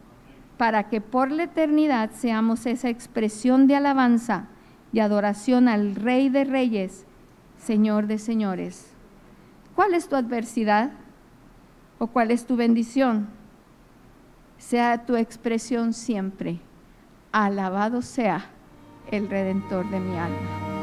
para 0.57 0.89
que 0.89 1.01
por 1.01 1.31
la 1.31 1.45
eternidad 1.45 2.11
seamos 2.11 2.67
esa 2.67 2.89
expresión 2.89 3.69
de 3.69 3.77
alabanza 3.77 4.49
y 4.93 4.99
adoración 4.99 5.69
al 5.69 5.95
Rey 5.95 6.29
de 6.29 6.43
Reyes, 6.43 7.07
Señor 7.59 8.09
de 8.09 8.19
Señores. 8.19 8.93
¿Cuál 9.77 9.95
es 9.95 10.09
tu 10.09 10.17
adversidad 10.17 10.91
o 12.01 12.09
cuál 12.09 12.33
es 12.33 12.45
tu 12.45 12.57
bendición? 12.57 13.29
Sea 14.59 15.07
tu 15.07 15.15
expresión 15.15 15.93
siempre. 15.93 16.59
Alabado 17.31 18.03
sea 18.03 18.52
el 19.13 19.29
Redentor 19.29 19.89
de 19.91 20.01
mi 20.01 20.19
alma. 20.19 20.82